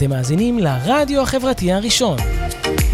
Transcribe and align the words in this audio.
אתם 0.00 0.10
מאזינים 0.10 0.58
לרדיו 0.58 1.22
החברתי 1.22 1.72
הראשון. 1.72 2.18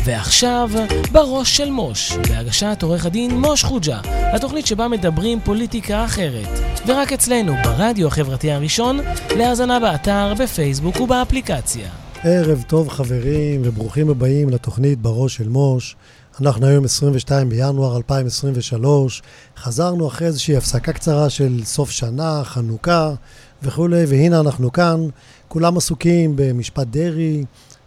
ועכשיו, 0.05 0.71
בראש 1.13 1.57
של 1.57 1.71
מוש, 1.71 2.13
בהגשת 2.29 2.79
עורך 2.83 3.07
הדין 3.07 3.41
מוש 3.41 3.65
חוג'ה, 3.65 4.01
התוכנית 4.05 4.67
שבה 4.67 4.89
מדברים 4.89 5.41
פוליטיקה 5.41 6.05
אחרת. 6.05 6.49
ורק 6.87 7.13
אצלנו, 7.13 7.53
ברדיו 7.65 8.07
החברתי 8.07 8.51
הראשון, 8.51 9.01
להאזנה 9.37 9.81
באתר, 9.81 10.35
בפייסבוק 10.39 11.01
ובאפליקציה. 11.01 11.89
ערב 12.23 12.65
טוב 12.67 12.89
חברים, 12.89 13.63
וברוכים 13.65 14.11
הבאים 14.11 14.49
לתוכנית 14.49 14.99
בראש 14.99 15.37
של 15.37 15.49
מוש. 15.49 15.97
אנחנו 16.41 16.67
היום 16.67 16.85
22 16.85 17.49
בינואר 17.49 17.97
2023, 17.97 19.23
חזרנו 19.57 20.09
אחרי 20.09 20.27
איזושהי 20.27 20.57
הפסקה 20.57 20.93
קצרה 20.93 21.31
של 21.31 21.61
סוף 21.65 21.91
שנה, 21.91 22.45
חנוכה 22.45 23.15
וכולי, 23.63 24.05
והנה 24.09 24.41
אנחנו 24.41 24.73
כאן, 24.73 25.01
כולם 25.49 25.77
עסוקים 25.77 26.33
במשפט 26.37 26.87
דרעי, 26.87 27.45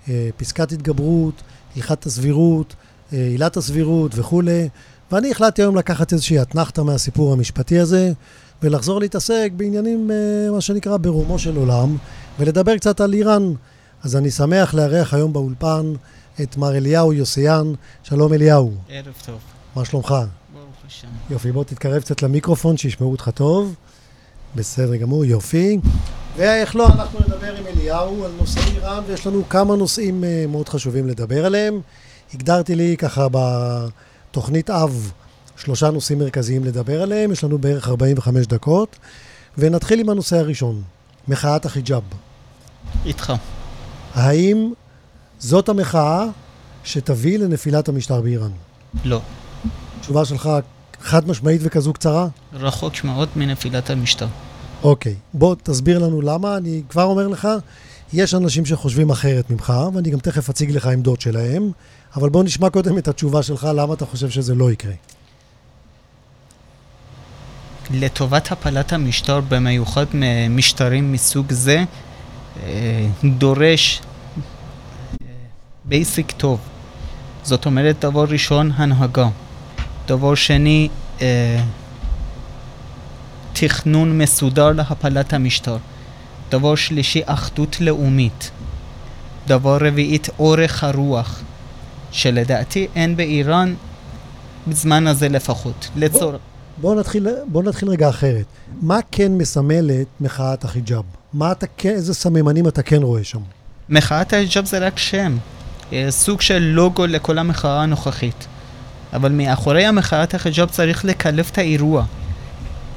אה, 0.10 0.30
פסקת 0.38 0.72
התגברות, 0.72 1.34
הלכת 1.76 2.06
הסבירות, 2.06 2.76
אה, 3.14 3.18
עילת 3.18 3.58
הסבירות 3.58 4.12
וכולי, 4.16 4.70
ואני 5.12 5.32
החלטתי 5.32 5.62
היום 5.62 5.76
לקחת 5.76 6.14
איזושהי 6.14 6.42
אתנחתא 6.42 6.82
מהסיפור 6.82 7.34
המשפטי 7.34 7.80
הזה, 7.80 8.12
ולחזור 8.64 9.00
להתעסק 9.00 9.52
בעניינים, 9.56 10.12
אה, 10.12 10.52
מה 10.52 10.62
שנקרא, 10.62 10.98
ברומו 10.98 11.40
של 11.40 11.58
עולם, 11.58 11.98
ולדבר 12.40 12.78
קצת 12.78 13.02
על 13.02 13.14
איראן. 13.14 13.54
אז 14.04 14.16
אני 14.16 14.32
שמח 14.32 14.74
לארח 14.74 15.14
היום 15.14 15.34
באולפן 15.34 15.94
את 16.42 16.58
מר 16.58 16.78
אליהו 16.78 17.14
יוסיאן. 17.14 17.74
שלום 18.04 18.34
אליהו. 18.34 18.74
ערב 18.90 19.14
טוב. 19.26 19.40
מה 19.76 19.86
שלומך? 19.86 20.08
ברוך 20.54 20.76
השם. 20.88 21.08
יופי, 21.30 21.52
בוא 21.52 21.64
תתקרב 21.64 22.02
קצת 22.02 22.22
למיקרופון, 22.22 22.78
שישמעו 22.78 23.12
אותך 23.12 23.30
טוב. 23.34 23.76
בסדר 24.56 24.96
גמור, 24.96 25.26
יופי. 25.26 25.80
ואיך 26.38 26.76
לא, 26.76 26.88
אנחנו 26.88 27.20
נדבר 27.20 27.56
עם 27.56 27.68
אליהו 27.68 28.26
על 28.26 28.32
נושא 28.38 28.60
איראן, 28.60 29.04
ויש 29.08 29.28
לנו 29.28 29.50
כמה 29.50 29.76
נושאים 29.76 30.24
אה, 30.24 30.46
מאוד 30.48 30.70
חשובים 30.70 31.08
לדבר 31.08 31.46
עליהם. 31.46 31.82
הגדרתי 32.34 32.76
לי 32.76 32.96
ככה 32.98 33.28
בתוכנית 33.32 34.70
אב 34.70 35.12
שלושה 35.58 35.90
נושאים 35.92 36.20
מרכזיים 36.20 36.64
לדבר 36.64 37.02
עליהם, 37.02 37.32
יש 37.32 37.44
לנו 37.44 37.58
בערך 37.58 37.88
45 37.88 38.48
דקות, 38.48 38.96
ונתחיל 39.58 40.00
עם 40.00 40.10
הנושא 40.10 40.38
הראשון, 40.38 40.82
מחאת 41.28 41.66
החיג'אב. 41.66 42.04
איתך. 43.06 43.34
האם 44.14 44.74
זאת 45.40 45.70
המחאה 45.70 46.26
שתביא 46.84 47.40
לנפילת 47.40 47.90
המשטר 47.90 48.22
באיראן? 48.22 48.52
לא. 49.04 49.22
תשובה 50.02 50.26
שלך 50.26 50.50
חד 51.02 51.28
משמעית 51.28 51.62
וכזו 51.64 51.94
קצרה? 51.94 52.28
רחוק 52.54 53.04
מאוד 53.04 53.30
מנפילת 53.36 53.90
המשטר. 53.90 54.28
אוקיי, 54.84 55.16
בוא 55.34 55.56
תסביר 55.64 56.00
לנו 56.00 56.22
למה. 56.22 56.58
אני 56.58 56.82
כבר 56.90 57.04
אומר 57.04 57.28
לך, 57.28 57.48
יש 58.14 58.34
אנשים 58.34 58.66
שחושבים 58.66 59.10
אחרת 59.10 59.50
ממך, 59.50 59.74
ואני 59.94 60.10
גם 60.10 60.20
תכף 60.20 60.50
אציג 60.50 60.72
לך 60.72 60.88
עמדות 60.88 61.22
שלהם, 61.22 61.72
אבל 62.16 62.30
בוא 62.30 62.44
נשמע 62.44 62.70
קודם 62.70 62.98
את 62.98 63.08
התשובה 63.08 63.44
שלך, 63.44 63.68
למה 63.76 63.94
אתה 63.94 64.06
חושב 64.06 64.30
שזה 64.30 64.56
לא 64.56 64.72
יקרה. 64.72 64.94
לטובת 67.92 68.52
הפלת 68.52 68.94
המשטר, 68.94 69.42
במיוחד 69.50 70.06
ממשטרים 70.14 71.12
מסוג 71.12 71.52
זה, 71.52 71.84
אה, 72.64 73.08
דורש 73.24 74.02
basic 75.86 76.32
טוב. 76.32 76.60
זאת 77.44 77.66
אומרת, 77.66 78.00
דבר 78.00 78.26
ראשון, 78.30 78.72
הנהגה. 78.76 79.28
דבר 80.08 80.36
שני, 80.36 80.90
אה, 81.22 81.64
תכנון 83.60 84.18
מסודר 84.18 84.72
להפלת 84.72 85.34
המשטר. 85.34 85.78
דבר 86.52 86.76
שלישי, 86.76 87.22
אחדות 87.26 87.82
לאומית. 87.82 88.52
דבר 89.48 89.78
רביעית, 89.82 90.30
אורך 90.40 90.84
הרוח, 90.84 91.42
שלדעתי 92.12 92.88
אין 92.96 93.16
באיראן 93.16 93.74
בזמן 94.68 95.08
הזה 95.08 95.30
לפחות. 95.30 95.90
לצור... 95.96 96.32
בוא, 96.32 96.40
בוא, 96.78 96.96
נתחיל, 96.96 97.28
בוא 97.48 97.64
נתחיל 97.64 97.90
רגע 97.90 98.10
אחרת. 98.10 98.46
מה 98.82 99.00
כן 99.12 99.32
מסמלת 99.32 100.08
מחאת 100.22 100.64
החיג'אב? 100.64 101.04
מה 101.34 101.52
אתה 101.52 101.66
כן, 101.78 101.90
איזה 101.90 102.14
סממנים 102.14 102.68
אתה 102.68 102.82
כן 102.82 103.04
רואה 103.04 103.24
שם? 103.24 103.40
מחאת 103.90 104.34
החיג'אב 104.34 104.66
זה 104.66 104.80
רק 104.80 104.98
שם. 104.98 105.38
אה, 105.94 106.08
סוג 106.10 106.42
של 106.42 106.60
לוגו 106.60 107.08
לכל 107.08 107.38
המחאה 107.38 107.82
הנוכחית. 107.82 108.48
אבל 109.14 109.32
מאחורי 109.32 109.86
המחאת 109.86 110.34
החיג'אב 110.34 110.70
צריך 110.70 111.06
לקלף 111.06 111.50
את 111.50 111.58
האירוע. 111.58 112.06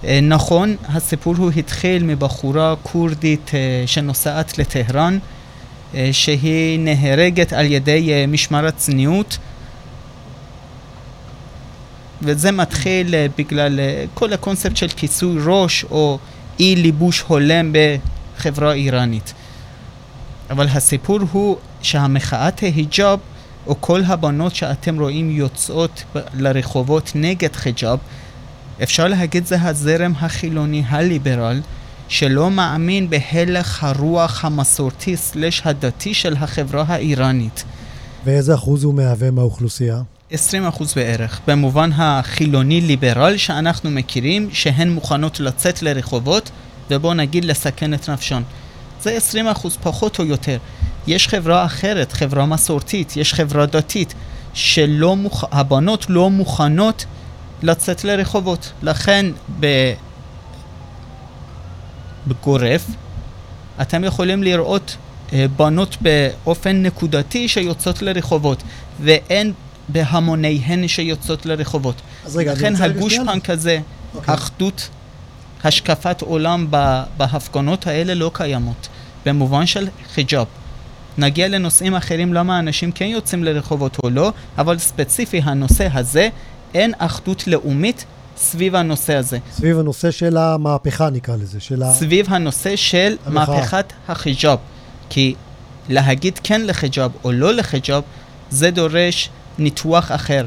אה, 0.05 0.21
נכון, 0.23 0.77
הסיפור 0.89 1.37
הוא 1.37 1.51
התחיל 1.57 2.05
מבחורה 2.05 2.75
כורדית 2.83 3.51
אה, 3.55 3.83
שנוסעת 3.87 4.59
לטהרן, 4.59 5.19
שהיא 6.13 6.79
נהרגת 6.79 7.53
על 7.53 7.67
ידי 7.73 8.25
משמר 8.29 8.67
הצניעות, 8.67 9.39
וזה 12.23 12.53
מתחיל 12.53 13.15
בגלל 13.39 13.81
כל 14.15 14.33
הקונספט 14.33 14.77
של 14.77 14.89
כיסוי 14.89 15.37
ראש 15.47 15.85
או 15.91 16.19
אי 16.61 16.77
ליבוש 16.77 17.21
הולם 17.21 17.73
בחברה 17.73 18.73
איראנית. 18.73 19.33
אבל 20.51 20.69
הסיפור 20.69 21.19
הוא 21.33 21.57
שהמחאת 21.83 22.63
ההיג'אב, 22.63 23.19
או 23.67 23.77
כל 23.81 24.03
הבנות 24.07 24.55
שאתם 24.55 25.01
רואים 25.01 25.31
יוצאות 25.31 26.05
לרחובות 26.35 27.13
נגד 27.15 27.57
חיג'אב, 27.57 27.99
אפשר 28.83 29.09
להגיד 29.09 29.47
זה 29.47 29.57
הזרם 29.61 30.13
החילוני 30.21 30.83
הליברל, 30.89 31.61
שלא 32.09 32.51
מאמין 32.51 33.11
בהלך 33.11 33.85
הרוח 33.85 34.45
המסורתי 34.45 35.17
סלש 35.17 35.63
הדתי 35.65 36.15
של 36.15 36.37
החברה 36.37 36.85
האיראנית. 36.89 37.65
ואיזה 38.25 38.55
אחוז 38.55 38.85
הוא 38.85 38.95
מהווה 38.95 39.31
מהאוכלוסייה? 39.31 40.03
20 40.31 40.67
אחוז 40.67 40.95
בערך, 40.95 41.41
במובן 41.47 41.91
החילוני-ליברל 41.95 43.37
שאנחנו 43.37 43.91
מכירים, 43.91 44.49
שהן 44.53 44.91
מוכנות 44.91 45.41
לצאת 45.41 45.83
לרחובות, 45.83 46.51
ובוא 46.91 47.15
נגיד 47.15 47.45
לסכן 47.45 47.95
את 47.95 48.11
נפשן. 48.11 48.43
זה 49.03 49.11
20 49.11 49.49
אחוז 49.49 49.77
פחות 49.83 50.19
או 50.19 50.25
יותר. 50.25 50.59
יש 51.07 51.29
חברה 51.29 51.65
אחרת, 51.65 52.13
חברה 52.13 52.47
מסורתית, 52.47 53.17
יש 53.17 53.35
חברה 53.35 53.67
דתית, 53.67 54.15
שהבנות 54.55 56.07
לא 56.09 56.31
מוכנות 56.31 57.05
לצאת 57.63 58.05
לרחובות. 58.05 58.73
לכן. 58.83 59.27
בגורף, 62.27 62.87
אתם 63.81 64.05
יכולים 64.05 64.43
לראות 64.43 64.97
אה, 65.33 65.47
בנות 65.57 65.97
באופן 66.01 66.83
נקודתי 66.83 67.49
שיוצאות 67.49 68.03
לרחובות, 68.03 68.63
ואין 69.01 69.53
בהמוניהן 69.89 70.89
שיוצאות 70.89 71.47
לרחובות. 71.47 71.95
אז 72.25 72.37
רגע, 72.37 72.53
לכן 72.53 72.77
הגושפן 72.77 73.41
כזה, 73.41 73.79
okay. 73.79 74.17
אוקיי. 74.17 74.35
אחדות, 74.35 74.89
השקפת 75.65 76.23
עולם 76.23 76.67
בהפגנות 77.17 77.87
האלה 77.87 78.15
לא 78.15 78.31
קיימות, 78.35 78.89
במובן 79.27 79.67
של 79.67 79.89
חיג'אב. 80.15 80.47
נגיע 81.19 81.49
לנושאים 81.49 81.95
אחרים 81.95 82.35
למה 82.35 82.59
אנשים 82.59 82.93
כן 82.93 83.05
יוצאים 83.05 83.45
לרחובות 83.45 83.97
או 84.05 84.11
לא, 84.11 84.33
אבל 84.59 84.79
ספציפי 84.79 85.41
הנושא 85.45 85.89
הזה, 85.93 86.29
אין 86.75 86.93
אחדות 86.99 87.47
לאומית 87.47 88.05
סביב 88.37 88.75
הנושא 88.75 89.15
הזה. 89.15 89.39
סביב 89.53 89.79
הנושא 89.79 90.11
של 90.11 90.37
המהפכה 90.37 91.11
נקרא 91.11 91.37
לזה, 91.37 91.61
של 91.61 91.83
ה... 91.83 91.93
סביב 91.93 92.27
הנושא 92.29 92.77
של 92.77 93.17
המחאה. 93.27 93.55
מהפכת 93.55 93.93
החיג'אב. 94.09 94.59
כי 95.11 95.35
להגיד 95.89 96.41
כן 96.45 96.61
לחיג'אב 96.61 97.11
או 97.25 97.33
לא 97.33 97.55
לחיג'אב, 97.55 98.03
זה 98.51 98.71
דורש 98.71 99.31
ניתוח 99.59 100.13
אחר. 100.13 100.47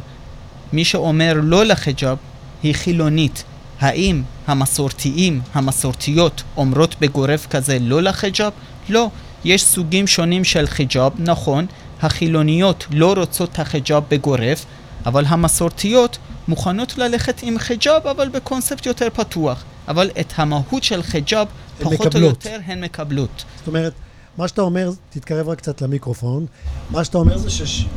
מי 0.74 0.86
שאומר 0.86 1.34
לא 1.44 1.66
לחיג'אב 1.66 2.18
היא 2.64 2.76
חילונית. 2.76 3.44
האם 3.80 4.24
המסורתיים, 4.48 5.42
המסורתיות, 5.54 6.44
אומרות 6.58 6.96
בגורף 7.02 7.48
כזה 7.48 7.78
לא 7.82 8.02
לחיג'אב? 8.02 8.52
לא. 8.90 9.10
יש 9.46 9.64
סוגים 9.64 10.08
שונים 10.08 10.44
של 10.44 10.68
חיג'אב, 10.68 11.12
נכון, 11.18 11.66
החילוניות 12.02 12.86
לא 12.92 13.14
רוצות 13.18 13.50
את 13.52 13.60
החיג'אב 13.60 14.04
בגורף, 14.10 14.66
אבל 15.06 15.26
המסורתיות 15.28 16.18
מוכנות 16.48 16.98
ללכת 16.98 17.40
עם 17.44 17.60
חיג'אב, 17.60 18.08
אבל 18.08 18.30
בקונספט 18.30 18.86
יותר 18.86 19.08
פתוח. 19.14 19.64
אבל 19.88 20.10
את 20.20 20.34
המהות 20.36 20.84
של 20.84 21.04
חיג'אב, 21.04 21.48
פחות 21.80 21.94
מקבלות. 21.94 22.46
או 22.46 22.52
יותר, 22.52 22.60
הן 22.66 22.84
מקבלות. 22.84 23.46
זאת 23.58 23.68
אומרת, 23.68 23.94
מה 24.38 24.48
שאתה 24.48 24.62
אומר, 24.62 24.92
תתקרב 25.10 25.50
רק 25.50 25.58
קצת 25.58 25.82
למיקרופון, 25.82 26.46
מה 26.90 27.04
שאתה 27.04 27.18
אומר 27.18 27.38
זה 27.38 27.50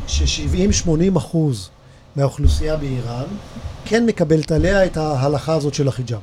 ש-70-80 0.07 1.17
אחוז 1.17 1.69
מהאוכלוסייה 2.15 2.77
באיראן 2.77 3.25
כן 3.85 4.05
מקבלת 4.05 4.51
עליה 4.51 4.85
את 4.85 4.97
ההלכה 4.97 5.53
הזאת 5.53 5.73
של 5.73 5.87
החיג'אב. 5.87 6.19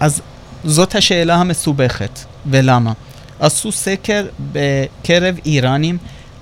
אז 0.00 0.20
זאת 0.64 0.94
השאלה 0.94 1.34
המסובכת, 1.34 2.18
ולמה? 2.46 2.92
עשו 3.40 3.72
סקר 3.72 4.26
בקרב 4.52 5.36
איראנים, 5.44 5.98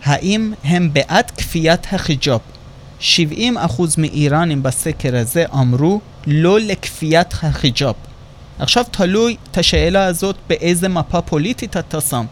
האם 0.08 0.52
הם 0.64 0.90
בעד 0.92 1.30
כפיית 1.30 1.86
החיג'אב. 1.92 2.40
70% 3.00 3.04
מאיראנים 3.98 4.62
בסקר 4.62 5.16
הזה 5.16 5.44
אמרו 5.54 6.00
לא 6.26 6.60
לכפיית 6.60 7.34
החיג'אב. 7.42 7.94
עכשיו 8.58 8.84
תלוי 8.90 9.36
את 9.50 9.58
השאלה 9.58 10.04
הזאת 10.04 10.36
באיזה 10.48 10.88
מפה 10.88 11.20
פוליטית 11.20 11.76
אתה 11.76 12.00
שם. 12.00 12.26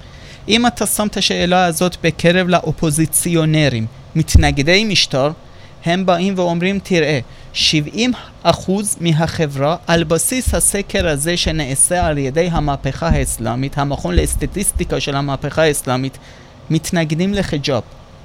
אם 0.49 0.67
אתה 0.67 0.87
שם 0.87 1.06
את 1.06 1.17
השאלה 1.17 1.64
הזאת 1.64 1.96
בקרב 2.02 2.49
לאופוזיציונרים, 2.49 3.87
מתנגדי 4.14 4.84
משטר, 4.84 5.31
הם 5.84 6.06
באים 6.06 6.34
ואומרים, 6.37 6.78
תראה, 6.82 7.20
70 7.52 8.12
אחוז 8.43 8.96
מהחברה, 9.00 9.76
על 9.87 10.05
בסיס 10.05 10.55
הסקר 10.55 11.08
הזה 11.08 11.37
שנעשה 11.37 12.06
על 12.06 12.19
ידי 12.19 12.49
המהפכה 12.52 13.08
האסלאמית, 13.08 13.78
המכון 13.78 14.14
לסטטיסטיקה 14.14 15.00
של 15.00 15.17
המהפכה 15.17 15.62
האסלאמית, 15.62 16.19
מתנגדים 16.71 17.35
לחיג'אב. 17.35 17.83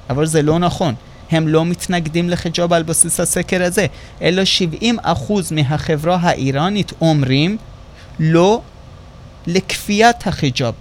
אבל 0.09 0.25
זה 0.25 0.41
לא 0.41 0.59
נכון. 0.59 0.95
הם 1.31 1.47
לא 1.47 1.65
מתנגדים 1.65 2.29
לחיג'אב 2.29 2.73
על 2.73 2.83
בסיס 2.83 3.19
הסקר 3.19 3.63
הזה, 3.63 3.85
אלא 4.21 4.45
70 4.45 4.97
אחוז 5.01 5.51
מהחברה 5.51 6.17
האיראנית 6.21 6.93
אומרים 7.01 7.57
לא 8.19 8.61
לכפיית 9.47 10.27
החיג'אב, 10.27 10.73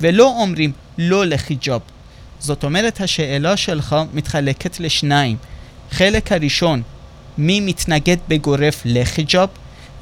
ולא 0.00 0.26
אומרים 0.40 0.72
לא 0.98 1.26
לחיג'אב. 1.26 1.80
זאת 2.38 2.64
אומרת, 2.64 3.00
השאלה 3.00 3.56
שלך 3.56 3.96
מתחלקת 4.14 4.80
לשניים. 4.80 5.36
חלק 5.90 6.32
הראשון, 6.32 6.82
מי 7.38 7.60
מתנגד 7.60 8.16
בגורף 8.28 8.82
לחיג'אב, 8.84 9.48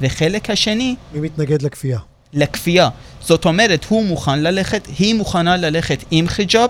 וחלק 0.01 0.49
השני... 0.49 0.95
מי 1.13 1.19
מתנגד 1.19 1.61
לכפייה? 1.61 1.99
לכפייה. 2.33 2.89
זאת 3.21 3.45
אומרת, 3.45 3.85
הוא 3.85 4.05
מוכן 4.05 4.39
ללכת, 4.39 4.87
היא 4.99 5.15
מוכנה 5.15 5.57
ללכת 5.57 6.03
עם 6.11 6.27
חיג'אב, 6.27 6.69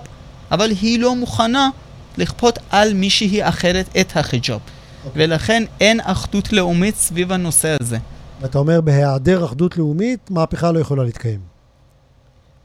אבל 0.51 0.71
היא 0.81 0.99
לא 0.99 1.15
מוכנה 1.15 1.69
לכפות 2.17 2.59
על 2.69 2.93
מישהי 2.93 3.43
אחרת 3.43 3.85
את 3.99 4.17
החיג'אב. 4.17 4.59
Okay. 4.59 5.07
אוקיי. 5.07 5.25
ולכן 5.25 5.63
אין 5.79 5.99
אחדות 6.03 6.53
לאומית 6.53 6.95
סביב 6.95 7.31
הנושא 7.31 7.75
הזה. 7.81 7.97
ואתה 8.41 8.57
אומר, 8.57 8.81
בהיעדר 8.81 9.45
אחדות 9.45 9.77
לאומית, 9.77 10.31
מהפכה 10.31 10.71
לא 10.71 10.79
יכולה 10.79 11.03
להתקיים. 11.03 11.39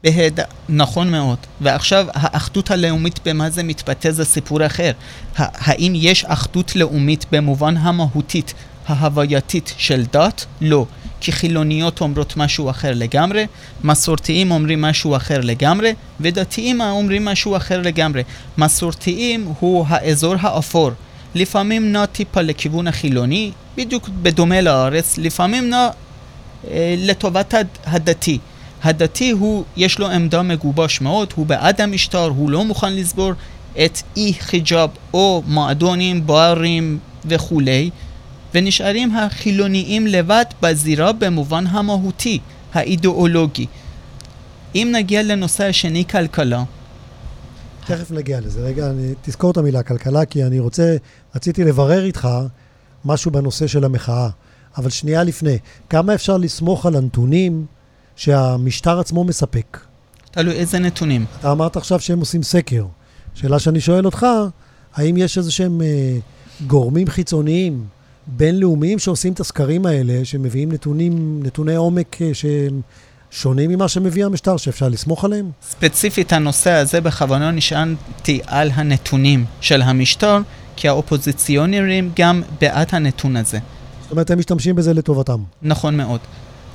בהד... 0.03 0.39
נכון 0.69 1.11
מאוד. 1.11 1.37
ועכשיו, 1.61 2.05
האחדות 2.13 2.71
הלאומית 2.71 3.19
במה 3.25 3.49
זה 3.49 3.63
מתבטא 3.63 4.11
זה 4.11 4.25
סיפור 4.25 4.65
אחר. 4.65 4.91
האם 5.37 5.93
יש 5.95 6.25
אחדות 6.25 6.75
לאומית 6.75 7.25
במובן 7.31 7.77
המהותית, 7.77 8.53
ההווייתית 8.87 9.73
של 9.77 10.03
דת? 10.11 10.45
לא. 10.61 10.85
כי 11.23 11.31
חילוניות 11.31 12.01
אומרות 12.01 12.37
משהו 12.37 12.69
אחר 12.69 12.91
לגמרי, 12.95 13.45
מסורתיים 13.83 14.51
אומרים 14.51 14.81
משהו 14.81 15.15
אחר 15.15 15.41
לגמרי, 15.41 15.93
ודתיים 16.19 16.81
אומרים 16.81 17.25
משהו 17.25 17.57
אחר 17.57 17.81
לגמרי. 17.81 18.23
מסורתיים 18.57 19.53
הוא 19.59 19.85
האזור 19.89 20.35
האפור. 20.39 20.91
לפעמים 21.35 21.91
נע 21.91 22.05
טיפה 22.05 22.41
לכיוון 22.41 22.87
החילוני, 22.87 23.51
בדיוק 23.77 24.09
בדומה 24.09 24.61
לארץ, 24.61 25.17
לפעמים 25.17 25.69
נע 25.69 25.89
אה, 26.71 26.95
לטובת 26.97 27.53
הדתי. 27.85 28.39
הדתי 28.83 29.31
הוא, 29.31 29.63
יש 29.77 29.99
לו 29.99 30.07
עמדה 30.07 30.41
מגובש 30.41 31.01
מאוד, 31.01 31.33
הוא 31.35 31.45
בעד 31.45 31.81
המשטר, 31.81 32.27
הוא 32.27 32.49
לא 32.49 32.65
מוכן 32.65 32.93
לסבור 32.93 33.31
את 33.85 34.01
אי 34.17 34.33
חיג'אב 34.39 34.89
או 35.13 35.43
מועדונים, 35.47 36.27
ברים 36.27 36.99
וכולי, 37.25 37.89
ונשארים 38.53 39.15
החילוניים 39.15 40.07
לבד 40.07 40.45
בזירה 40.61 41.11
במובן 41.11 41.67
המהותי, 41.67 42.39
האידיאולוגי. 42.73 43.65
אם 44.75 44.89
נגיע 44.91 45.23
לנושא 45.23 45.63
השני, 45.63 46.05
כלכלה. 46.07 46.63
תכף 47.85 48.11
נגיע 48.11 48.39
לזה. 48.39 48.61
רגע, 48.61 48.89
אני, 48.89 49.13
תזכור 49.21 49.51
את 49.51 49.57
המילה 49.57 49.83
כלכלה, 49.83 50.25
כי 50.25 50.43
אני 50.43 50.59
רוצה, 50.59 50.95
רציתי 51.35 51.63
לברר 51.63 52.05
איתך 52.05 52.27
משהו 53.05 53.31
בנושא 53.31 53.67
של 53.67 53.83
המחאה. 53.83 54.29
אבל 54.77 54.89
שנייה 54.89 55.23
לפני, 55.23 55.57
כמה 55.89 56.13
אפשר 56.13 56.37
לסמוך 56.37 56.85
על 56.85 56.95
הנתונים 56.95 57.65
שהמשטר 58.15 58.99
עצמו 58.99 59.23
מספק. 59.23 59.79
תלוי 60.31 60.53
איזה 60.53 60.79
נתונים. 60.79 61.25
אתה 61.39 61.51
אמרת 61.51 61.77
עכשיו 61.77 61.99
שהם 61.99 62.19
עושים 62.19 62.43
סקר. 62.43 62.85
שאלה 63.33 63.59
שאני 63.59 63.81
שואל 63.81 64.05
אותך, 64.05 64.25
האם 64.95 65.17
יש 65.17 65.37
איזה 65.37 65.51
שהם 65.51 65.81
אה, 65.81 66.17
גורמים 66.67 67.07
חיצוניים, 67.07 67.85
בינלאומיים, 68.27 68.99
שעושים 68.99 69.33
את 69.33 69.39
הסקרים 69.39 69.85
האלה, 69.85 70.25
שמביאים 70.25 70.71
נתונים, 70.71 71.39
נתוני 71.43 71.75
עומק 71.75 72.21
אה, 72.21 72.33
שהם 72.33 72.81
שונים 73.31 73.69
ממה 73.69 73.87
שמביא 73.87 74.25
המשטר, 74.25 74.57
שאפשר 74.57 74.89
לסמוך 74.89 75.25
עליהם? 75.25 75.51
ספציפית 75.61 76.33
הנושא 76.33 76.71
הזה 76.71 77.01
בכוונה 77.01 77.51
נשענתי 77.51 78.39
על 78.47 78.71
הנתונים 78.73 79.45
של 79.61 79.81
המשטר, 79.81 80.39
כי 80.75 80.87
האופוזיציונרים 80.87 82.11
גם 82.15 82.41
בעד 82.61 82.87
הנתון 82.91 83.35
הזה. 83.35 83.59
זאת 84.01 84.11
אומרת, 84.11 84.31
הם 84.31 84.39
משתמשים 84.39 84.75
בזה 84.75 84.93
לטובתם. 84.93 85.43
נכון 85.61 85.97
מאוד. 85.97 86.19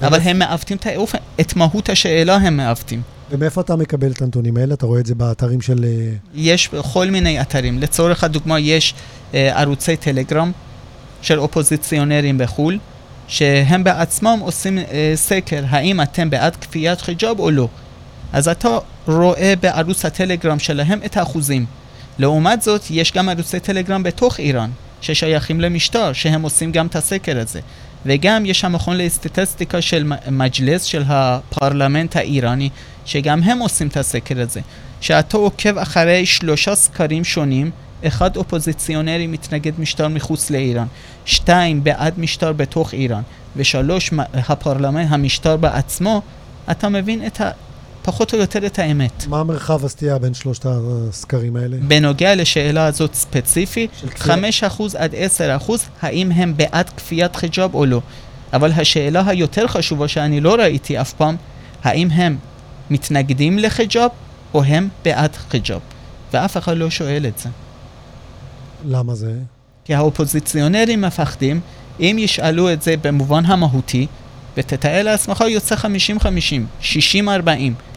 אבל 0.02 0.20
הם 0.20 0.38
מעוותים 0.38 0.76
את 0.76 0.86
האופן, 0.86 1.18
את 1.40 1.56
מהות 1.56 1.88
השאלה 1.88 2.36
הם 2.36 2.56
מעוותים. 2.56 3.02
ומאיפה 3.30 3.60
אתה 3.60 3.76
מקבל 3.76 4.12
את 4.12 4.22
הנתונים 4.22 4.56
האלה? 4.56 4.74
אתה 4.74 4.86
רואה 4.86 5.00
את 5.00 5.06
זה 5.06 5.14
באתרים 5.14 5.60
של... 5.60 5.84
אה, 5.84 6.12
יש 6.34 6.68
בכל 6.68 7.10
מיני 7.10 7.40
אתרים. 7.40 7.78
לצורך 7.78 8.24
הדוגמה, 8.24 8.60
יש 8.60 8.94
אה, 9.34 9.60
ערוצי 9.60 9.96
טלגרם 9.96 10.52
של 11.22 11.38
אופוזיציונרים 11.38 12.38
בחו"ל, 12.38 12.78
שהם 13.28 13.84
בעצמם 13.84 14.38
עושים 14.40 14.78
אה, 14.78 15.12
סקר, 15.14 15.64
האם 15.68 16.00
אתם 16.00 16.30
בעד 16.30 16.56
כפיית 16.56 17.00
חיג'אב 17.00 17.40
או 17.40 17.50
לא. 17.50 17.68
אז 18.32 18.48
אתה 18.48 18.78
רואה 19.06 19.54
בערוץ 19.60 20.04
הטלגרם 20.04 20.58
שלהם 20.58 21.00
את 21.04 21.16
האחוזים. 21.16 21.66
לעומת 22.18 22.62
זאת, 22.62 22.82
יש 22.90 23.12
גם 23.12 23.28
ערוצי 23.28 23.60
טלגרם 23.60 24.02
בתוך 24.02 24.38
איראן, 24.38 24.70
ששייכים 25.00 25.60
למשטר, 25.60 26.12
שהם 26.12 26.42
עושים 26.42 26.72
גם 26.72 26.86
את 26.86 26.96
הסקר 26.96 27.40
הזה. 27.40 27.60
וגם 28.06 28.46
יש 28.46 28.64
המכון 28.64 28.96
לסטטיסטיקה 28.96 29.82
של 29.82 30.12
מג'לס, 30.30 30.82
של 30.82 31.02
הפרלמנט 31.06 32.16
האיראני, 32.16 32.70
שגם 33.04 33.42
הם 33.42 33.58
עושים 33.58 33.88
את 33.88 33.96
הסקר 33.96 34.40
הזה. 34.40 34.60
שאתה 35.00 35.36
עוקב 35.36 35.78
אחרי 35.78 36.26
שלושה 36.26 36.74
סקרים 36.74 37.24
שונים, 37.24 37.70
אחד 38.06 38.36
אופוזיציונרי 38.36 39.26
מתנגד 39.26 39.80
משטר 39.80 40.08
מחוץ 40.08 40.50
לאיראן, 40.50 40.86
שתיים 41.24 41.84
בעד 41.84 42.18
משטר 42.18 42.52
בתוך 42.52 42.92
איראן, 42.92 43.22
ושלוש 43.56 44.10
הפרלמנט, 44.34 45.08
המשטר 45.10 45.56
בעצמו, 45.56 46.22
אתה 46.70 46.88
מבין 46.88 47.26
את 47.26 47.40
ה... 47.40 47.50
פחות 48.02 48.34
או 48.34 48.38
יותר 48.38 48.66
את 48.66 48.78
האמת. 48.78 49.26
מה 49.26 49.44
מרחב 49.44 49.84
הסטייה 49.84 50.18
בין 50.18 50.34
שלושת 50.34 50.66
הסקרים 50.66 51.56
האלה? 51.56 51.76
בנוגע 51.80 52.34
לשאלה 52.34 52.86
הזאת 52.86 53.14
ספציפית, 53.14 53.90
5% 54.16 54.28
עד 54.98 55.14
10% 55.68 55.72
האם 56.02 56.32
הם 56.32 56.56
בעד 56.56 56.90
כפיית 56.90 57.36
חיג'אב 57.36 57.74
או 57.74 57.86
לא. 57.86 58.00
אבל 58.52 58.72
השאלה 58.72 59.22
היותר 59.26 59.66
חשובה 59.66 60.08
שאני 60.08 60.40
לא 60.40 60.54
ראיתי 60.54 61.00
אף 61.00 61.12
פעם, 61.12 61.36
האם 61.84 62.10
הם 62.10 62.36
מתנגדים 62.90 63.58
לחיג'אב 63.58 64.10
או 64.54 64.62
הם 64.62 64.88
בעד 65.04 65.36
חיג'אב. 65.50 65.80
ואף 66.32 66.56
אחד 66.56 66.76
לא 66.76 66.90
שואל 66.90 67.26
את 67.26 67.38
זה. 67.38 67.48
למה 68.84 69.14
זה? 69.14 69.34
כי 69.84 69.94
האופוזיציונרים 69.94 71.00
מפחדים, 71.00 71.60
אם 72.00 72.16
ישאלו 72.18 72.72
את 72.72 72.82
זה 72.82 72.94
במובן 73.02 73.44
המהותי, 73.44 74.06
ותתאר 74.56 75.02
לעצמך 75.02 75.44
יוצא 75.48 75.74
50-50, 75.74 76.82
60-40 76.82 77.26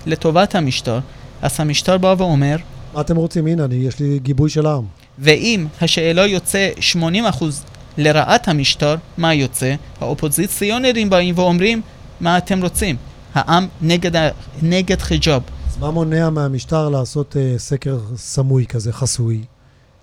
לטובת 0.05 0.55
המשטר, 0.55 0.99
אז 1.41 1.59
המשטר 1.59 1.97
בא 1.97 2.15
ואומר... 2.17 2.55
מה 2.93 3.01
אתם 3.01 3.15
רוצים? 3.15 3.47
הנה, 3.47 3.65
אני, 3.65 3.75
יש 3.75 3.99
לי 3.99 4.19
גיבוי 4.19 4.49
של 4.49 4.65
העם. 4.65 4.83
ואם 5.19 5.67
השאלה 5.81 6.27
יוצא 6.27 6.69
80% 6.93 7.43
לרעת 7.97 8.47
המשטר, 8.47 8.95
מה 9.17 9.33
יוצא? 9.33 9.75
האופוזיציונרים 10.01 11.09
באים 11.09 11.37
ואומרים, 11.37 11.81
מה 12.19 12.37
אתם 12.37 12.61
רוצים? 12.61 12.95
העם 13.33 13.67
נגד, 13.81 14.29
נגד 14.61 15.01
חיג'אב. 15.01 15.41
אז 15.67 15.77
מה 15.77 15.91
מונע 15.91 16.29
מהמשטר 16.29 16.89
לעשות 16.89 17.35
uh, 17.35 17.59
סקר 17.59 17.99
סמוי 18.15 18.65
כזה, 18.65 18.93
חסוי, 18.93 19.41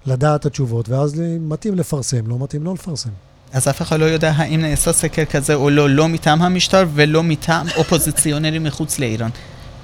לדעת 0.08 0.46
התשובות, 0.46 0.88
ואז 0.88 1.22
מתאים 1.40 1.74
לפרסם, 1.74 2.26
לא 2.26 2.38
מתאים 2.38 2.64
לא 2.64 2.74
לפרסם? 2.74 3.10
אז 3.52 3.68
אף 3.68 3.82
אחד 3.82 4.00
לא 4.00 4.04
יודע 4.04 4.32
האם 4.36 4.60
נעשה 4.60 4.92
סקר 4.92 5.24
כזה 5.24 5.54
או 5.54 5.70
לא, 5.70 5.90
לא 5.90 6.08
מטעם 6.08 6.42
המשטר 6.42 6.84
ולא 6.94 7.22
מטעם 7.22 7.66
אופוזיציונרים 7.78 8.64
מחוץ 8.64 8.98
לאיראן. 8.98 9.30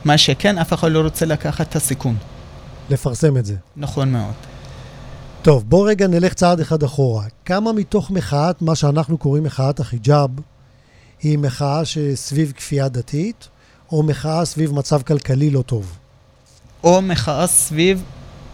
מה 0.05 0.19
שכן, 0.19 0.59
אף 0.59 0.73
אחד 0.73 0.91
לא 0.91 1.01
רוצה 1.01 1.27
לקחת 1.27 1.69
את 1.69 1.77
הסיכון. 1.77 2.17
לפרסם 2.91 3.37
את 3.37 3.47
זה. 3.47 3.55
נכון 3.77 4.13
מאוד. 4.13 4.35
טוב, 5.43 5.65
בוא 5.69 5.89
רגע 5.89 6.07
נלך 6.07 6.35
צעד 6.35 6.61
אחד 6.61 6.83
אחורה. 6.83 7.25
כמה 7.45 7.73
מתוך 7.73 8.11
מחאת, 8.11 8.63
מה 8.63 8.75
שאנחנו 8.75 9.19
קוראים 9.19 9.45
מחאת 9.45 9.81
החיג'אב, 9.81 10.31
היא 11.23 11.39
מחאה 11.39 11.85
שסביב 11.85 12.53
כפייה 12.57 12.89
דתית, 12.89 13.49
או 13.93 14.03
מחאה 14.03 14.45
סביב 14.45 14.73
מצב 14.73 15.03
כלכלי 15.03 15.51
לא 15.51 15.63
טוב? 15.63 15.97
או 16.85 17.03
מחאה 17.03 17.47
סביב 17.47 18.03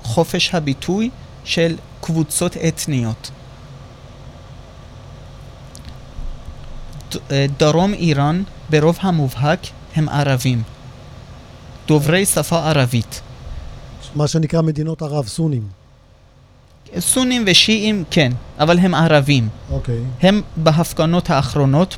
חופש 0.03 0.55
הביטוי 0.55 1.11
של 1.51 1.77
קבוצות 2.01 2.57
אתניות. 2.57 3.31
אה, 7.31 7.47
דרום 7.59 7.95
איראן 7.95 8.43
ברוב 8.71 8.99
המובהק 9.01 9.61
הם 9.97 10.09
ערבים, 10.09 10.63
דוברי 11.87 12.27
שפה 12.27 12.69
ערבית. 12.69 13.21
מה 14.15 14.29
שנקרא 14.29 14.63
מדינות 14.63 15.03
ערב, 15.03 15.27
סונים. 15.27 15.63
סונים 16.99 17.45
ושיעים 17.47 18.05
כן, 18.11 18.33
אבל 18.59 18.79
הם 18.79 18.95
ערבים. 18.95 19.49
אוקיי. 19.71 19.95
Okay. 19.95 20.27
הם 20.27 20.43
בהפגנות 20.57 21.31
האחרונות, 21.31 21.97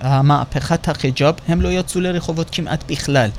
המהפכת 0.00 0.88
החיג'אב, 0.88 1.34
הם 1.48 1.60
לא 1.60 1.68
יצאו 1.68 2.00
לרחובות 2.00 2.48
כמעט 2.52 2.84
בכלל. 2.90 3.30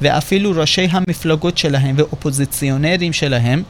ואפילו 0.00 0.50
ראשי 0.50 0.88
המפלגות 0.90 1.58
שלהם 1.58 1.94
ואופוזיציונרים 1.98 3.12
שלהם 3.12 3.62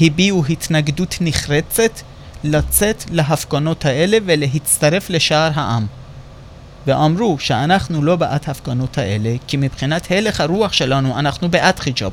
הביעו 0.00 0.44
התנגדות 0.46 1.16
נחרצת 1.20 2.00
לצאת 2.44 3.04
להפגנות 3.10 3.84
האלה 3.84 4.18
ולהצטרף 4.26 5.10
לשאר 5.10 5.50
העם. 5.54 5.86
ואמרו 6.86 7.38
שאנחנו 7.38 8.02
לא 8.02 8.16
בעד 8.16 8.40
הפגנות 8.46 8.98
האלה, 8.98 9.34
כי 9.46 9.56
מבחינת 9.56 10.10
הלך 10.10 10.40
הרוח 10.40 10.72
שלנו 10.72 11.18
אנחנו 11.18 11.50
בעד 11.50 11.78
חיג'אב. 11.78 12.12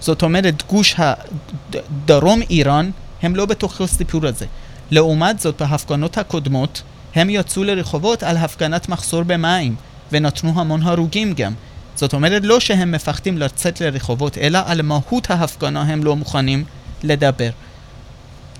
זאת 0.00 0.22
אומרת, 0.22 0.62
גוש 0.68 0.96
הדרום 0.98 2.40
איראן 2.50 2.90
הם 3.22 3.36
לא 3.36 3.46
בתוך 3.46 3.80
הסיפור 3.80 4.26
הזה. 4.26 4.46
לעומת 4.90 5.40
זאת, 5.40 5.62
בהפגנות 5.62 6.18
הקודמות, 6.18 6.82
הם 7.14 7.30
יצאו 7.30 7.64
לרחובות 7.64 8.22
על 8.22 8.36
הפגנת 8.36 8.88
מחסור 8.88 9.22
במים, 9.22 9.74
ונתנו 10.12 10.60
המון 10.60 10.82
הרוגים 10.82 11.34
גם. 11.34 11.52
זאת 11.96 12.14
אומרת, 12.14 12.42
לא 12.44 12.60
שהם 12.60 12.92
מפחדים 12.92 13.38
לצאת 13.38 13.80
לרחובות, 13.80 14.38
אלא 14.38 14.58
על 14.66 14.82
מהות 14.82 15.30
ההפגנה 15.30 15.82
הם 15.82 16.04
לא 16.04 16.16
מוכנים 16.16 16.64
לדבר. 17.02 17.50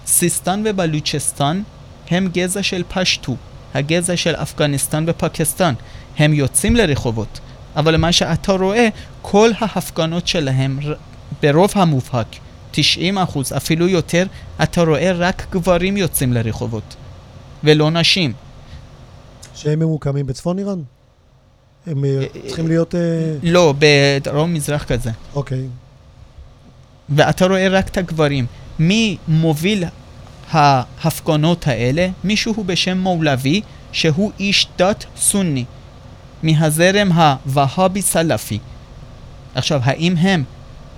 סיסטן 0.06 0.62
ובלוצ'סטן 0.66 1.62
הם 2.10 2.28
גזע 2.32 2.62
של 2.62 2.82
פשטו, 2.88 3.36
הגזע 3.74 4.16
של 4.16 4.34
אפגניסטן 4.34 5.04
ופקיסטן. 5.08 5.74
הם 6.18 6.32
יוצאים 6.32 6.76
לרחובות, 6.76 7.40
אבל 7.76 7.96
מה 7.96 8.12
שאתה 8.12 8.52
רואה, 8.52 8.88
כל 9.22 9.50
ההפגנות 9.58 10.28
שלהם 10.28 10.78
ברוב 11.42 11.72
המובהק, 11.74 12.26
90 12.70 13.18
אחוז, 13.18 13.52
אפילו 13.52 13.88
יותר, 13.88 14.26
אתה 14.62 14.82
רואה 14.82 15.12
רק 15.12 15.46
גברים 15.50 15.96
יוצאים 15.96 16.32
לרחובות, 16.32 16.96
ולא 17.64 17.90
נשים. 17.90 18.32
שהם 19.54 19.78
ממוקמים 19.78 20.26
בצפון 20.26 20.58
איראן? 20.58 20.82
הם 21.86 22.04
אה, 22.04 22.26
צריכים 22.46 22.68
להיות... 22.68 22.94
אה, 22.94 23.00
לא, 23.42 23.74
בדרום 23.78 24.54
מזרח 24.54 24.84
כזה. 24.84 25.10
אוקיי. 25.34 25.66
ואתה 27.08 27.46
רואה 27.46 27.68
רק 27.68 27.88
את 27.88 27.96
הגברים. 27.96 28.46
מי 28.78 29.16
מוביל 29.28 29.84
ההפגנות 30.50 31.66
האלה? 31.68 32.08
מישהו 32.24 32.64
בשם 32.64 32.98
מולבי, 32.98 33.60
שהוא 33.92 34.32
איש 34.40 34.66
דת 34.78 35.04
סוני, 35.16 35.64
מהזרם 36.42 37.12
הווהאבי 37.12 38.02
סלאפי. 38.02 38.58
עכשיו, 39.54 39.80
האם 39.84 40.16
הם 40.16 40.44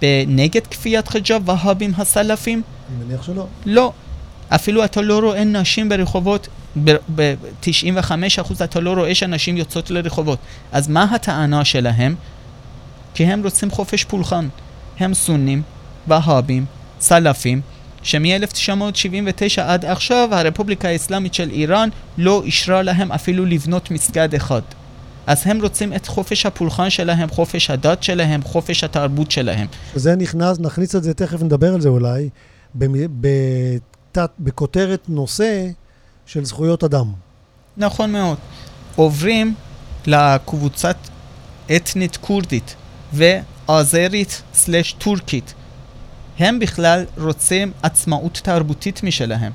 בנגד 0.03 0.67
כפיית 0.67 1.09
חיג'אב 1.09 1.49
והאבים 1.49 1.93
הסלאפים? 1.97 2.63
אני 2.89 3.05
מניח 3.05 3.23
שלא. 3.23 3.47
לא. 3.67 3.93
אפילו 4.49 4.85
אתה 4.85 5.01
לא 5.01 5.19
רואה 5.19 5.45
נשים 5.45 5.89
ברחובות, 5.89 6.49
ב-95% 6.85 8.65
אתה 8.65 8.81
לא 8.81 8.93
רואה 8.93 9.15
שנשים 9.15 9.57
יוצאות 9.57 9.91
לרחובות. 9.91 10.39
אז 10.73 10.89
מה 10.89 11.05
הטענה 11.05 11.65
שלהם? 11.65 12.15
כי 13.15 13.25
הם 13.25 13.43
רוצים 13.45 13.71
חופש 13.71 14.05
פולחן. 14.05 14.49
הם 14.99 15.15
סונים, 15.15 15.63
והאבים, 16.07 16.65
סלאפים, 17.01 17.61
שמ-1979 18.03 19.61
עד 19.61 19.85
עכשיו 19.85 20.29
הרפובליקה 20.33 20.89
האסלאמית 20.89 21.35
של 21.35 21.51
איראן 21.51 21.89
לא 22.19 22.43
אישרה 22.45 22.83
להם 22.83 23.13
אפילו 23.13 23.47
לבנות 23.47 23.91
מסגד 23.91 24.35
אחד. 24.35 24.63
אז 25.27 25.43
הם 25.45 25.63
רוצים 25.63 25.93
את 25.93 26.07
חופש 26.07 26.47
הפולחן 26.47 26.91
שלהם, 26.91 27.29
חופש 27.29 27.71
הדת 27.71 28.03
שלהם, 28.03 28.43
חופש 28.43 28.85
התרבות 28.85 29.31
שלהם. 29.31 29.67
זה 29.95 30.17
נכנס, 30.17 30.59
נכניס 30.59 30.95
את 30.95 31.03
זה, 31.03 31.15
תכף 31.15 31.43
נדבר 31.43 31.75
על 31.75 31.81
זה 31.81 31.89
אולי, 31.89 32.29
בכותרת 34.39 35.05
נושא 35.09 35.67
של 36.27 36.45
זכויות 36.45 36.85
אדם. 36.85 37.13
נכון 37.77 38.13
מאוד. 38.13 38.39
עוברים 38.97 39.55
לקבוצת 40.07 40.97
אתנית 41.77 42.17
כורדית 42.17 42.77
ועזרית 43.13 44.43
סלש 44.55 44.93
טורקית. 44.93 45.55
הם 46.39 46.59
בכלל 46.59 47.05
רוצים 47.19 47.73
עצמאות 47.83 48.41
תרבותית 48.45 49.03
משלהם. 49.03 49.53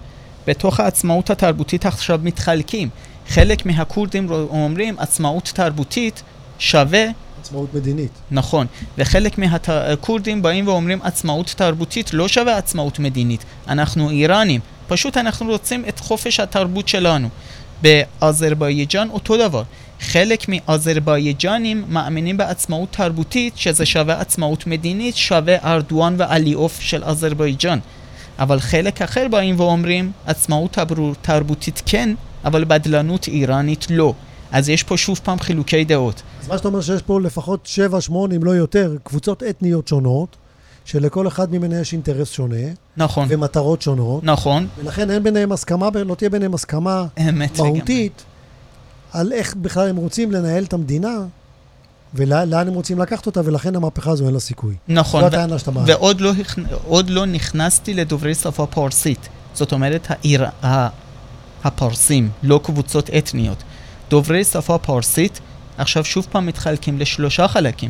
בתוך 0.47 0.79
העצמאות 0.79 1.29
התרבותית 1.29 1.85
עכשיו 1.85 2.19
מתחלקים. 2.23 2.89
חלק 3.27 3.65
מהכורדים 3.65 4.31
אומרים 4.31 4.99
עצמאות 4.99 5.51
תרבותית 5.55 6.23
שווה... 6.59 7.05
עצמאות 7.41 7.73
מדינית. 7.73 8.11
נכון. 8.31 8.67
וחלק 8.97 9.37
מהכורדים 9.37 10.41
באים 10.41 10.67
ואומרים 10.67 10.99
עצמאות 11.01 11.53
תרבותית 11.57 12.13
לא 12.13 12.27
שווה 12.27 12.57
עצמאות 12.57 12.99
מדינית. 12.99 13.45
אנחנו 13.67 14.09
איראנים. 14.09 14.61
פשוט 14.91 15.17
אנחנו 15.17 15.51
רוצים 15.51 15.83
את 15.89 15.99
חופש 15.99 16.39
התרבות 16.39 16.87
שלנו. 16.87 17.29
באזרבייג'אן 17.81 19.09
אותו 19.09 19.37
דבר. 19.37 19.63
חלק 19.99 20.45
מאזרבייג'נים 20.47 21.85
מאמינים 21.89 22.37
בעצמאות 22.37 22.89
תרבותית, 22.91 23.57
שזה 23.57 23.85
שווה 23.85 24.21
עצמאות 24.21 24.67
מדינית, 24.67 25.15
שווה 25.15 25.55
ארדואן 25.63 26.15
ועליאוף 26.17 26.79
של 26.81 27.03
אזרבייג'אן. 27.03 27.79
אבל 28.39 28.59
חלק 28.59 29.01
אחר 29.01 29.27
באים 29.31 29.59
ואומרים, 29.59 30.11
עצמאות 30.25 30.77
תרבותית 31.21 31.81
כן, 31.85 32.13
אבל 32.45 32.63
בדלנות 32.63 33.27
איראנית 33.27 33.87
לא. 33.89 34.13
אז 34.51 34.69
יש 34.69 34.83
פה 34.83 34.97
שוב 34.97 35.19
פעם 35.23 35.39
חילוקי 35.39 35.83
דעות. 35.83 36.21
אז 36.41 36.47
מה 36.47 36.57
שאתה 36.57 36.67
אומר 36.67 36.81
שיש 36.81 37.01
פה 37.01 37.21
לפחות 37.21 37.65
7, 37.65 38.01
8, 38.01 38.35
אם 38.35 38.43
לא 38.43 38.51
יותר, 38.51 38.95
קבוצות 39.03 39.43
אתניות 39.43 39.87
שונות, 39.87 40.35
שלכל 40.85 41.27
אחד 41.27 41.51
ממנה 41.51 41.79
יש 41.79 41.93
אינטרס 41.93 42.31
שונה. 42.31 42.55
נכון. 42.97 43.27
ומטרות 43.29 43.81
שונות. 43.81 44.23
נכון. 44.23 44.67
ולכן 44.77 45.11
אין 45.11 45.23
ביניהם 45.23 45.51
הסכמה, 45.51 45.89
לא 46.05 46.15
תהיה 46.15 46.29
ביניהם 46.29 46.53
הסכמה 46.53 47.05
מהותית 47.57 48.23
על 49.11 49.33
איך 49.33 49.55
בכלל 49.55 49.89
הם 49.89 49.95
רוצים 49.95 50.31
לנהל 50.31 50.63
את 50.63 50.73
המדינה. 50.73 51.17
ולאן 52.13 52.67
הם 52.67 52.73
רוצים 52.73 52.99
לקחת 52.99 53.25
אותה, 53.25 53.41
ולכן 53.45 53.75
המהפכה 53.75 54.11
הזו 54.11 54.25
אין 54.25 54.33
לה 54.33 54.39
סיכוי. 54.39 54.75
נכון. 54.87 55.21
זו 55.21 55.27
הטענה 55.27 55.59
שאתה 55.59 55.71
מעלה. 55.71 55.85
ועוד 55.87 56.21
לא, 56.21 56.33
לא 57.07 57.25
נכנסתי 57.25 57.93
לדוברי 57.93 58.35
שפה 58.35 58.65
פרסית. 58.65 59.29
זאת 59.53 59.71
אומרת, 59.71 60.07
העיר, 60.09 60.45
הפרסים, 61.63 62.29
לא 62.43 62.59
קבוצות 62.63 63.09
אתניות. 63.09 63.63
דוברי 64.09 64.43
שפה 64.43 64.77
פרסית 64.77 65.39
עכשיו 65.77 66.05
שוב 66.05 66.27
פעם 66.31 66.45
מתחלקים 66.45 66.99
לשלושה 66.99 67.47
חלקים. 67.47 67.89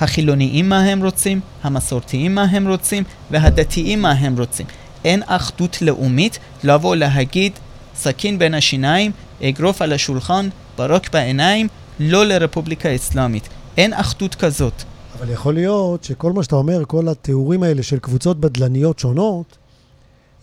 החילוניים 0.00 0.68
מה 0.68 0.80
הם 0.80 1.04
רוצים, 1.04 1.40
המסורתיים 1.62 2.34
מה 2.34 2.42
הם 2.42 2.68
רוצים, 2.68 3.04
והדתיים 3.30 4.02
מה 4.02 4.10
הם 4.10 4.38
רוצים. 4.38 4.66
אין 5.04 5.22
אחדות 5.26 5.82
לאומית 5.82 6.38
לבוא 6.64 6.96
להגיד 6.96 7.52
סכין 7.94 8.38
בין 8.38 8.54
השיניים, 8.54 9.12
אגרוף 9.42 9.82
על 9.82 9.92
השולחן, 9.92 10.48
ברוק 10.78 11.10
בעיניים, 11.12 11.68
לא 12.00 12.26
לרפובליקה 12.26 12.88
האסלאמית. 12.88 13.48
אין 13.76 13.92
אחדות 13.92 14.34
כזאת. 14.34 14.82
אבל 15.18 15.30
יכול 15.30 15.54
להיות 15.54 16.04
שכל 16.04 16.32
מה 16.32 16.42
שאתה 16.42 16.56
אומר, 16.56 16.84
כל 16.86 17.08
התיאורים 17.08 17.62
האלה 17.62 17.82
של 17.82 17.98
קבוצות 17.98 18.40
בדלניות 18.40 18.98
שונות, 18.98 19.58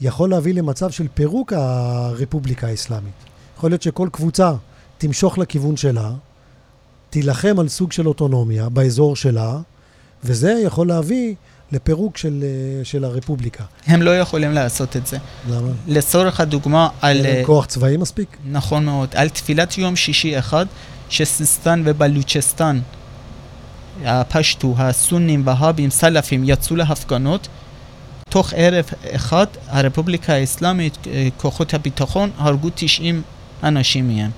יכול 0.01 0.29
להביא 0.29 0.53
למצב 0.53 0.91
של 0.91 1.07
פירוק 1.13 1.53
הרפובליקה 1.53 2.67
האסלאמית. 2.67 3.13
יכול 3.57 3.69
להיות 3.71 3.81
שכל 3.81 4.09
קבוצה 4.11 4.53
תמשוך 4.97 5.37
לכיוון 5.37 5.77
שלה, 5.77 6.11
תילחם 7.15 7.59
על 7.59 7.67
סוג 7.67 7.91
של 7.91 8.07
אוטונומיה 8.07 8.69
באזור 8.69 9.15
שלה, 9.15 9.57
וזה 10.23 10.61
יכול 10.65 10.87
להביא 10.87 11.35
לפירוק 11.71 12.17
של, 12.17 12.43
של 12.83 13.03
הרפובליקה. 13.03 13.63
הם 13.87 14.01
לא 14.01 14.19
יכולים 14.19 14.51
לעשות 14.51 14.95
את 14.95 15.07
זה. 15.07 15.17
למה? 15.49 15.67
לצורך 15.87 16.39
הדוגמה 16.39 16.89
על... 17.01 17.17
אין 17.17 17.25
להם 17.25 17.45
כוח 17.45 17.65
צבאי 17.65 17.97
מספיק? 17.97 18.37
נכון 18.51 18.85
מאוד. 18.85 19.09
על 19.13 19.29
תפילת 19.29 19.77
יום 19.77 19.95
שישי 19.95 20.39
אחד, 20.39 20.65
שסיסטן 21.09 21.81
ובלוצ'סטן, 21.85 22.79
הפשטו, 24.05 24.75
הסונים 24.77 25.41
וההאבים, 25.45 25.89
סלאפים, 25.89 26.43
יצאו 26.45 26.75
להפגנות. 26.75 27.47
תוך 28.29 28.53
ערב 28.55 28.85
אחד, 29.15 29.47
הרפובליקה 29.67 30.33
האסלאמית, 30.33 30.97
אה, 31.07 31.27
כוחות 31.37 31.73
הביטחון, 31.73 32.29
הרגו 32.37 32.69
90 32.75 33.21
אנשים 33.63 34.07
מהם. 34.07 34.31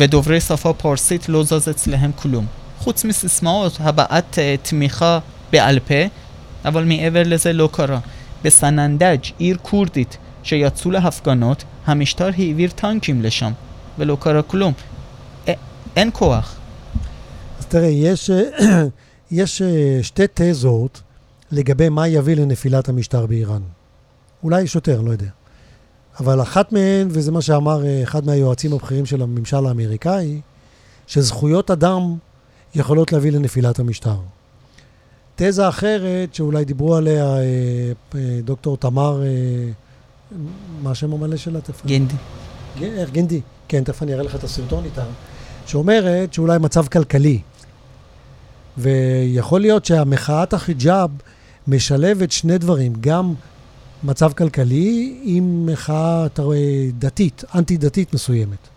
ודוברי 0.00 0.40
שפה 0.40 0.72
פרסית 0.72 1.28
לא 1.28 1.44
זז 1.44 1.68
אצלהם 1.68 2.12
כלום. 2.12 2.46
חוץ 2.78 3.04
מסיסמאות, 3.04 3.76
הבעת 3.80 4.34
uh, 4.34 4.68
תמיכה 4.68 5.18
בעל 5.52 5.78
פה, 5.80 5.94
אבל 6.64 6.84
מעבר 6.84 7.22
לזה 7.26 7.52
לא 7.52 7.68
קרה. 7.72 7.98
בסננדג', 8.44 9.18
עיר 9.38 9.56
כורדית, 9.62 10.16
שיצאו 10.42 10.90
להפגנות, 10.90 11.64
המשטר 11.86 12.30
העביר 12.38 12.70
טנקים 12.70 13.22
לשם, 13.22 13.52
ולא 13.98 14.16
קרה 14.20 14.42
כלום. 14.42 14.72
א- 15.48 15.52
אין 15.96 16.10
כוח. 16.12 16.56
אז 17.58 17.66
תראה, 17.66 17.88
יש, 17.88 18.30
אה, 18.30 18.84
יש 19.30 19.62
שתי 20.02 20.24
תזות 20.34 21.02
לגבי 21.52 21.88
מה 21.88 22.08
יביא 22.08 22.36
לנפילת 22.36 22.88
המשטר 22.88 23.26
באיראן. 23.26 23.62
אולי 24.42 24.62
יש 24.62 24.74
יותר, 24.74 25.00
לא 25.00 25.10
יודע. 25.10 25.39
אבל 26.20 26.42
אחת 26.42 26.72
מהן, 26.72 27.08
וזה 27.10 27.32
מה 27.32 27.42
שאמר 27.42 27.84
אה, 27.84 28.02
אחד 28.02 28.26
מהיועצים 28.26 28.72
הבכירים 28.72 29.06
של 29.06 29.22
הממשל 29.22 29.66
האמריקאי, 29.66 30.40
שזכויות 31.06 31.70
אדם 31.70 32.16
יכולות 32.74 33.12
להביא 33.12 33.32
לנפילת 33.32 33.78
המשטר. 33.78 34.16
תזה 35.36 35.68
אחרת, 35.68 36.34
שאולי 36.34 36.64
דיברו 36.64 36.96
עליה 36.96 37.24
אה, 37.24 37.42
אה, 38.14 38.40
דוקטור 38.44 38.76
תמר, 38.76 39.22
מה 40.82 40.90
השם 40.90 41.12
המלא 41.12 41.36
שלה? 41.36 41.58
גינדי. 41.86 42.14
גינדי, 43.12 43.40
כן, 43.68 43.84
תכף 43.84 44.02
אני 44.02 44.14
אראה 44.14 44.22
לך 44.22 44.34
את 44.34 44.44
הסרטון 44.44 44.84
איתה. 44.84 45.04
שאומרת 45.66 46.32
שאולי 46.32 46.58
מצב 46.58 46.86
כלכלי. 46.86 47.40
ויכול 48.78 49.60
להיות 49.60 49.84
שהמחאת 49.84 50.52
החיג'אב 50.52 51.10
משלבת 51.68 52.32
שני 52.32 52.58
דברים, 52.58 52.92
גם 53.00 53.34
מצב 54.04 54.32
כלכלי 54.32 55.18
עם 55.22 55.66
מחאה 55.66 56.26
דתית, 56.98 57.44
אנטי-דתית 57.54 58.14
מסוימת. 58.14 58.68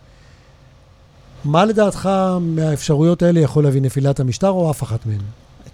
מה 1.44 1.64
לדעתך 1.64 2.08
מהאפשרויות 2.40 3.22
האלה 3.22 3.40
יכול 3.40 3.64
להביא 3.64 3.82
נפילת 3.82 4.20
המשטר 4.20 4.48
או 4.48 4.70
אף 4.70 4.82
אחת 4.82 5.06
מהן? 5.06 5.20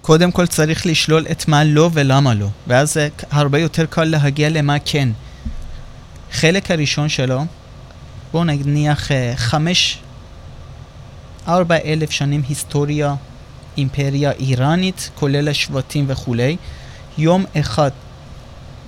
קודם 0.01 0.31
כל 0.31 0.47
צריך 0.47 0.87
לשלול 0.87 1.27
את 1.31 1.49
מה 1.49 1.65
לא 1.65 1.91
ולמה 1.93 2.35
לא, 2.35 2.47
ואז 2.67 2.97
הרבה 3.31 3.59
יותר 3.59 3.87
קל 3.87 4.05
להגיע 4.05 4.49
למה 4.49 4.77
כן. 4.85 5.09
חלק 6.33 6.71
הראשון 6.71 7.09
שלו, 7.09 7.45
בואו 8.33 8.45
נניח 8.45 9.13
אה, 9.13 9.33
חמש, 9.37 9.99
ארבע 11.49 11.77
אלף 11.85 12.11
שנים 12.11 12.43
היסטוריה, 12.49 13.15
אימפריה 13.77 14.33
איראנית, 14.33 15.11
כולל 15.15 15.49
השבטים 15.49 16.05
וכולי. 16.09 16.57
יום 17.19 17.45
אחד 17.57 17.91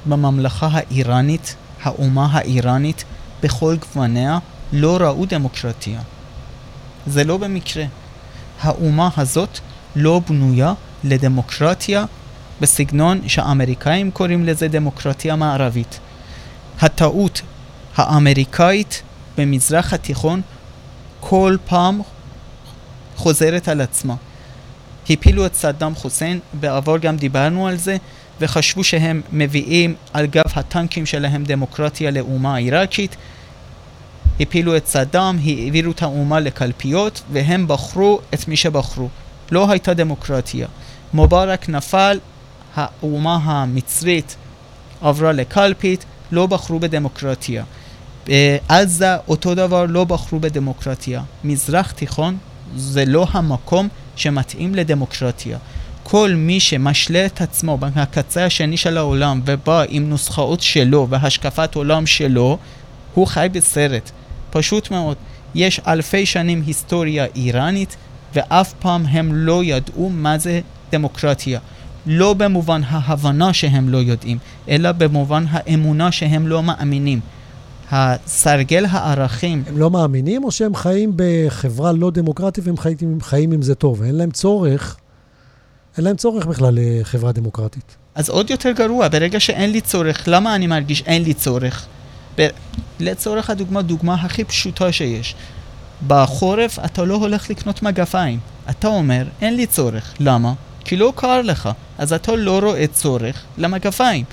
בממלכה 0.07 0.69
האיראנית, 0.73 1.57
האומה 1.83 2.29
האיראנית, 2.33 3.05
בכל 3.43 3.77
גווניה, 3.77 4.39
לא 4.73 4.97
ראו 5.01 5.27
דמוקרטיה. 5.27 6.01
זה 7.07 7.25
לא 7.25 7.37
במקרה. 7.37 7.85
האומה 8.61 9.09
הזאת 9.17 9.59
לא 9.97 10.21
בנויה 10.29 10.75
לדמוקרטיה 11.05 12.05
בסגנון 12.61 13.29
שהאמריקאים 13.29 14.11
קוראים 14.11 14.45
לזה 14.45 14.69
דמוקרטיה 14.69 15.37
מערבית. 15.37 16.01
הטעות 16.81 17.43
האמריקאית 17.97 19.03
במזרח 19.39 19.93
התיכון 19.93 20.41
כל 21.21 21.57
פעם 21.65 22.01
חוזרת 23.17 23.69
על 23.69 23.81
עצמה. 23.81 24.15
הפילו 25.11 25.47
את 25.47 25.55
סדאם 25.55 25.95
חוסיין, 25.95 26.41
בעבר 26.53 26.99
גם 26.99 27.17
דיברנו 27.17 27.69
על 27.69 27.77
זה, 27.77 27.97
וחשבו 28.43 28.85
שהם 28.85 29.21
מביאים 29.33 29.95
על 30.13 30.27
גב 30.27 30.43
הטנקים 30.55 31.07
שלהם 31.07 31.45
דמוקרטיה 31.45 32.11
לאומה 32.11 32.55
העיראקית. 32.55 33.17
הפילו 34.41 34.77
את 34.77 34.87
סדאם, 34.87 35.39
העבירו 35.39 35.93
את 35.93 36.03
האומה 36.03 36.41
לקלפיות, 36.41 37.23
והם 37.33 37.69
בחרו 37.69 38.21
את 38.35 38.49
מי 38.49 38.57
שבחרו. 38.57 39.09
לא 39.51 39.71
הייתה 39.71 39.95
דמוקרטיה. 39.95 40.67
מובארק 41.15 41.69
נפל, 41.69 42.19
האומה 42.77 43.39
המצרית 43.43 44.37
עברה 45.01 45.33
לקלפית, 45.33 46.05
לא 46.33 46.47
בחרו 46.47 46.79
בדמוקרטיה. 46.79 47.65
בעזה 48.27 49.17
אותו 49.29 49.55
דבר 49.55 49.87
לא 49.89 50.05
בחרו 50.05 50.41
בדמוקרטיה. 50.41 51.23
מזרח 51.45 51.91
תיכון 51.91 52.37
זה 52.77 53.05
לא 53.05 53.27
המקום 53.33 53.89
שמתאים 54.17 54.75
לדמוקרטיה. 54.75 55.59
כל 56.03 56.35
מי 56.37 56.61
שמשלה 56.61 57.27
את 57.27 57.41
עצמו 57.41 57.79
בקצה 57.79 58.45
השני 58.45 58.77
של 58.77 58.99
העולם 58.99 59.41
ובא 59.45 59.83
עם 59.89 60.09
נוסחאות 60.09 60.61
שלו 60.61 61.07
והשקפת 61.11 61.75
עולם 61.75 62.07
שלו, 62.07 62.59
הוא 63.15 63.27
חי 63.27 63.49
בסרט. 63.53 64.11
פשוט 64.51 64.91
מאוד. 64.91 65.17
יש 65.55 65.81
אלפי 65.87 66.27
שנים 66.27 66.63
היסטוריה 66.67 67.27
איראנית 67.37 67.97
ואף 68.35 68.73
פעם 68.73 69.07
הם 69.07 69.35
לא 69.35 69.65
ידעו 69.65 70.11
מה 70.11 70.39
זה 70.39 70.61
דמוקרטיה. 70.93 71.61
לא 72.07 72.35
במובן 72.35 72.81
ההבנה 72.87 73.53
שהם 73.53 73.89
לא 73.89 73.99
יודעים, 73.99 74.39
אלא 74.69 74.93
במובן 74.93 75.45
האמונה 75.51 76.13
שהם 76.13 76.49
לא 76.49 76.63
מאמינים. 76.63 77.21
הסרגל 77.91 78.87
הערכים... 78.91 79.63
הם 79.67 79.79
לא 79.79 79.91
מאמינים 79.91 80.45
או 80.45 80.51
שהם 80.51 80.75
חיים 80.75 81.13
בחברה 81.17 81.93
לא 81.93 82.11
דמוקרטית 82.11 82.67
והם 82.67 82.77
חיים, 82.77 83.21
חיים 83.21 83.53
עם 83.53 83.63
זה 83.63 83.75
טוב? 83.75 84.03
אין 84.03 84.15
להם 84.15 84.31
צורך, 84.31 84.97
אין 85.97 86.05
להם 86.05 86.17
צורך 86.17 86.47
בכלל 86.47 86.75
לחברה 86.77 87.33
דמוקרטית. 87.33 87.97
אז 88.15 88.29
עוד 88.29 88.51
יותר 88.51 88.71
גרוע, 88.71 89.09
ברגע 89.09 89.41
שאין 89.41 89.71
לי 89.71 89.81
צורך, 89.81 90.25
למה 90.27 90.55
אני 90.55 90.67
מרגיש 90.67 91.03
אין 91.07 91.23
לי 91.23 91.35
צורך? 91.35 91.87
ב... 92.39 92.49
לצורך 93.01 93.51
הדוגמה, 93.51 93.83
דוגמה 93.83 94.15
הכי 94.15 94.45
פשוטה 94.45 94.93
שיש. 94.93 95.35
בחורף 96.07 96.79
אתה 96.85 97.05
לא 97.05 97.15
הולך 97.15 97.51
לקנות 97.51 97.83
מגפיים. 97.83 98.39
אתה 98.71 98.89
אומר, 98.89 99.25
אין 99.41 99.57
לי 99.57 99.67
צורך. 99.67 100.15
למה? 100.21 100.53
כי 100.85 100.97
לא 100.97 101.13
קר 101.17 101.43
לך. 101.43 101.69
אז 101.99 102.13
אתה 102.13 102.37
לא 102.37 102.59
רואה 102.59 102.87
צורך 102.87 103.43
למגפיים. 103.59 104.25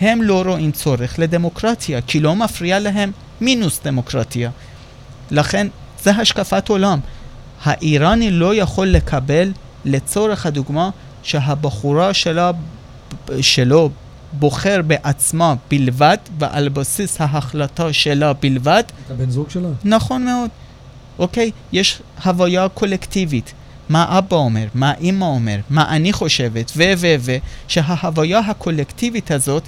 הם 0.00 0.22
לא 0.22 0.42
רואים 0.46 0.72
צורך 0.72 1.18
לדמוקרטיה, 1.18 2.00
כי 2.00 2.20
לא 2.20 2.36
מפריע 2.36 2.78
להם 2.78 3.12
מינוס 3.40 3.80
דמוקרטיה. 3.84 4.50
לכן, 5.30 5.66
זה 6.02 6.10
השקפת 6.10 6.68
עולם. 6.68 7.00
האיראני 7.64 8.30
לא 8.30 8.54
יכול 8.54 8.86
לקבל, 8.86 9.52
לצורך 9.84 10.46
הדוגמה, 10.46 10.90
שהבחורה 11.22 12.14
שלה, 12.14 12.50
שלו 13.40 13.90
בוחר 14.32 14.82
בעצמה 14.86 15.54
בלבד, 15.70 16.16
ועל 16.38 16.68
בסיס 16.68 17.20
ההחלטה 17.20 17.92
שלה 17.92 18.32
בלבד. 18.32 18.82
את 19.06 19.10
הבן 19.10 19.30
זוג 19.30 19.50
שלה? 19.50 19.68
נכון 19.84 20.24
מאוד. 20.24 20.50
אוקיי? 21.18 21.50
יש 21.72 22.02
הוויה 22.24 22.68
קולקטיבית. 22.68 23.52
מה 23.88 24.18
אבא 24.18 24.36
אומר, 24.36 24.66
מה 24.74 24.94
אימא 24.94 25.24
אומר, 25.24 25.56
מה 25.70 25.96
אני 25.96 26.12
חושבת, 26.12 26.72
ו 26.76 26.82
ו 26.96 27.06
ו, 27.20 27.36
שההוויה 27.68 28.38
הקולקטיבית 28.38 29.30
הזאת 29.30 29.62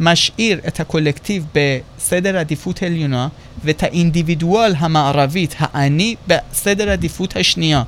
משאיר 0.00 0.60
את 0.68 0.80
הקולקטיב 0.80 1.46
בסדר 1.54 2.38
עדיפות 2.38 2.82
עליונה 2.82 3.28
ואת 3.64 3.82
האינדיבידואל 3.82 4.74
המערבית, 4.78 5.54
האני, 5.58 6.14
בסדר 6.26 6.90
עדיפות 6.90 7.36
השנייה. 7.36 7.82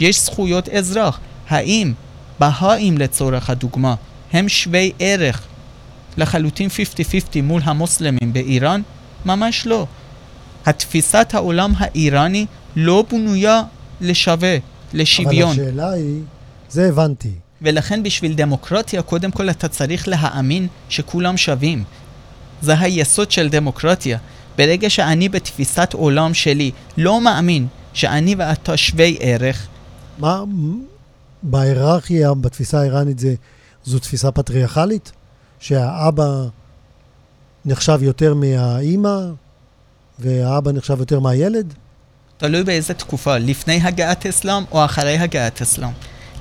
יש 0.00 0.20
זכויות 0.20 0.68
אזרח. 0.68 1.20
האם 1.48 1.92
בהאים 2.40 2.98
לצורך 2.98 3.50
הדוגמה 3.50 3.94
הם 4.32 4.48
שווי 4.48 4.92
ערך 4.98 5.42
לחלוטין 6.16 6.68
50-50 6.68 7.42
מול 7.42 7.62
המוסלמים 7.64 8.32
באיראן? 8.32 8.80
ממש 9.26 9.66
לא. 9.66 9.86
התפיסת 10.66 11.30
העולם 11.34 11.72
האיראני 11.78 12.46
לא 12.76 13.04
בנויה 13.10 13.62
לשווה, 14.00 14.56
לשוויון. 14.92 15.50
אבל 15.50 15.62
השאלה 15.62 15.90
היא, 15.90 16.20
זה 16.70 16.88
הבנתי. 16.88 17.30
ולכן 17.62 18.02
בשביל 18.02 18.34
דמוקרטיה, 18.34 19.02
קודם 19.02 19.30
כל 19.30 19.50
אתה 19.50 19.68
צריך 19.68 20.08
להאמין 20.08 20.66
שכולם 20.88 21.36
שווים. 21.36 21.84
זה 22.62 22.80
היסוד 22.80 23.30
של 23.30 23.48
דמוקרטיה. 23.48 24.18
ברגע 24.58 24.90
שאני 24.90 25.28
בתפיסת 25.28 25.92
עולם 25.92 26.34
שלי 26.34 26.70
לא 26.96 27.20
מאמין 27.20 27.66
שאני 27.92 28.34
ואתה 28.38 28.76
שווי 28.76 29.16
ערך... 29.20 29.66
מה, 30.18 30.42
בהיררכיה, 31.42 32.34
בתפיסה 32.34 32.80
האיראנית 32.80 33.18
זה, 33.18 33.34
זו 33.84 33.98
תפיסה 33.98 34.30
פטריארכלית? 34.30 35.12
שהאבא 35.60 36.44
נחשב 37.64 37.98
יותר 38.02 38.34
מהאימא 38.34 39.18
והאבא 40.18 40.72
נחשב 40.72 41.00
יותר 41.00 41.20
מהילד? 41.20 41.74
תלוי 42.36 42.64
באיזה 42.64 42.94
תקופה, 42.94 43.38
לפני 43.38 43.80
הגעת 43.82 44.26
אסלאם 44.26 44.62
או 44.72 44.84
אחרי 44.84 45.18
הגעת 45.18 45.62
אסלאם. 45.62 45.92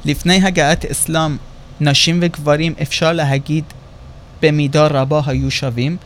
לפני 0.05 0.43
הגעת 0.43 0.85
אסלאם, 0.85 1.37
נשים 1.79 2.19
וגברים 2.21 2.73
אפשר 2.81 3.13
להגיד 3.13 3.63
במידה 4.41 4.87
רבה 4.87 5.21
היו 5.25 5.51
שווים, 5.51 5.97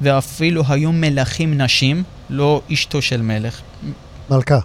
ואפילו 0.00 0.62
היו 0.68 0.92
מלכים 0.92 1.60
נשים, 1.60 2.02
לא 2.30 2.62
אשתו 2.72 3.02
של 3.02 3.22
מלך. 3.22 3.60
מלכה. 4.30 4.58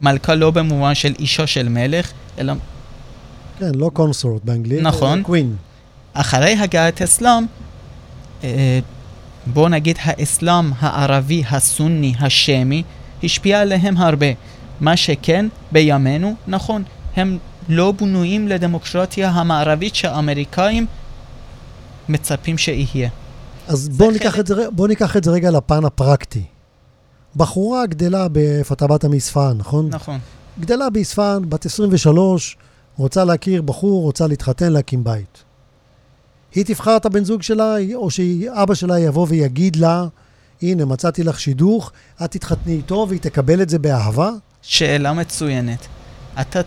מלכה 0.00 0.34
לא 0.34 0.50
במובן 0.50 0.94
של 0.94 1.14
אישה 1.18 1.46
של 1.46 1.68
מלך, 1.68 2.12
אלא... 2.38 2.52
כן, 3.58 3.74
לא 3.74 3.90
קונסורט 3.92 4.44
באנגלית, 4.44 4.82
נכון. 4.82 5.22
קווין. 5.22 5.56
אחרי 6.12 6.52
הגעת 6.52 7.02
אסלאם, 7.02 7.44
אה, 8.44 8.78
בוא 9.46 9.68
נגיד 9.68 9.98
האסלאם 10.02 10.72
הערבי, 10.78 11.42
הסוני, 11.50 12.14
השמי, 12.20 12.82
השפיע 13.24 13.60
עליהם 13.60 13.96
הרבה. 13.96 14.26
מה 14.80 14.96
שכן, 14.96 15.46
בימינו, 15.72 16.34
נכון, 16.46 16.82
הם 17.16 17.38
לא 17.68 17.92
בנויים 17.92 18.48
לדמוקרטיה 18.48 19.30
המערבית 19.30 19.94
שהאמריקאים 19.94 20.86
מצפים 22.08 22.58
שיהיה. 22.58 23.08
אז 23.68 23.88
בואו 23.88 24.10
ניקח, 24.10 24.36
בוא 24.72 24.88
ניקח 24.88 25.16
את 25.16 25.24
זה 25.24 25.30
רגע 25.30 25.50
לפן 25.50 25.84
הפרקטי. 25.84 26.42
בחורה 27.36 27.86
גדלה, 27.86 28.26
איפה 28.58 28.74
אתה 28.74 28.86
באת 28.86 29.04
מאספהאן, 29.04 29.58
נכון? 29.58 29.88
נכון. 29.88 30.18
גדלה 30.60 30.90
באספהאן, 30.90 31.50
בת 31.50 31.66
23, 31.66 32.56
רוצה 32.96 33.24
להכיר 33.24 33.62
בחור, 33.62 34.02
רוצה 34.02 34.26
להתחתן, 34.26 34.72
להקים 34.72 35.04
בית. 35.04 35.42
היא 36.54 36.64
תבחר 36.64 36.96
את 36.96 37.06
הבן 37.06 37.24
זוג 37.24 37.42
שלה, 37.42 37.76
או 37.94 38.10
שאבא 38.10 38.74
שלה 38.74 38.98
יבוא 38.98 39.26
ויגיד 39.28 39.76
לה, 39.76 40.06
הנה, 40.62 40.84
מצאתי 40.84 41.22
לך 41.22 41.40
שידוך, 41.40 41.92
את 42.24 42.30
תתחתני 42.30 42.72
איתו 42.72 43.06
והיא 43.08 43.20
תקבל 43.20 43.62
את 43.62 43.68
זה 43.68 43.78
באהבה? 43.78 44.30
שאלה 44.62 45.12
מצוינת. 45.12 45.86
אתה 46.40 46.60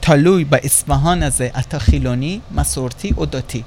תלוי 0.00 0.44
באספהאן 0.44 1.22
הזה, 1.22 1.48
אתה 1.58 1.78
חילוני, 1.78 2.40
מסורתי 2.50 3.12
או 3.16 3.26
דתי. 3.26 3.62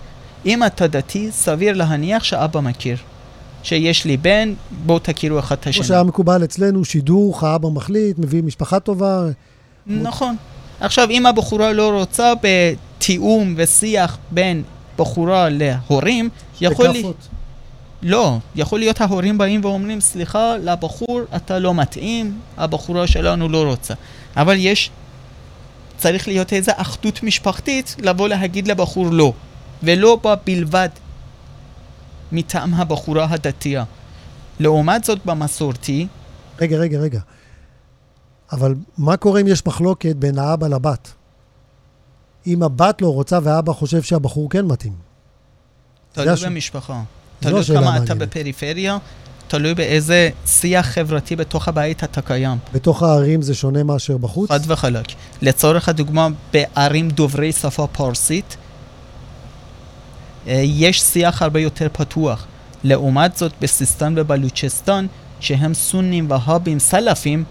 אם 0.46 0.64
אתה 0.64 0.88
דתי, 0.88 1.32
סביר 1.32 1.74
להניח 1.74 2.24
שאבא 2.24 2.60
מכיר. 2.60 2.98
שיש 3.66 4.06
לי 4.06 4.18
בן, 4.18 4.54
בואו 4.86 5.00
תכירו 5.00 5.40
אחד 5.40 5.56
את 5.56 5.68
השני. 5.68 5.74
כמו 5.74 5.84
שהיה 5.84 6.04
מקובל 6.04 6.44
אצלנו, 6.44 6.86
שידוך, 6.86 7.44
האבא 7.44 7.70
מחליט, 7.70 8.20
מביא 8.20 8.44
משפחה 8.44 8.80
טובה. 8.80 9.26
נכון. 9.88 10.36
עכשיו, 10.80 11.10
אם 11.10 11.26
הבחורה 11.26 11.74
לא 11.74 12.00
רוצה 12.00 12.34
בתיאום 12.42 13.54
ושיח 13.58 14.18
בין 14.32 14.64
בחורה 14.98 15.48
להורים, 15.50 16.30
יכול 16.62 16.88
לי... 16.88 17.04
לא, 18.02 18.38
יכול 18.56 18.80
להיות 18.80 19.02
ההורים 19.02 19.38
באים 19.38 19.66
ואומרים, 19.66 20.02
סליחה, 20.02 20.58
לבחור 20.58 21.22
אתה 21.36 21.60
לא 21.60 21.74
מתאים, 21.74 22.40
הבחורה 22.58 23.08
שלנו 23.08 23.50
לא 23.50 23.64
רוצה. 23.64 23.94
אבל 24.38 24.56
יש, 24.60 24.90
צריך 25.98 26.28
להיות 26.28 26.54
איזו 26.54 26.72
אחדות 26.76 27.24
משפחתית 27.24 27.96
לבוא 28.00 28.28
להגיד 28.28 28.68
לבחור 28.68 29.06
לא, 29.12 29.34
ולא 29.84 30.20
בא 30.24 30.36
בלבד 30.44 30.90
מטעם 32.32 32.74
הבחורה 32.74 33.28
הדתייה. 33.30 33.84
לעומת 34.60 35.04
זאת 35.04 35.26
במסורתי... 35.26 36.08
רגע, 36.62 36.78
רגע, 36.78 37.00
רגע. 37.00 37.20
אבל 38.52 38.76
מה 38.98 39.18
קורה 39.18 39.42
אם 39.42 39.48
יש 39.48 39.66
מחלוקת 39.66 40.16
בין 40.16 40.40
האבא 40.40 40.68
לבת? 40.68 41.14
אם 42.48 42.64
הבת 42.64 43.02
לא 43.02 43.14
רוצה 43.14 43.40
והאבא 43.44 43.74
חושב 43.74 44.02
שהבחור 44.02 44.50
כן 44.50 44.66
מתאים. 44.66 44.94
תלוי 46.12 46.36
במשפחה. 46.46 47.02
תלוי 47.40 47.64
כמה 47.64 47.98
אתה 47.98 48.16
בפריפריה, 48.16 48.98
תלוי 49.48 49.74
באיזה 49.74 50.30
שיח 50.46 50.86
חברתי 50.86 51.36
בתוך 51.36 51.68
הבית 51.68 52.04
אתה 52.04 52.22
קיים. 52.22 52.58
בתוך 52.74 53.04
הערים 53.04 53.42
זה 53.42 53.56
שונה 53.56 53.84
מאשר 53.84 54.18
בחוץ? 54.18 54.50
חד 54.50 54.60
וחלק. 54.68 55.06
לצורך 55.42 55.90
הדוגמה, 55.90 56.28
בערים 56.54 57.10
דוברי 57.10 57.52
שפה 57.52 57.88
פרסית, 57.92 58.58
יש 60.48 61.02
שיח 61.02 61.42
הרבה 61.42 61.60
יותר 61.60 61.88
פתוח. 61.94 62.46
לעומת 62.84 63.38
זאת, 63.38 63.52
בסיסטן 63.62 64.14
ובלוצ'סטן, 64.18 65.06
שהם 65.40 65.74
סונים 65.74 66.32
והאבים 66.32 66.80
סלאפים, 66.80 67.44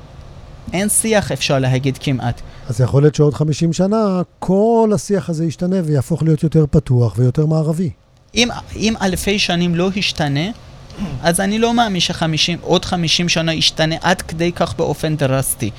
אין 0.73 0.89
שיח 0.89 1.33
אפשר 1.33 1.59
להגיד 1.59 1.99
כמעט. 2.01 2.41
אז 2.69 2.81
יכול 2.81 3.03
להיות 3.03 3.15
שעוד 3.15 3.35
50 3.35 3.73
שנה 3.73 4.23
כל 4.39 4.91
השיח 4.95 5.31
הזה 5.31 5.45
ישתנה 5.45 5.77
ויהפוך 5.85 6.23
להיות 6.23 6.43
יותר 6.43 6.65
פתוח 6.71 7.15
ויותר 7.19 7.47
מערבי. 7.47 7.91
אם, 8.35 8.49
אם 8.77 8.95
אלפי 9.03 9.39
שנים 9.39 9.75
לא 9.75 9.91
השתנה, 9.97 10.51
אז 11.23 11.41
אני 11.41 11.59
לא 11.59 11.75
מאמין 11.75 12.01
שעוד 12.37 12.85
50 12.85 13.29
שנה 13.29 13.55
ישתנה 13.55 13.97
עד 14.03 14.23
כדי 14.23 14.53
כך 14.53 14.75
באופן 14.77 15.17
דרסטי. 15.17 15.71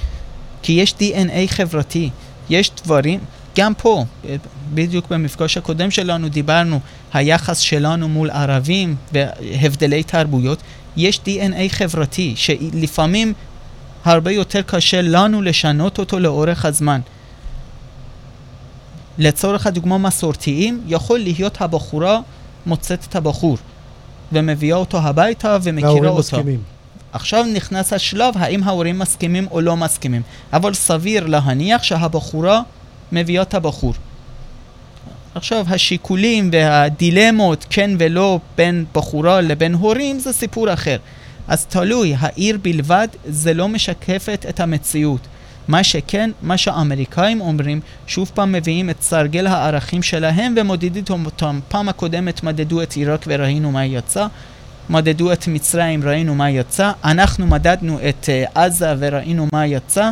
כי 0.62 0.73
יש 0.73 0.95
DNA 0.99 1.47
חברתי, 1.47 2.10
יש 2.49 2.71
דברים, 2.84 3.19
גם 3.56 3.74
פה, 3.74 4.06
בדיוק 4.74 5.08
במפגש 5.10 5.58
הקודם 5.58 5.91
שלנו 5.91 6.30
דיברנו, 6.30 6.80
היחס 7.13 7.60
שלנו 7.60 8.10
מול 8.10 8.30
ערבים 8.30 8.96
והבדלי 9.13 10.04
תרבויות, 10.04 10.60
יש 10.98 11.20
DNA 11.26 11.70
חברתי, 11.70 12.34
שלפעמים 12.36 13.34
הרבה 14.06 14.32
יותר 14.32 14.62
קשה 14.62 15.02
לנו 15.02 15.41
לשנות 15.41 16.00
אותו 16.00 16.20
לאורך 16.20 16.65
הזמן. 16.65 17.02
לצורך 19.18 19.68
הדוגמה 19.68 19.98
מסורתיים, 19.98 20.82
יכול 20.88 21.20
להיות 21.20 21.62
הבחורה 21.62 22.20
מוצאת 22.65 23.06
את 23.10 23.15
הבחור 23.15 23.58
ומביאה 24.32 24.78
אותו 24.78 24.98
הביתה 24.98 25.58
ומכירה 25.63 26.10
אותו. 26.10 26.20
מסכימים. 26.20 26.60
עכשיו 27.12 27.46
נכנס 27.54 27.94
השלב 27.94 28.34
האם 28.38 28.63
ההורים 28.63 29.00
מסכימים 29.00 29.48
או 29.52 29.62
לא 29.62 29.78
מסכימים, 29.78 30.22
אבל 30.54 30.74
סביר 30.74 31.26
להניח 31.26 31.84
שהבחורה 31.84 32.62
מביאה 33.12 33.41
את 33.41 33.54
הבחור. 33.54 33.94
עכשיו 35.36 35.65
השיקולים 35.70 36.50
והדילמות 36.54 37.65
כן 37.70 37.91
ולא 38.00 38.39
בין 38.58 38.86
בחורה 38.94 39.41
לבין 39.41 39.74
הורים 39.74 40.20
זה 40.20 40.34
סיפור 40.34 40.74
אחר. 40.74 40.98
אז 41.48 41.65
תלוי, 41.65 42.15
העיר 42.20 42.58
בלבד 42.62 43.08
זה 43.26 43.54
לא 43.54 43.68
משקפת 43.68 44.46
את 44.50 44.60
המציאות. 44.60 45.28
מה 45.68 45.84
שכן, 45.84 46.32
מה 46.41 46.58
שהאמריקאים 46.58 47.41
אומרים, 47.41 47.80
שוב 48.08 48.32
פעם 48.34 48.52
מביאים 48.52 48.89
את 48.89 49.02
סרגל 49.02 49.48
הערכים 49.48 50.04
שלהם 50.04 50.56
ומודדים 50.58 51.04
אותם. 51.26 51.60
פעם 51.68 51.89
הקודמת 51.89 52.44
מדדו 52.44 52.82
את 52.82 52.94
עיראק 52.94 53.26
וראינו 53.28 53.72
מה 53.72 53.86
יצא, 53.86 54.28
מדדו 54.89 55.34
את 55.34 55.48
מצרים, 55.48 56.04
ראינו 56.04 56.36
מה 56.36 56.50
יצא, 56.50 56.91
אנחנו 57.04 57.48
מדדנו 57.48 58.00
את 58.10 58.26
uh, 58.26 58.60
עזה 58.60 58.94
וראינו 59.00 59.48
מה 59.54 59.65
יצא. 59.65 60.10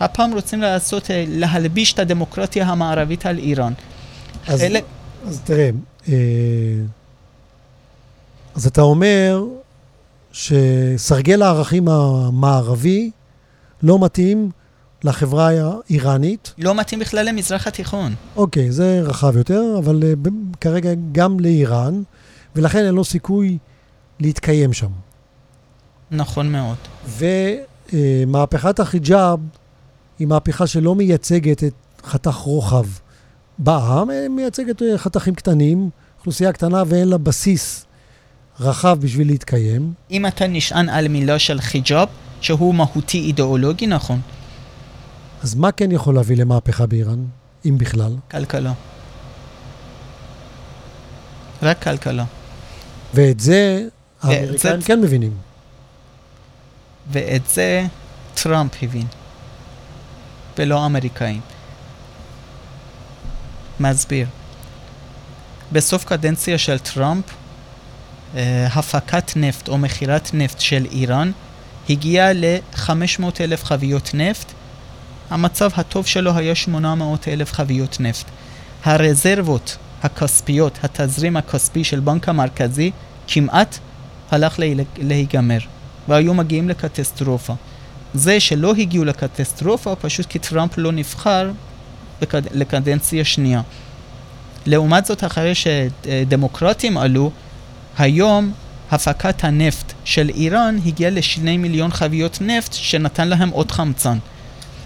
הפעם 0.00 0.32
רוצים 0.32 0.60
לעשות, 0.60 1.04
uh, 1.04 1.08
להלביש 1.28 1.92
את 1.92 1.98
הדמוקרטיה 1.98 2.66
המערבית 2.66 3.26
על 3.26 3.38
איראן. 3.38 3.72
אז, 4.46 4.60
חלק... 4.60 4.84
אז 5.26 5.40
תראה, 5.44 5.70
אה, 6.08 6.14
אז 8.54 8.66
אתה 8.66 8.80
אומר 8.80 9.44
שסרגל 10.32 11.42
הערכים 11.42 11.88
המערבי 11.88 13.10
לא 13.82 13.98
מתאים 14.04 14.50
לחברה 15.04 15.50
האיראנית. 15.50 16.54
לא 16.58 16.74
מתאים 16.74 17.00
בכלל 17.00 17.28
למזרח 17.28 17.66
התיכון. 17.66 18.14
אוקיי, 18.36 18.72
זה 18.72 19.00
רחב 19.04 19.36
יותר, 19.36 19.62
אבל 19.78 20.02
uh, 20.02 20.28
כרגע 20.60 20.90
גם 21.12 21.40
לאיראן, 21.40 22.02
ולכן 22.56 22.86
אין 22.86 22.94
לו 22.94 23.04
סיכוי 23.04 23.58
להתקיים 24.20 24.72
שם. 24.72 24.90
נכון 26.10 26.52
מאוד. 26.52 26.76
ומהפכת 27.92 28.80
uh, 28.80 28.82
החיג'אב 28.82 29.40
היא 30.20 30.26
מהפכה 30.26 30.66
שלא 30.66 30.94
מייצגת 30.94 31.64
את 31.64 31.74
חתך 32.04 32.34
רוחב 32.34 32.86
בעם, 33.58 34.10
היא 34.10 34.28
מייצגת 34.28 34.82
uh, 34.82 34.84
חתכים 34.96 35.34
קטנים, 35.34 35.90
אוכלוסייה 36.18 36.52
קטנה 36.52 36.82
ואין 36.86 37.08
לה 37.08 37.18
בסיס 37.18 37.86
רחב 38.60 38.98
בשביל 39.00 39.26
להתקיים. 39.26 39.92
אם 40.10 40.26
אתה 40.26 40.46
נשען 40.46 40.88
על 40.88 41.08
מילה 41.08 41.38
של 41.38 41.60
חיג'אב, 41.60 42.08
שהוא 42.40 42.74
מהותי 42.74 43.18
אידיאולוגי, 43.18 43.86
נכון. 43.86 44.20
אז 45.42 45.54
מה 45.54 45.72
כן 45.72 45.92
יכול 45.92 46.14
להביא 46.14 46.36
למהפכה 46.36 46.86
באיראן, 46.86 47.24
אם 47.64 47.78
בכלל? 47.78 48.16
כלכלה. 48.30 48.72
רק 51.62 51.82
כלכלה. 51.82 52.24
ואת 53.14 53.40
זה 53.40 53.88
האמריקאים 54.22 54.82
כן 54.82 55.00
מבינים. 55.00 55.32
ואת 57.12 57.42
זה 57.46 57.86
טראמפ 58.34 58.72
הבין, 58.82 59.06
ולא 60.58 60.82
האמריקאים. 60.82 61.40
מסביר. 63.80 64.26
בסוף 65.72 66.04
קדנציה 66.04 66.58
של 66.58 66.78
טראמפ, 66.78 67.24
אה, 68.34 68.66
הפקת 68.66 69.32
נפט 69.36 69.68
או 69.68 69.78
מכירת 69.78 70.30
נפט 70.34 70.60
של 70.60 70.86
איראן 70.92 71.30
הגיע 71.90 72.32
ל-500 72.32 73.40
אלף 73.40 73.64
חביות 73.64 74.10
נפט, 74.14 74.52
המצב 75.30 75.70
הטוב 75.76 76.06
שלו 76.06 76.36
היה 76.36 76.54
800 76.54 77.28
אלף 77.28 77.52
חביות 77.52 78.00
נפט. 78.00 78.26
הרזרבות 78.84 79.76
הכספיות, 80.02 80.78
התזרים 80.82 81.36
הכספי 81.36 81.84
של 81.84 82.00
בנק 82.00 82.28
המרכזי, 82.28 82.90
כמעט 83.26 83.78
הלך 84.30 84.58
להיגמר, 84.96 85.58
והיו 86.08 86.34
מגיעים 86.34 86.68
לקטסטרופה. 86.68 87.54
זה 88.14 88.40
שלא 88.40 88.74
הגיעו 88.78 89.04
לקטסטרופה, 89.04 89.94
פשוט 89.96 90.26
כי 90.26 90.38
טראמפ 90.38 90.78
לא 90.78 90.92
נבחר 90.92 91.50
בקד... 92.20 92.42
לקדנציה 92.52 93.24
שנייה. 93.24 93.62
לעומת 94.66 95.06
זאת, 95.06 95.24
אחרי 95.24 95.52
שדמוקרטים 95.54 96.98
עלו, 96.98 97.30
היום 97.98 98.52
הפקת 98.90 99.44
הנפט 99.44 99.92
של 100.04 100.28
איראן 100.28 100.76
הגיעה 100.86 101.10
לשני 101.10 101.56
מיליון 101.56 101.90
חביות 101.90 102.38
נפט 102.40 102.72
שנתן 102.72 103.28
להם 103.28 103.50
עוד 103.50 103.70
חמצן. 103.70 104.18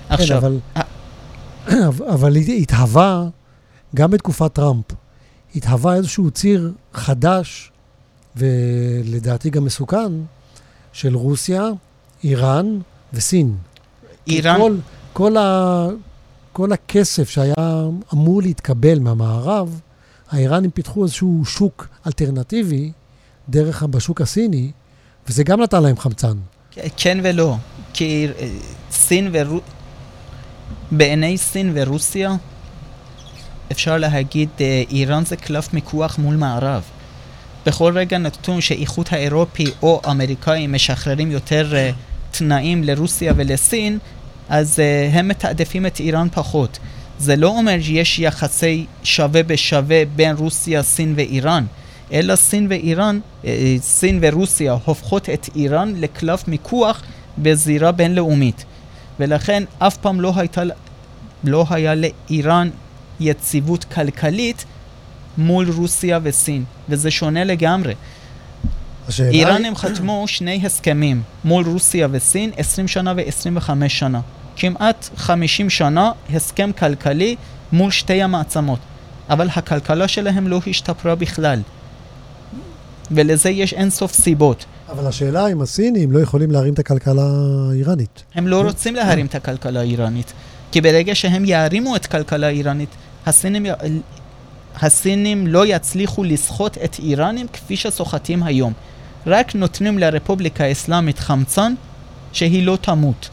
כן, 0.09 0.15
עכשיו... 0.15 0.39
אבל, 0.39 0.59
אבל 2.15 2.37
התהווה, 2.37 3.25
גם 3.95 4.11
בתקופת 4.11 4.53
טראמפ, 4.53 4.85
התהווה 5.55 5.95
איזשהו 5.95 6.31
ציר 6.31 6.73
חדש, 6.95 7.71
ולדעתי 8.37 9.51
גם 9.51 9.65
מסוכן, 9.65 10.13
של 10.93 11.17
רוסיה, 11.17 11.69
איראן 12.25 12.79
וסין. 13.15 13.57
איראן... 14.27 14.59
כל, 14.61 14.77
כל, 15.13 15.37
ה, 15.37 15.87
כל 16.53 16.73
הכסף 16.73 17.31
שהיה 17.31 17.55
אמור 18.13 18.43
להתקבל 18.43 18.99
מהמערב, 18.99 19.81
האיראנים 20.31 20.71
פיתחו 20.71 21.05
איזשהו 21.05 21.45
שוק 21.45 21.89
אלטרנטיבי 22.07 22.93
דרך 23.49 23.83
בשוק 23.83 24.21
הסיני, 24.21 24.71
וזה 25.29 25.45
גם 25.45 25.63
נתן 25.63 25.83
להם 25.83 25.97
חמצן. 25.97 26.37
כן 26.97 27.19
ולא, 27.23 27.57
כי 27.93 28.29
אה, 28.39 28.49
סין 28.91 29.31
ורו... 29.33 29.61
בעיני 30.91 31.39
סין 31.39 31.73
ורוסיה, 31.75 32.37
אפשר 33.73 33.99
להגיד, 33.99 34.49
אה, 34.61 34.83
איראן 34.91 35.25
זה 35.25 35.37
קלף 35.37 35.73
מיקוח 35.75 36.19
מול 36.19 36.37
מערב. 36.37 36.83
בכל 37.67 37.99
רגע 37.99 38.19
נתון 38.19 38.61
שאיחוד 38.61 39.07
האירופי 39.11 39.67
או 39.83 40.01
האמריקאים 40.05 40.73
משחררים 40.73 41.31
יותר 41.31 41.73
uh, 41.73 41.95
תנאים 42.39 42.85
לרוסיה 42.85 43.33
ולסין, 43.37 43.99
אז 44.49 44.79
uh, 44.79 45.15
הם 45.17 45.29
מתעדפים 45.29 45.87
את 45.87 46.01
איראן 46.01 46.29
פחות. 46.33 46.79
זה 47.19 47.37
לא 47.37 47.49
אומר 47.49 47.77
שיש 47.81 48.19
יחסי 48.19 48.87
שווה 49.03 49.43
בשווה 49.43 50.05
בין 50.17 50.37
רוסיה, 50.37 50.83
סין 50.83 51.15
ואיראן. 51.17 51.65
אלא 52.13 52.37
סין 52.37 52.67
ואיראן, 52.71 53.21
אה, 53.45 53.77
סין 53.81 54.19
ורוסיה 54.23 54.77
הופכות 54.85 55.29
את 55.29 55.49
איראן 55.57 55.93
לקלף 55.97 56.49
מיקוח 56.49 57.03
בזירה 57.39 57.93
בינלאומית. 57.93 58.65
ולכן 59.21 59.65
אף 59.79 59.97
פעם 59.97 60.21
לא, 60.21 60.33
הייתה, 60.37 60.63
לא 61.45 61.67
היה 61.71 61.95
לאיראן 61.95 62.71
יציבות 63.21 63.85
כלכלית 63.85 64.65
מול 65.39 65.71
רוסיה 65.71 66.19
וסין, 66.23 66.65
וזה 66.89 67.11
שונה 67.11 67.45
לגמרי. 67.45 67.95
איראנים 69.21 69.77
חתמו 69.77 70.25
שני 70.29 70.61
הסכמים 70.67 71.23
מול 71.45 71.65
רוסיה 71.69 72.09
וסין 72.11 72.51
20 72.57 72.89
שנה 72.89 73.13
ו-25 73.17 73.89
שנה. 73.89 74.21
כמעט 74.57 75.09
50 75.17 75.71
שנה 75.71 76.13
הסכם 76.35 76.71
כלכלי 76.79 77.37
מול 77.73 77.91
שתי 77.91 78.23
המעצמות. 78.23 78.79
אבל 79.31 79.49
הכלכלה 79.57 80.09
שלהם 80.09 80.49
לא 80.49 80.61
השתפרה 80.67 81.15
בכלל. 81.15 81.61
ולזה 83.11 83.51
יש 83.51 83.73
אינסוף 83.73 84.13
סיבות. 84.13 84.65
אבל 84.89 85.07
השאלה 85.07 85.47
אם 85.47 85.63
הסינים 85.63 86.13
לא 86.13 86.19
יכולים 86.19 86.51
להרים 86.51 86.75
את 86.75 86.79
הכלכלה 86.79 87.23
האיראנית. 87.71 88.23
הם 88.35 88.49
לא 88.49 88.61
רוצים 88.61 88.95
להרים 88.95 89.27
את 89.27 89.35
הכלכלה 89.35 89.81
האיראנית. 89.81 90.33
כי 90.73 90.81
ברגע 90.81 91.15
שהם 91.15 91.45
יערימו 91.45 91.97
את 91.97 92.05
הכלכלה 92.05 92.47
האיראנית, 92.47 92.89
הסינים, 93.27 93.67
הסינים 94.81 95.47
לא 95.47 95.67
יצליחו 95.67 96.25
לסחוט 96.25 96.79
את 96.85 96.97
איראנים 96.99 97.47
כפי 97.53 97.77
שסוחטים 97.77 98.43
היום. 98.43 98.73
רק 99.27 99.55
נותנים 99.55 99.99
לרפובליקה 99.99 100.65
האסלאמית 100.65 101.19
חמצן 101.19 101.75
שהיא 102.33 102.67
לא 102.67 102.79
תמות. 102.81 103.31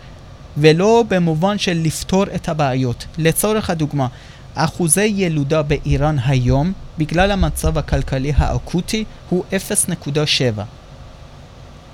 ולא 0.57 1.03
במובן 1.07 1.57
של 1.57 1.81
לפתור 1.83 2.23
את 2.35 2.49
הבעיות. 2.49 3.05
לצורך 3.17 3.69
הדוגמה, 3.69 4.07
אחוזי 4.55 5.13
ילודה 5.15 5.61
באיראן 5.61 6.15
היום, 6.25 6.73
בגלל 6.97 7.31
המצב 7.31 7.77
הכלכלי 7.77 8.33
האקוטי, 8.35 9.03
הוא 9.29 9.43
0.7. 9.51 10.61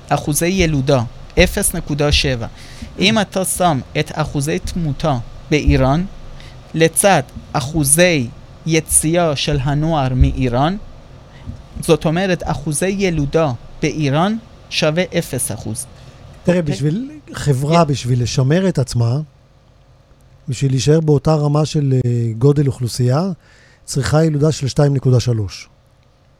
אחוזי 0.09 0.47
ילודה, 0.47 1.01
0.7. 1.35 1.41
אם 2.99 3.19
אתה 3.19 3.45
שם 3.45 3.79
את 3.99 4.11
אחוזי 4.13 4.59
תמותה 4.59 5.17
באיראן, 5.49 6.05
לצד 6.73 7.23
אחוזי 7.53 8.27
יציאה 8.65 9.35
של 9.35 9.57
הנוער 9.61 10.13
מאיראן, 10.15 10.77
זאת 11.81 12.05
אומרת 12.05 12.43
אחוזי 12.45 12.95
ילודה 12.97 13.51
באיראן 13.81 14.37
שווה 14.69 15.03
0 15.19 15.51
אחוז. 15.51 15.85
תראה, 16.43 16.59
okay. 16.59 16.61
בשביל 16.61 17.11
חברה, 17.33 17.81
yeah. 17.81 17.85
בשביל 17.85 18.23
לשמר 18.23 18.69
את 18.69 18.79
עצמה, 18.79 19.19
בשביל 20.47 20.71
להישאר 20.71 20.99
באותה 20.99 21.35
רמה 21.35 21.65
של 21.65 21.93
אה, 21.93 22.31
גודל 22.37 22.67
אוכלוסייה, 22.67 23.21
צריכה 23.85 24.25
ילודה 24.25 24.51
של 24.51 24.67
2.3. 24.67 25.09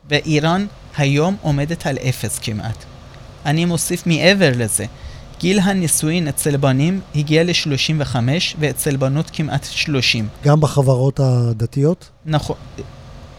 ואיראן 0.09 0.65
היום 0.97 1.35
עומדת 1.41 1.85
על 1.85 1.97
0 2.09 2.39
כמעט. 2.39 2.85
אני 3.45 3.65
מוסיף 3.65 4.07
מעבר 4.07 4.51
לזה, 4.55 4.85
גיל 5.39 5.59
הנישואין 5.59 6.27
אצל 6.27 6.57
בנים 6.57 7.01
הגיע 7.15 7.43
ל-35 7.43 8.15
ואצל 8.59 8.97
בנות 8.97 9.29
כמעט 9.33 9.63
30. 9.63 10.27
גם 10.43 10.61
בחברות 10.61 11.19
הדתיות? 11.19 12.09
נכון, 12.25 12.55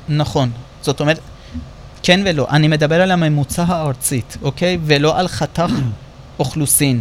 נכון. 0.08 0.50
זאת 0.82 1.00
אומרת, 1.00 1.18
כן 2.08 2.20
ולא. 2.24 2.46
אני 2.50 2.68
מדבר 2.68 3.02
על 3.02 3.10
הממוצע 3.10 3.64
הארצית, 3.68 4.36
אוקיי? 4.42 4.78
ולא 4.84 5.18
על 5.18 5.28
חתך 5.28 5.72
אוכלוסין. 6.38 7.00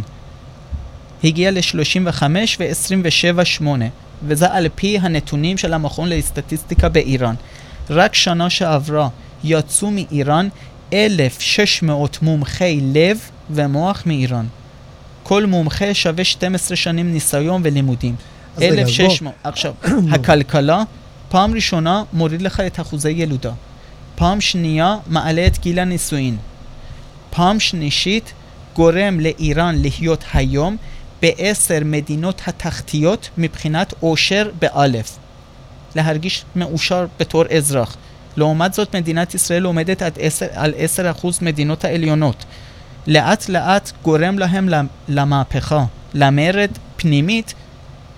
הגיע 1.24 1.50
ל-35 1.50 2.22
ו-27.8, 2.60 3.66
וזה 4.22 4.52
על 4.52 4.66
פי 4.74 4.98
הנתונים 4.98 5.56
של 5.56 5.74
המכון 5.74 6.08
לסטטיסטיקה 6.08 6.88
באיראן. 6.88 7.34
רק 7.90 8.14
שנה 8.14 8.50
שעברה 8.50 9.08
יצאו 9.44 9.90
מאיראן 9.90 10.48
1,600 10.92 12.22
מומחי 12.22 12.80
לב 12.82 13.18
ומוח 13.50 14.02
מאיראן. 14.06 14.46
כל 15.22 15.46
מומחה 15.46 15.94
שווה 15.94 16.24
12 16.24 16.76
שנים 16.76 17.12
ניסיון 17.12 17.60
ולימודים. 17.64 18.14
1,600. 18.62 19.34
עכשיו, 19.44 19.72
הכלכלה, 20.12 20.82
פעם 21.28 21.54
ראשונה 21.54 22.02
מוריד 22.12 22.42
לך 22.42 22.60
את 22.60 22.80
אחוזי 22.80 23.10
ילודה. 23.10 23.52
פעם 24.18 24.40
שנייה 24.40 24.96
מעלה 25.06 25.46
את 25.46 25.58
גיל 25.58 25.78
הנישואין. 25.78 26.36
פעם 27.30 27.60
שלישית 27.60 28.32
גורם 28.74 29.20
לאיראן 29.20 29.74
להיות 29.82 30.24
היום 30.34 30.76
בעשר 31.22 31.78
מדינות 31.84 32.42
התחתיות 32.46 33.30
מבחינת 33.38 33.94
עושר 34.00 34.50
באלף. 34.58 35.18
להרגיש 35.96 36.44
מאושר 36.56 37.06
בתור 37.18 37.44
אזרח. 37.56 37.96
לעומת 38.36 38.74
זאת 38.74 38.96
מדינת 38.96 39.34
ישראל 39.34 39.64
עומדת 39.64 40.02
עד 40.02 40.18
10, 40.20 40.46
על 40.54 40.74
10% 41.22 41.26
מדינות 41.42 41.84
העליונות. 41.84 42.44
לאט 43.06 43.48
לאט 43.48 43.92
גורם 44.02 44.38
להם 44.38 44.68
למהפכה, 45.08 45.84
למרד 46.14 46.70
פנימית, 46.96 47.54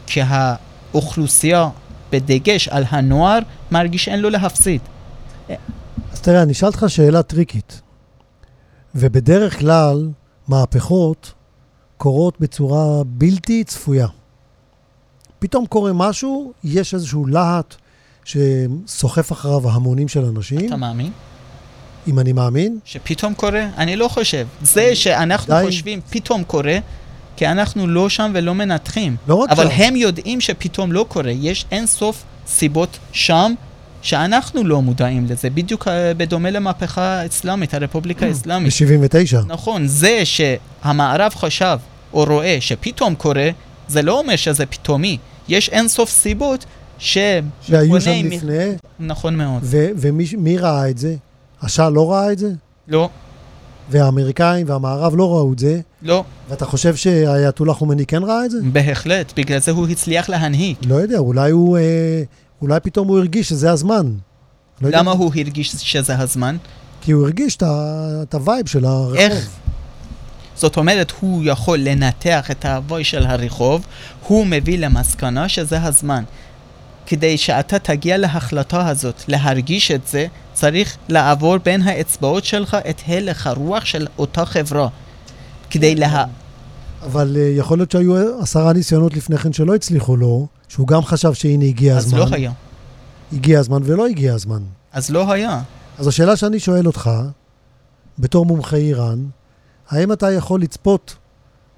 שהאוכלוסייה 0.06 1.68
בדגש 2.12 2.68
על 2.68 2.84
הנוער 2.90 3.38
מרגיש 3.70 4.08
אין 4.08 4.20
לו 4.20 4.30
להפסיד. 4.30 4.80
אז 6.12 6.20
תראה, 6.20 6.42
אני 6.42 6.52
אשאל 6.52 6.68
אותך 6.68 6.84
שאלה 6.88 7.22
טריקית. 7.22 7.80
ובדרך 8.94 9.58
כלל, 9.58 10.08
מהפכות 10.48 11.32
קורות 11.96 12.40
בצורה 12.40 13.04
בלתי 13.04 13.64
צפויה. 13.64 14.06
פתאום 15.38 15.66
קורה 15.66 15.92
משהו, 15.92 16.52
יש 16.64 16.94
איזשהו 16.94 17.26
להט 17.26 17.74
שסוחף 18.24 19.32
אחריו 19.32 19.70
המונים 19.70 20.08
של 20.08 20.24
אנשים. 20.24 20.66
אתה 20.66 20.76
מאמין? 20.76 21.12
אם 22.08 22.18
אני 22.18 22.32
מאמין? 22.32 22.78
שפתאום 22.84 23.34
קורה? 23.34 23.68
אני 23.76 23.96
לא 23.96 24.08
חושב. 24.08 24.46
זה 24.62 24.96
שאנחנו 24.96 25.54
די... 25.54 25.62
חושבים 25.66 26.00
פתאום 26.10 26.44
קורה, 26.44 26.78
כי 27.36 27.46
אנחנו 27.46 27.86
לא 27.86 28.08
שם 28.08 28.30
ולא 28.34 28.54
מנתחים. 28.54 29.16
לא 29.28 29.34
רק 29.34 29.50
אבל 29.50 29.68
שם. 29.68 29.74
הם 29.76 29.96
יודעים 29.96 30.40
שפתאום 30.40 30.92
לא 30.92 31.06
קורה. 31.08 31.30
יש 31.30 31.66
אין 31.70 31.86
סוף 31.86 32.24
סיבות 32.46 32.98
שם 33.12 33.54
שאנחנו 34.02 34.64
לא 34.64 34.82
מודעים 34.82 35.26
לזה, 35.28 35.50
בדיוק 35.50 35.88
אה, 35.88 36.14
בדומה 36.14 36.50
למהפכה 36.50 37.02
האסלאמית, 37.02 37.74
הרפובליקה 37.74 38.26
האסלאמית. 38.26 38.72
ב-79. 38.72 39.46
נכון, 39.46 39.86
זה 39.86 40.20
שהמערב 40.24 41.32
חשב 41.34 41.78
או 42.12 42.24
רואה 42.24 42.56
שפתאום 42.60 43.14
קורה, 43.14 43.50
זה 43.88 44.02
לא 44.02 44.18
אומר 44.18 44.36
שזה 44.36 44.66
פתאומי. 44.66 45.18
יש 45.48 45.68
אין 45.68 45.88
סוף 45.88 46.10
סיבות 46.10 46.64
ש... 46.98 47.18
שהיו 47.62 48.00
שם 48.00 48.10
מ... 48.10 48.30
לפני. 48.30 48.72
נכון 49.00 49.36
מאוד. 49.36 49.62
ומי 49.62 50.58
ראה 50.58 50.90
את 50.90 50.98
זה? 50.98 51.14
השאה 51.62 51.90
לא 51.90 52.12
ראה 52.12 52.32
את 52.32 52.38
זה? 52.38 52.48
לא. 52.88 53.08
והאמריקאים 53.90 54.68
והמערב 54.68 55.16
לא 55.16 55.30
ראו 55.34 55.52
את 55.52 55.58
זה? 55.58 55.80
לא. 56.02 56.24
ואתה 56.48 56.64
חושב 56.64 56.96
שהאייתולה 56.96 57.74
חומני 57.74 58.06
כן 58.06 58.22
ראה 58.22 58.44
את 58.44 58.50
זה? 58.50 58.58
בהחלט, 58.72 59.32
בגלל 59.36 59.58
זה 59.58 59.70
הוא 59.70 59.88
הצליח 59.88 60.28
להנהיג. 60.28 60.76
לא 60.86 60.94
יודע, 60.94 61.18
אולי 61.18 61.50
הוא... 61.50 61.78
אה, 61.78 62.22
אולי 62.62 62.80
פתאום 62.80 63.08
הוא 63.08 63.18
הרגיש 63.18 63.48
שזה 63.48 63.70
הזמן. 63.70 64.12
לא 64.80 64.88
למה 64.90 65.10
יודע. 65.10 65.24
הוא 65.24 65.32
הרגיש 65.36 65.70
שזה 65.70 66.18
הזמן? 66.18 66.56
כי 67.00 67.12
הוא 67.12 67.24
הרגיש 67.24 67.56
את 67.56 68.34
ה 68.34 68.41
vibe 68.41 68.68
של 68.68 68.84
הרחוב. 68.84 69.14
איך? 69.14 69.48
זאת 70.54 70.76
אומרת, 70.76 71.12
הוא 71.20 71.42
יכול 71.44 71.78
לנתח 71.78 72.50
את 72.50 72.64
ה 72.64 72.72
vibe 72.72 73.04
של 73.04 73.26
הרחוב, 73.26 73.86
הוא 74.26 74.46
מביא 74.46 74.78
למסקנה 74.78 75.48
שזה 75.48 75.82
הזמן. 75.82 76.24
כדי 77.06 77.38
שאתה 77.38 77.78
תגיע 77.78 78.18
להחלטה 78.18 78.88
הזאת, 78.88 79.22
להרגיש 79.28 79.90
את 79.90 80.06
זה, 80.06 80.26
צריך 80.52 80.96
לעבור 81.08 81.58
בין 81.58 81.82
האצבעות 81.82 82.44
שלך 82.44 82.76
את 82.90 83.02
הלך 83.06 83.46
הרוח 83.46 83.84
של 83.84 84.06
אותה 84.18 84.44
חברה. 84.46 84.88
כדי 85.70 85.94
לה... 85.94 86.24
אבל 87.02 87.36
uh, 87.36 87.58
יכול 87.58 87.78
להיות 87.78 87.90
שהיו 87.90 88.40
עשרה 88.42 88.72
ניסיונות 88.72 89.14
לפני 89.14 89.38
כן 89.38 89.52
שלא 89.52 89.74
הצליחו 89.74 90.16
לו, 90.16 90.46
שהוא 90.70 90.86
גם 90.86 91.02
חשב 91.02 91.32
שהנה 91.32 91.64
הגיע 91.64 91.96
אז 91.96 92.04
הזמן. 92.04 92.18
אז 92.22 92.30
לא 92.30 92.36
היה. 92.36 92.52
הגיע 93.32 93.60
הזמן 93.60 93.80
ולא 93.84 94.06
הגיע 94.06 94.34
הזמן. 94.34 94.62
אז 94.92 95.10
לא 95.10 95.32
היה. 95.32 95.62
אז 95.98 96.06
השאלה 96.06 96.36
שאני 96.36 96.60
שואל 96.60 96.86
אותך, 96.86 97.10
בתור 98.18 98.46
מומחה 98.46 98.76
איראן, 98.76 99.24
האם 99.88 100.12
אתה 100.12 100.32
יכול 100.32 100.62
לצפות 100.62 101.16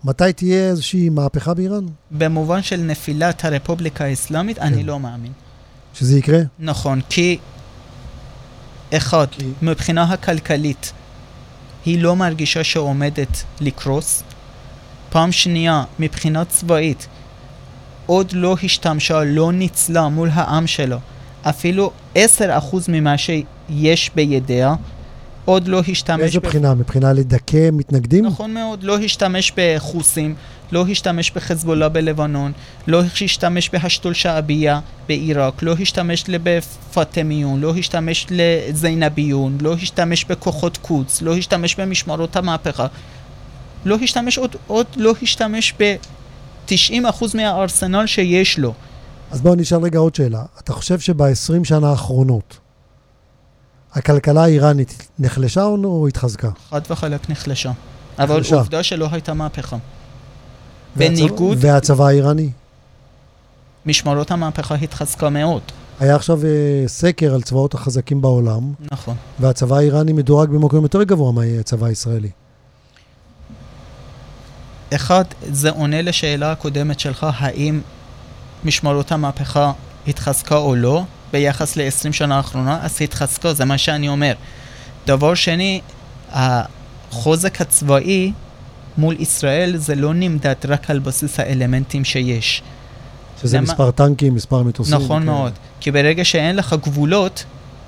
מתי 0.05 0.33
תהיה 0.33 0.68
איזושהי 0.68 1.09
מהפכה 1.09 1.55
באיראן? 1.55 1.87
במובן 2.11 2.62
של 2.62 2.76
נפילת 2.76 3.44
הרפובליקה 3.44 4.05
האסלאמית, 4.05 4.59
כן. 4.59 4.64
אני 4.64 4.83
לא 4.83 5.00
מאמין. 5.00 5.33
שזה 5.94 6.18
יקרה? 6.18 6.40
נכון, 6.59 7.00
כי... 7.09 7.38
אחד, 8.96 9.26
כי... 9.31 9.46
מבחינה 9.62 10.02
הכלכלית, 10.02 10.92
היא 11.85 12.02
לא 12.02 12.16
מרגישה 12.16 12.64
שעומדת 12.64 13.42
לקרוס. 13.61 14.22
פעם 15.11 15.33
שנייה, 15.33 15.85
מבחינה 15.98 16.44
צבאית, 16.44 17.07
עוד 18.06 18.32
לא 18.32 18.56
השתמשה, 18.62 19.24
לא 19.24 19.52
ניצלה 19.52 20.08
מול 20.08 20.28
העם 20.32 20.66
שלו 20.66 20.96
אפילו 21.42 21.90
10% 22.14 22.18
ממה 22.88 23.14
שיש 23.18 24.10
בידיה, 24.14 24.74
עוד 25.44 25.68
לא 25.68 25.82
השתמש... 25.88 26.20
באיזה 26.20 26.40
בחינה? 26.40 26.74
מבחינה 26.74 27.12
לדכא 27.12 27.68
מתנגדים? 27.72 28.26
נכון 28.26 28.54
מאוד, 28.54 28.82
לא 28.82 28.98
השתמש 28.98 29.52
בחוסים, 29.56 30.34
לא 30.72 30.84
השתמש 30.90 31.30
בחזבאללה 31.30 31.88
בלבנון, 31.88 32.52
לא 32.86 33.02
השתמש 33.22 33.70
בהשתול 33.70 34.14
שעבייה 34.14 34.80
בעיראק, 35.08 35.62
לא 35.62 35.74
השתמש 35.80 36.24
בפאטמיון, 36.28 37.60
לא 37.60 37.74
השתמש 37.78 38.26
לזיינביון, 38.30 39.58
לא 39.60 39.74
השתמש 39.74 40.24
בכוחות 40.24 40.76
קודס, 40.76 41.22
לא 41.22 41.36
השתמש 41.36 41.74
במשמרות 41.74 42.36
המהפכה, 42.36 42.86
לא 43.84 43.96
השתמש 44.02 44.38
עוד, 44.38 44.56
עוד 44.66 44.86
לא 44.96 45.14
השתמש 45.22 45.74
ב-90% 46.70 47.25
מהארסנל 47.35 48.07
שיש 48.07 48.59
לו. 48.59 48.75
אז 49.31 49.40
בואו 49.40 49.55
נשאל 49.55 49.79
רגע 49.79 49.98
עוד 49.98 50.14
שאלה. 50.14 50.44
אתה 50.59 50.72
חושב 50.72 51.01
שב-20 51.01 51.64
שנה 51.64 51.90
האחרונות 51.90 52.59
הכלכלה 53.92 54.44
האיראנית 54.44 55.09
נחלשה 55.18 55.64
או 55.64 56.09
התחזקה? 56.09 56.51
חד 56.70 56.81
וחלק 56.90 57.31
נחלשה. 57.31 57.72
אבל 58.18 58.35
נחלשה. 58.35 58.57
עובדה 58.57 58.83
שלא 58.83 59.09
הייתה 59.12 59.35
מהפכה. 59.35 59.77
והצבא, 60.96 61.16
בניגוד... 61.16 61.59
והצבא 61.61 62.07
האיראני? 62.07 62.51
משמרות 63.87 64.31
המהפכה 64.31 64.75
התחזקה 64.75 65.31
מאוד. 65.31 65.62
היה 66.01 66.16
עכשיו 66.16 66.40
uh, 66.42 66.44
סקר 66.88 67.35
על 67.35 67.42
צבאות 67.42 67.75
החזקים 67.75 68.20
בעולם. 68.20 68.72
נכון. 68.92 69.16
והצבא 69.40 69.77
האיראני 69.77 70.12
מדורג 70.12 70.51
במקום 70.51 70.83
יותר 70.83 71.03
גבוה 71.03 71.33
מהצבא 71.33 71.87
הישראלי. 71.87 72.31
אחד, 74.94 75.24
זה 75.42 75.70
עונה 75.70 76.02
לשאלה 76.02 76.52
הקודמת 76.52 77.00
שלך, 77.00 77.26
האם 77.31 77.81
משמרות 78.64 79.12
המהפכה 79.12 79.72
התחזקה 80.07 80.57
או 80.57 80.74
לא, 80.74 81.02
ביחס 81.33 81.76
ל-20 81.76 82.12
שנה 82.12 82.37
האחרונה, 82.37 82.78
אז 82.83 83.02
התחזקה, 83.02 83.55
זה 83.55 83.64
מה 83.64 83.78
שאני 83.78 84.09
אומר. 84.09 84.35
דבר 85.07 85.35
שני, 85.35 85.81
החוזק 86.33 87.61
הצבאי 87.61 88.33
מול 88.98 89.16
ישראל 89.18 89.76
זה 89.76 89.94
לא 89.94 90.14
נמדד 90.14 90.55
רק 90.68 90.90
על 90.90 90.98
בסיס 90.98 91.40
האלמנטים 91.40 92.05
שיש. 92.05 92.62
שזה 93.42 93.57
למה... 93.57 93.64
מספר 93.64 93.90
טנקים, 93.90 94.35
מספר 94.35 94.62
מטוסים. 94.62 94.94
נכון 94.94 95.22
כן. 95.22 95.26
מאוד, 95.26 95.52
כי 95.81 95.90
ברגע 95.90 96.24
שאין 96.24 96.57
לך 96.57 96.76
גבולות, 96.83 97.44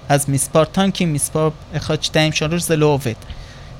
אז 0.08 0.28
מספר 0.28 0.64
טנקים, 0.64 1.12
מספר 1.12 1.48
1, 1.76 2.02
2, 2.02 2.32
3 2.32 2.62
זה 2.62 2.76
לא 2.76 2.86
עובד. 2.86 3.12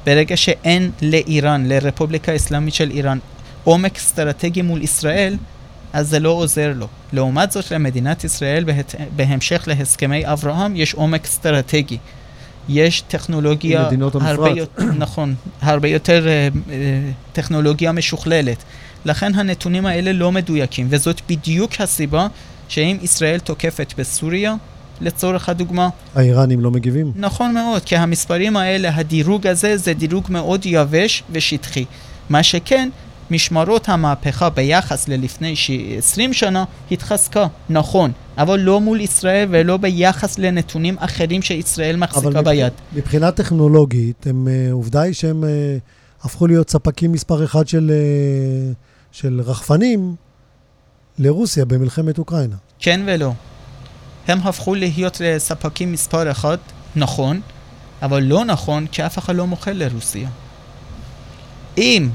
ברגע 0.07 0.37
שאין 0.37 0.91
לאיראן, 1.03 1.67
לרפובליקה 1.67 2.33
האסלאמית 2.33 2.75
של 2.75 2.91
איראן, 2.91 3.19
עומק 3.65 3.97
אסטרטגי 3.97 4.63
מול 4.63 4.83
ישראל, 4.83 5.37
אז 5.93 6.09
זה 6.09 6.19
לא 6.19 6.31
עוזר 6.31 6.73
לו. 6.77 6.87
לעומת 7.13 7.53
זאת, 7.53 7.71
למדינת 7.71 8.25
ישראל, 8.25 8.65
בהת... 8.65 8.95
בהמשך 9.17 9.65
להסכמי 9.67 10.27
אברהם, 10.27 10.77
יש 10.77 10.95
עומק 10.95 11.25
אסטרטגי. 11.25 11.99
יש 12.69 13.01
טכנולוגיה 13.01 13.89
הרבה 14.21 14.49
יותר, 14.49 14.85
נכון, 14.99 15.35
הרבה 15.61 15.89
יותר 15.89 16.27
uh, 16.27 16.57
uh, 16.57 16.71
טכנולוגיה 17.33 17.93
משוכללת. 17.93 18.65
לכן 19.05 19.35
הנתונים 19.35 19.87
האלה 19.87 20.13
לא 20.13 20.33
מדויקים, 20.33 20.87
וזאת 20.91 21.21
בדיוק 21.29 21.81
הסיבה 21.81 22.27
שאם 22.69 22.99
ישראל 23.03 23.39
תוקפת 23.39 23.95
בסוריה, 23.99 24.55
לצורך 25.01 25.49
הדוגמה... 25.49 25.89
האיראנים 26.15 26.61
לא 26.61 26.71
מגיבים? 26.71 27.13
נכון 27.17 27.55
מאוד, 27.55 27.83
כי 27.83 27.97
המספרים 27.97 28.57
האלה, 28.57 28.97
הדירוג 28.97 29.47
הזה 29.47 29.77
זה 29.77 29.95
דירוג 29.95 30.25
מאוד 30.29 30.61
יבש 30.67 31.23
ושטחי. 31.33 31.85
מה 32.31 32.43
שכן, 32.43 32.89
משמרות 33.31 33.89
המהפכה 33.89 34.51
ביחס 34.51 35.09
ללפני 35.09 35.55
20 35.99 36.33
שנה 36.33 36.65
התחזקה, 36.91 37.47
נכון, 37.69 38.13
אבל 38.39 38.61
לא 38.61 38.81
מול 38.81 39.01
ישראל 39.01 39.49
ולא 39.51 39.77
ביחס 39.77 40.39
לנתונים 40.39 40.97
אחרים 40.99 41.43
שישראל 41.43 41.97
מחזיקה 41.97 42.29
אבל 42.29 42.45
ביד. 42.45 42.73
אבל 42.93 42.99
מבחינה 42.99 43.31
טכנולוגית, 43.31 44.27
הם, 44.27 44.49
אה, 44.49 44.73
עובדה 44.73 45.01
היא 45.01 45.15
שהם 45.15 45.45
אה, 45.45 45.77
הפכו 46.23 46.47
להיות 46.47 46.71
ספקים 46.71 47.13
מספר 47.13 47.45
אחד 47.45 47.69
של, 47.69 47.91
אה, 47.95 48.73
של 49.13 49.41
רחפנים 49.45 50.15
לרוסיה 51.19 51.65
במלחמת 51.65 52.19
אוקראינה. 52.19 52.57
כן 52.79 53.01
ולא. 53.07 53.33
הם 54.29 54.39
הפכו 54.45 54.75
להיות 54.75 55.21
ספקים 55.39 55.93
מספר 55.93 56.31
אחד, 56.31 56.57
נכון, 56.97 57.41
אבל 58.03 58.23
לא 58.23 58.45
נכון 58.45 58.87
כי 58.87 59.07
אף 59.07 59.19
אחד 59.19 59.37
לא 59.37 59.47
מוכר 59.47 59.73
לרוסיה. 59.75 60.29
אם 61.79 62.09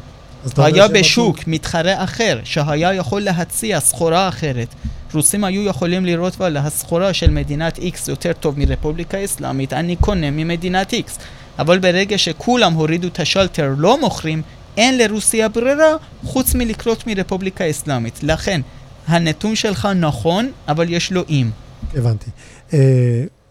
היה 0.57 0.87
בשוק 0.87 1.37
מצאו... 1.37 1.51
מתחרה 1.51 2.03
אחר 2.03 2.39
שהיה 2.43 2.93
יכול 2.93 3.21
להציע 3.21 3.79
סחורה 3.79 4.27
אחרת. 4.27 4.75
רוסים 5.13 5.43
היו 5.43 5.65
יכולים 5.65 6.05
לראות 6.05 6.35
וואלה, 6.35 6.59
הסחורה 6.59 7.13
של 7.13 7.31
מדינת 7.31 7.77
X 7.77 8.09
יותר 8.09 8.31
טוב 8.39 8.59
מרפובליקה 8.59 9.25
אסלאמית, 9.25 9.73
אני 9.73 9.95
קונה 9.95 10.31
ממדינת 10.31 10.93
X. 10.93 11.11
אבל 11.59 11.79
ברגע 11.79 12.17
שכולם 12.17 12.73
הורידו 12.73 13.07
את 13.07 13.19
השלטר 13.19 13.73
לא 13.77 13.99
מוכרים, 13.99 14.41
אין 14.77 14.97
לרוסיה 14.97 15.49
ברירה 15.49 15.95
חוץ 16.25 16.55
מלקרות 16.55 17.07
מרפובליקה 17.07 17.69
אסלאמית. 17.69 18.19
לכן, 18.23 18.61
הנתון 19.07 19.55
שלך 19.55 19.87
נכון, 19.95 20.51
אבל 20.67 20.89
יש 20.89 21.11
לו 21.11 21.23
אם. 21.29 21.49
הבנתי. 21.93 22.29
Uh, 22.69 22.73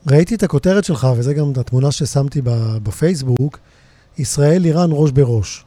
ראיתי 0.07 0.35
את 0.35 0.43
הכותרת 0.43 0.85
שלך, 0.85 1.07
וזה 1.17 1.35
גם 1.35 1.53
התמונה 1.61 1.93
ששמתי 1.93 2.41
בפייסבוק, 2.83 3.59
ישראל-איראן 4.19 4.89
ראש 4.93 5.11
בראש. 5.11 5.65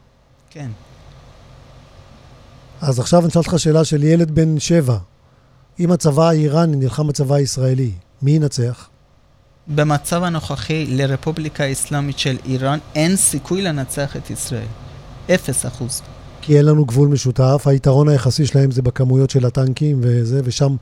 כן. 0.50 0.68
אז 2.80 2.98
עכשיו 2.98 3.20
אני 3.20 3.28
אשאל 3.28 3.40
אותך 3.40 3.54
שאלה 3.58 3.84
של 3.84 4.04
ילד 4.04 4.30
בן 4.30 4.58
שבע. 4.58 4.98
אם 5.80 5.92
הצבא 5.92 6.28
האיראני 6.28 6.76
נלחם 6.76 7.06
בצבא 7.06 7.34
הישראלי, 7.34 7.90
מי 8.22 8.30
ינצח? 8.30 8.88
במצב 9.68 10.22
הנוכחי 10.22 10.86
לרפובליקה 10.88 11.64
האסלאמית 11.64 12.18
של 12.18 12.36
איראן 12.44 12.78
אין 12.94 13.16
סיכוי 13.16 13.62
לנצח 13.62 14.16
את 14.16 14.30
ישראל. 14.30 14.66
אפס 15.34 15.66
אחוז. 15.66 16.02
כי 16.40 16.56
אין 16.56 16.64
לנו 16.64 16.84
גבול 16.84 17.08
משותף, 17.08 17.62
היתרון 17.66 18.08
היחסי 18.08 18.46
שלהם 18.46 18.70
זה 18.70 18.82
בכמויות 18.82 19.30
של 19.30 19.46
הטנקים 19.46 20.00
וזה, 20.02 20.40
ושם, 20.44 20.76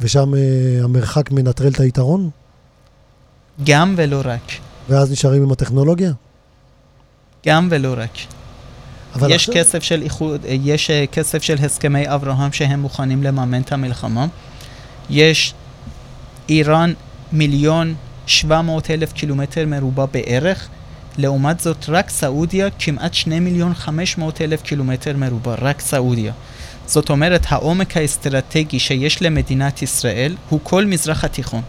ושם 0.00 0.34
אה, 0.34 0.40
המרחק 0.84 1.30
מנטרל 1.30 1.72
את 1.72 1.80
היתרון? 1.80 2.30
גם 3.64 3.94
ולא 3.96 4.20
רק. 4.24 4.52
ואז 4.88 5.12
נשארים 5.12 5.42
עם 5.42 5.52
הטכנולוגיה? 5.52 6.12
גם 7.46 7.68
ולא 7.70 7.94
רק. 7.96 8.10
אבל 9.14 9.30
יש 9.30 9.48
עכשיו... 9.48 9.54
כסף 9.54 9.82
של 9.82 10.02
איחוד, 10.02 10.40
יש 10.48 10.90
אה, 10.90 11.04
כסף 11.06 11.42
של 11.42 11.56
הסכמי 11.64 12.08
אברהם 12.14 12.52
שהם 12.52 12.80
מוכנים 12.80 13.22
לממן 13.22 13.60
את 13.60 13.72
המלחמה. 13.72 14.26
יש 15.10 15.54
איראן 16.48 16.92
מיליון 17.32 17.94
700 18.26 18.90
אלף 18.90 19.12
קילומטר 19.12 19.66
מרובע 19.66 20.06
בערך. 20.06 20.68
לעומת 21.18 21.60
זאת, 21.60 21.88
רק 21.88 22.10
סעודיה 22.10 22.68
כמעט 22.78 23.14
2 23.14 23.44
מיליון 23.44 23.74
500 23.74 24.40
אלף 24.40 24.62
קילומטר 24.62 25.16
מרובע, 25.16 25.54
רק 25.58 25.80
סעודיה. 25.80 26.32
זאת 26.86 27.10
אומרת, 27.10 27.46
העומק 27.48 27.96
האסטרטגי 27.96 28.78
שיש 28.78 29.22
למדינת 29.22 29.82
ישראל 29.82 30.36
הוא 30.48 30.60
כל 30.62 30.86
מזרח 30.86 31.24
התיכון. 31.24 31.62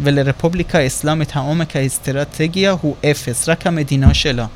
ולרפובליקה 0.00 0.78
האסלאמית 0.78 1.30
העומק 1.34 1.76
האסטרטגיה 1.76 2.70
הוא 2.80 2.94
אפס, 3.10 3.48
רק 3.48 3.66
המדינה 3.66 4.14
שלה. 4.14 4.46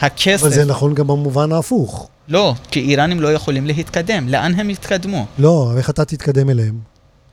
הכסף... 0.00 0.42
אבל 0.42 0.54
זה 0.54 0.64
נכון 0.64 0.94
גם 0.94 1.06
במובן 1.06 1.52
ההפוך. 1.52 2.08
לא, 2.28 2.54
כי 2.70 2.80
איראנים 2.80 3.20
לא 3.20 3.32
יכולים 3.32 3.66
להתקדם. 3.66 4.28
לאן 4.28 4.54
הם 4.54 4.70
יתקדמו? 4.70 5.26
לא, 5.38 5.72
איך 5.76 5.90
אתה 5.90 6.04
תתקדם 6.04 6.50
אליהם? 6.50 6.78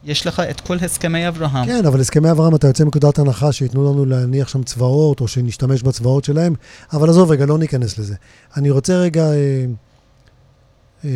יש 0.04 0.28
לך 0.28 0.40
את 0.40 0.62
כל 0.62 0.78
הסכמי 0.82 1.28
אברהם. 1.28 1.66
כן, 1.66 1.86
אבל 1.86 2.02
הסכמי 2.02 2.32
אברהם, 2.32 2.56
אתה 2.56 2.68
יוצא 2.68 2.84
מנקודת 2.84 3.20
הנחה 3.20 3.52
שייתנו 3.52 3.92
לנו 3.92 4.06
להניח 4.06 4.48
שם 4.48 4.64
צבאות, 4.64 5.22
או 5.22 5.28
שנשתמש 5.28 5.84
בצבאות 5.84 6.24
שלהם, 6.24 6.54
אבל 6.94 7.10
עזוב 7.10 7.32
רגע, 7.32 7.46
לא 7.46 7.58
ניכנס 7.58 7.98
לזה. 7.98 8.16
אני 8.58 8.70
רוצה 8.70 8.94
רגע... 8.98 9.26
אה, 11.06 11.10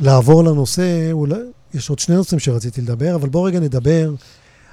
לעבור 0.00 0.44
לנושא, 0.44 1.12
אולי, 1.12 1.36
יש 1.74 1.90
עוד 1.90 1.98
שני 1.98 2.16
נושאים 2.16 2.38
שרציתי 2.38 2.80
לדבר, 2.80 3.14
אבל 3.14 3.28
בואו 3.28 3.44
רגע 3.44 3.60
נדבר 3.60 4.10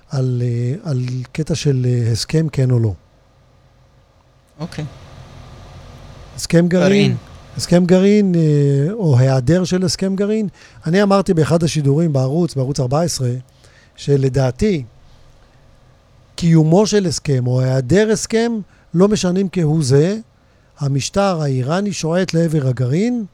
על, 0.09 0.41
אה, 0.45 0.91
על 0.91 1.01
קטע 1.31 1.55
של 1.55 1.85
אה, 1.89 2.11
הסכם 2.11 2.49
כן 2.49 2.71
או 2.71 2.79
לא. 2.79 2.93
אוקיי. 4.59 4.85
הסכם 6.35 6.67
גרעין. 6.67 7.15
הסכם 7.57 7.85
גרעין, 7.85 8.35
או 8.91 9.17
היעדר 9.17 9.63
של 9.63 9.85
הסכם 9.85 10.15
גרעין. 10.15 10.47
אני 10.85 11.03
אמרתי 11.03 11.33
באחד 11.33 11.63
השידורים 11.63 12.13
בערוץ, 12.13 12.55
בערוץ 12.55 12.79
14, 12.79 13.29
שלדעתי, 13.95 14.83
קיומו 16.35 16.87
של 16.87 17.05
הסכם 17.05 17.47
או 17.47 17.61
היעדר 17.61 18.09
הסכם 18.11 18.51
לא 18.93 19.07
משנים 19.07 19.47
כהוא 19.51 19.83
זה. 19.83 20.17
המשטר 20.79 21.41
האיראני 21.41 21.93
שועט 21.93 22.33
לעבר 22.33 22.67
הגרעין 22.67 23.25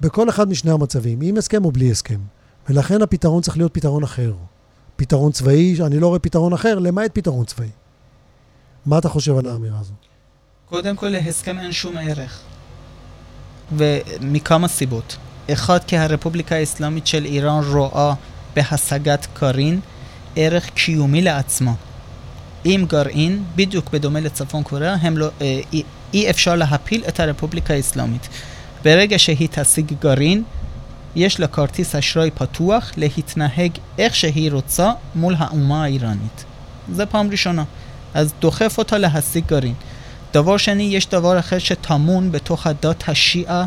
בכל 0.00 0.28
אחד 0.28 0.48
משני 0.48 0.70
המצבים, 0.70 1.18
עם 1.22 1.36
הסכם 1.36 1.64
או 1.64 1.72
בלי 1.72 1.90
הסכם. 1.90 2.20
ולכן 2.68 3.02
הפתרון 3.02 3.42
צריך 3.42 3.56
להיות 3.56 3.74
פתרון 3.74 4.02
אחר. 4.02 4.32
פתרון 4.96 5.32
צבאי, 5.32 5.76
אני 5.86 6.00
לא 6.00 6.06
רואה 6.06 6.18
פתרון 6.18 6.52
אחר, 6.52 6.78
למעט 6.78 7.10
פתרון 7.12 7.44
צבאי. 7.44 7.68
מה 8.86 8.98
אתה 8.98 9.08
חושב 9.08 9.38
על 9.38 9.46
האמירה 9.46 9.80
הזאת? 9.80 9.96
קודם 10.66 10.96
כל, 10.96 11.08
להסכם 11.08 11.58
אין 11.58 11.72
שום 11.72 11.96
ערך. 11.96 12.40
ומכמה 13.76 14.68
סיבות. 14.68 15.16
אחד, 15.52 15.78
כי 15.86 15.96
הרפובליקה 15.96 16.54
האסלאמית 16.54 17.06
של 17.06 17.24
איראן 17.24 17.60
רואה 17.72 18.14
בהשגת 18.56 19.26
קרין 19.34 19.80
ערך 20.36 20.70
קיומי 20.70 21.22
לעצמה. 21.22 21.72
עם 22.64 22.84
גרעין, 22.84 23.44
בדיוק 23.56 23.90
בדומה 23.90 24.20
לצפון 24.20 24.62
קוריאה, 24.62 24.94
הם 24.94 25.18
לא, 25.18 25.28
אה, 25.40 25.60
אי, 26.14 26.30
אפשר 26.30 26.56
להפיל 26.56 27.04
את 27.08 27.20
הרפובליקה 27.20 27.74
האסלאמית. 27.74 28.28
ברגע 28.84 29.18
שהיא 29.18 29.48
תשיג 29.50 29.92
גרעין, 30.00 30.42
יש 31.16 31.40
לה 31.40 31.46
כרטיס 31.46 31.94
אשראי 31.94 32.30
פתוח 32.30 32.92
להתנהג 32.96 33.70
איך 33.98 34.16
שהיא 34.16 34.52
רוצה 34.52 34.92
מול 35.14 35.34
האומה 35.38 35.84
האיראנית. 35.84 36.44
זה 36.92 37.06
פעם 37.06 37.30
ראשונה. 37.30 37.64
אז 38.14 38.32
דוחף 38.40 38.78
אותה 38.78 38.98
להשיג 38.98 39.46
גרעין. 39.46 39.74
דבר 40.32 40.56
שני, 40.56 40.82
יש 40.82 41.06
דבר 41.06 41.38
אחר 41.38 41.58
שטמון 41.58 42.32
בתוך 42.32 42.66
הדת 42.66 43.08
השיעה 43.08 43.66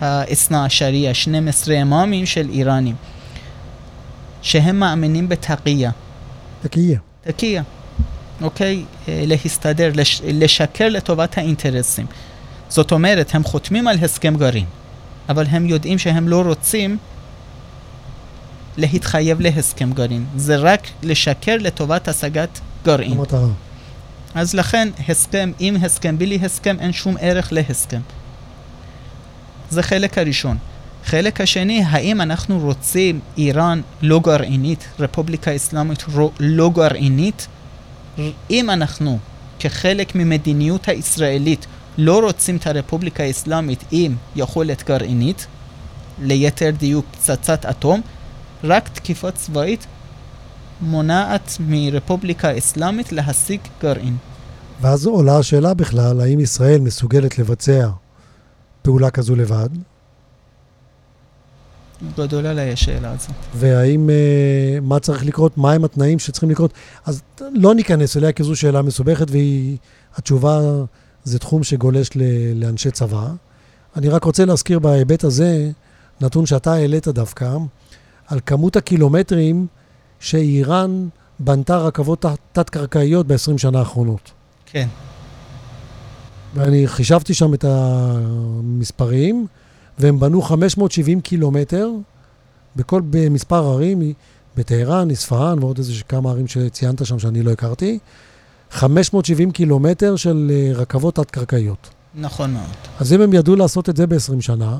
האסנה 0.00 0.64
השריעה, 0.64 1.14
12 1.14 1.82
אמאמים 1.82 2.26
של 2.26 2.48
איראנים, 2.48 2.94
שהם 4.42 4.78
מאמינים 4.78 5.28
בתקייה. 5.28 5.90
תקייה. 6.62 6.98
תקייה, 7.20 7.62
אוקיי? 8.42 8.84
אה, 9.08 9.24
להסתדר, 9.26 9.90
לש, 9.94 10.22
לשקר 10.24 10.88
לטובת 10.88 11.38
האינטרסים. 11.38 12.06
זאת 12.68 12.92
אומרת, 12.92 13.34
הם 13.34 13.44
חותמים 13.44 13.88
על 13.88 13.96
הסכם 14.02 14.36
גרעין, 14.36 14.66
אבל 15.28 15.46
הם 15.46 15.66
יודעים 15.66 15.98
שהם 15.98 16.28
לא 16.28 16.42
רוצים 16.42 16.96
להתחייב 18.76 19.40
להסכם 19.40 19.92
גרעין. 19.92 20.24
זה 20.36 20.56
רק 20.56 20.80
לשקר 21.02 21.56
לטובת 21.60 22.08
השגת 22.08 22.60
גרעין. 22.84 23.12
המטרה. 23.12 23.48
אז 24.34 24.54
לכן, 24.54 24.88
הסכם 25.08 25.52
עם 25.58 25.76
הסכם, 25.84 26.18
בלי 26.18 26.38
הסכם, 26.42 26.76
אין 26.80 26.92
שום 26.92 27.16
ערך 27.20 27.52
להסכם. 27.52 28.00
זה 29.70 29.82
חלק 29.82 30.18
הראשון. 30.18 30.56
חלק 31.04 31.40
השני, 31.40 31.82
האם 31.86 32.20
אנחנו 32.20 32.58
רוצים 32.58 33.20
איראן 33.38 33.80
לא 34.02 34.20
גרעינית, 34.20 34.84
רפובליקה 34.98 35.56
אסלאמית 35.56 36.04
לא 36.40 36.70
גרעינית? 36.74 37.46
אם 38.50 38.70
אנחנו, 38.70 39.18
כחלק 39.58 40.14
ממדיניות 40.14 40.88
הישראלית, 40.88 41.66
לא 41.98 42.20
רוצים 42.20 42.56
את 42.56 42.66
הרפובליקה 42.66 43.22
האסלאמית 43.22 43.84
עם 43.90 44.16
יכולת 44.36 44.88
גרעינית, 44.88 45.46
ליתר 46.22 46.70
דיוק 46.78 47.06
פצצת 47.12 47.66
אטום, 47.66 48.00
רק 48.64 48.88
תקיפה 48.88 49.30
צבאית 49.30 49.86
מונעת 50.80 51.56
מרפובליקה 51.60 52.58
אסלאמית 52.58 53.12
להשיג 53.12 53.60
גרעין. 53.82 54.16
ואז 54.80 55.06
עולה 55.06 55.38
השאלה 55.38 55.74
בכלל, 55.74 56.20
האם 56.20 56.40
ישראל 56.40 56.80
מסוגלת 56.80 57.38
לבצע 57.38 57.88
פעולה 58.82 59.10
כזו 59.10 59.36
לבד? 59.36 59.68
גדול 62.16 62.46
עליי 62.46 62.72
השאלה 62.72 63.12
הזאת. 63.12 63.30
והאם, 63.54 64.10
אה, 64.10 64.78
מה 64.82 64.98
צריך 64.98 65.24
לקרות, 65.24 65.58
מהם 65.58 65.84
התנאים 65.84 66.18
שצריכים 66.18 66.50
לקרות. 66.50 66.72
אז 67.04 67.22
לא 67.40 67.74
ניכנס 67.74 68.16
אליה, 68.16 68.32
כי 68.32 68.42
זו 68.42 68.56
שאלה 68.56 68.82
מסובכת, 68.82 69.26
והתשובה 69.30 70.60
זה 71.24 71.38
תחום 71.38 71.62
שגולש 71.62 72.10
ל, 72.14 72.22
לאנשי 72.54 72.90
צבא. 72.90 73.28
אני 73.96 74.08
רק 74.08 74.24
רוצה 74.24 74.44
להזכיר 74.44 74.78
בהיבט 74.78 75.24
הזה, 75.24 75.70
נתון 76.20 76.46
שאתה 76.46 76.72
העלית 76.72 77.08
דווקא, 77.08 77.56
על 78.26 78.40
כמות 78.46 78.76
הקילומטרים 78.76 79.66
שאיראן 80.20 81.08
בנתה 81.38 81.78
רכבות 81.78 82.24
תת-קרקעיות 82.52 83.26
ב-20 83.26 83.58
שנה 83.58 83.78
האחרונות. 83.78 84.30
כן. 84.66 84.88
ואני 86.54 86.88
חישבתי 86.88 87.34
שם 87.34 87.54
את 87.54 87.64
המספרים, 87.68 89.46
והם 89.98 90.20
בנו 90.20 90.42
570 90.42 91.20
קילומטר 91.20 91.90
בכל, 92.76 93.02
במספר 93.10 93.64
ערים, 93.64 94.12
בטהרן, 94.56 95.10
אספהאן 95.10 95.58
ועוד 95.58 95.78
איזה 95.78 95.92
כמה 96.08 96.30
ערים 96.30 96.46
שציינת 96.46 97.06
שם 97.06 97.18
שאני 97.18 97.42
לא 97.42 97.50
הכרתי. 97.50 97.98
570 98.70 99.50
קילומטר 99.50 100.16
של 100.16 100.50
אה, 100.54 100.72
רכבות 100.74 101.14
תת-קרקעיות. 101.14 101.88
נכון 102.14 102.52
מאוד. 102.52 102.64
אז 103.00 103.12
אם 103.12 103.20
הם 103.20 103.32
ידעו 103.32 103.56
לעשות 103.56 103.88
את 103.88 103.96
זה 103.96 104.06
ב-20 104.06 104.40
שנה, 104.40 104.78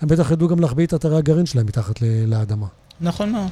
הם 0.00 0.08
בטח 0.08 0.30
ידעו 0.30 0.48
גם 0.48 0.60
להחביא 0.60 0.86
את 0.86 0.94
אתרי 0.94 1.16
הגרעין 1.16 1.46
שלהם 1.46 1.66
מתחת 1.66 1.94
לאדמה. 2.26 2.66
נכון 3.00 3.32
מאוד. 3.32 3.48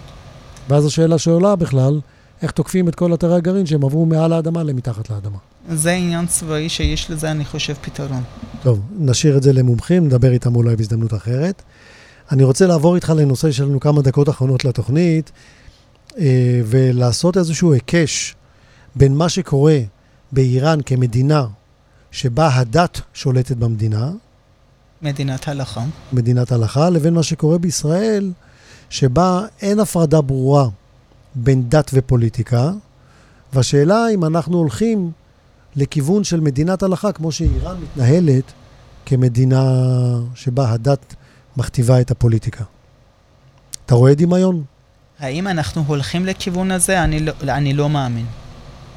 ואז 0.68 0.86
השאלה 0.86 1.18
שעולה 1.18 1.56
בכלל, 1.56 2.00
איך 2.42 2.50
תוקפים 2.50 2.88
את 2.88 2.94
כל 2.94 3.14
אתרי 3.14 3.34
הגרעין 3.34 3.66
שהם 3.66 3.84
עברו 3.84 4.06
מעל 4.06 4.32
האדמה 4.32 4.62
למתחת 4.62 5.10
לאדמה. 5.10 5.38
זה 5.68 5.92
עניין 5.92 6.26
צבאי 6.26 6.68
שיש 6.68 7.10
לזה, 7.10 7.30
אני 7.30 7.44
חושב, 7.44 7.74
פתרון. 7.74 8.22
טוב, 8.62 8.80
נשאיר 8.98 9.36
את 9.36 9.42
זה 9.42 9.52
למומחים, 9.52 10.06
נדבר 10.06 10.32
איתם 10.32 10.56
אולי 10.56 10.76
בהזדמנות 10.76 11.14
אחרת. 11.14 11.62
אני 12.32 12.44
רוצה 12.44 12.66
לעבור 12.66 12.94
איתך 12.94 13.12
לנושא 13.16 13.62
לנו 13.62 13.80
כמה 13.80 14.02
דקות 14.02 14.28
אחרונות 14.28 14.64
לתוכנית, 14.64 15.32
אה, 16.18 16.60
ולעשות 16.64 17.36
איזשהו 17.36 17.72
היקש 17.72 18.34
בין 18.96 19.14
מה 19.14 19.28
שקורה 19.28 19.78
באיראן 20.32 20.78
כמדינה 20.86 21.46
שבה 22.10 22.48
הדת 22.54 23.00
שולטת 23.14 23.56
במדינה, 23.56 24.10
מדינת 25.02 25.48
הלכה. 25.48 25.84
מדינת 26.12 26.52
הלכה, 26.52 26.90
לבין 26.90 27.14
מה 27.14 27.22
שקורה 27.22 27.58
בישראל, 27.58 28.32
שבה 28.90 29.46
אין 29.62 29.80
הפרדה 29.80 30.20
ברורה 30.20 30.68
בין 31.34 31.68
דת 31.68 31.90
ופוליטיקה, 31.94 32.70
והשאלה 33.52 34.06
אם 34.14 34.24
אנחנו 34.24 34.58
הולכים 34.58 35.10
לכיוון 35.76 36.24
של 36.24 36.40
מדינת 36.40 36.82
הלכה, 36.82 37.12
כמו 37.12 37.32
שאיראן 37.32 37.76
מתנהלת 37.82 38.52
כמדינה 39.06 39.62
שבה 40.34 40.70
הדת 40.70 41.14
מכתיבה 41.56 42.00
את 42.00 42.10
הפוליטיקה. 42.10 42.64
אתה 43.86 43.94
רואה 43.94 44.14
דמיון? 44.14 44.62
האם 45.18 45.48
אנחנו 45.48 45.84
הולכים 45.86 46.26
לכיוון 46.26 46.70
הזה? 46.70 47.04
אני 47.04 47.20
לא, 47.20 47.32
אני 47.42 47.74
לא 47.74 47.88
מאמין. 47.88 48.26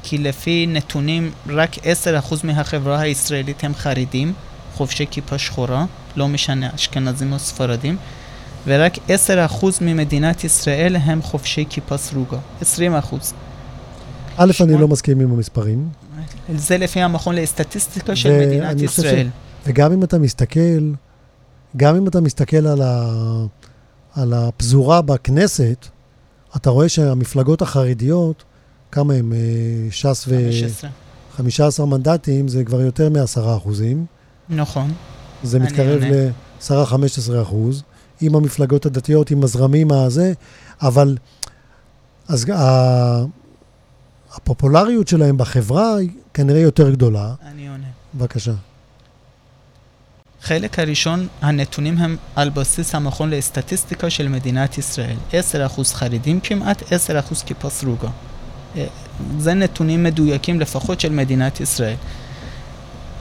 כי 0.02 0.18
לפי 0.18 0.66
נתונים, 0.68 1.30
רק 1.48 1.76
10% 1.78 1.80
מהחברה 2.44 3.00
הישראלית 3.00 3.64
הם 3.64 3.74
חרדים, 3.74 4.32
חובשי 4.74 5.06
כיפה 5.10 5.38
שחורה, 5.38 5.84
לא 6.16 6.28
משנה 6.28 6.74
אשכנזים 6.74 7.32
או 7.32 7.38
ספרדים, 7.38 7.96
ורק 8.66 8.96
10% 8.96 9.00
ממדינת 9.80 10.44
ישראל 10.44 10.96
הם 10.96 11.22
חובשי 11.22 11.64
כיפה 11.70 11.96
סרוגה. 11.96 12.38
20%. 12.60 12.64
א', 14.36 14.52
אני 14.60 14.80
לא 14.80 14.88
מסכים 14.88 15.20
עם 15.20 15.32
המספרים. 15.32 15.88
זה 16.54 16.78
לפי 16.78 17.00
המכון 17.00 17.34
לסטטיסטיקה 17.34 18.16
של 18.16 18.46
מדינת 18.46 18.80
ישראל. 18.80 19.26
ש... 19.26 19.68
וגם 19.68 19.92
אם 19.92 20.04
אתה 20.04 20.18
מסתכל, 20.18 20.92
גם 21.76 21.96
אם 21.96 22.08
אתה 22.08 22.20
מסתכל 22.20 22.66
על, 22.66 22.82
ה... 22.82 23.10
על 24.14 24.32
הפזורה 24.32 25.02
בכנסת, 25.02 25.86
אתה 26.56 26.70
רואה 26.70 26.88
שהמפלגות 26.88 27.62
החרדיות, 27.62 28.44
כמה 28.92 29.14
הם? 29.14 29.32
אה, 29.32 29.38
ש"ס 29.90 30.24
ו... 30.28 30.50
15. 30.50 30.90
15 31.36 31.86
מנדטים, 31.86 32.48
זה 32.48 32.64
כבר 32.64 32.80
יותר 32.80 33.08
מ-10 33.10 33.56
אחוזים. 33.56 34.06
נכון. 34.48 34.92
זה 35.42 35.58
מתקרב 35.58 36.00
ל-10-15 36.02 37.42
אחוז, 37.42 37.82
עם 38.20 38.34
המפלגות 38.34 38.86
הדתיות, 38.86 39.30
עם 39.30 39.44
הזרמים 39.44 39.92
הזה, 39.92 40.32
אבל 40.82 41.16
אז 42.28 42.50
ה... 42.50 43.24
הפופולריות 44.34 45.08
שלהם 45.08 45.36
בחברה 45.36 45.96
כנראה 46.34 46.60
יותר 46.60 46.90
גדולה. 46.90 47.34
אני 47.46 47.68
עונה. 47.68 47.86
בבקשה. 48.14 48.52
חלק 50.42 50.78
הראשון, 50.78 51.26
הנתונים 51.42 51.98
הם 51.98 52.16
על 52.36 52.50
בסיס 52.50 52.94
המכון 52.94 53.30
לסטטיסטיקה 53.30 54.10
של 54.10 54.28
מדינת 54.28 54.78
ישראל. 54.78 55.16
10% 55.30 55.34
חרדים 55.94 56.40
כמעט, 56.40 56.82
10% 56.82 57.44
כיפה 57.46 57.70
סרוגה. 57.70 58.08
זה 59.38 59.54
נתונים 59.54 60.02
מדויקים 60.02 60.60
לפחות 60.60 61.00
של 61.00 61.12
מדינת 61.12 61.60
ישראל. 61.60 61.96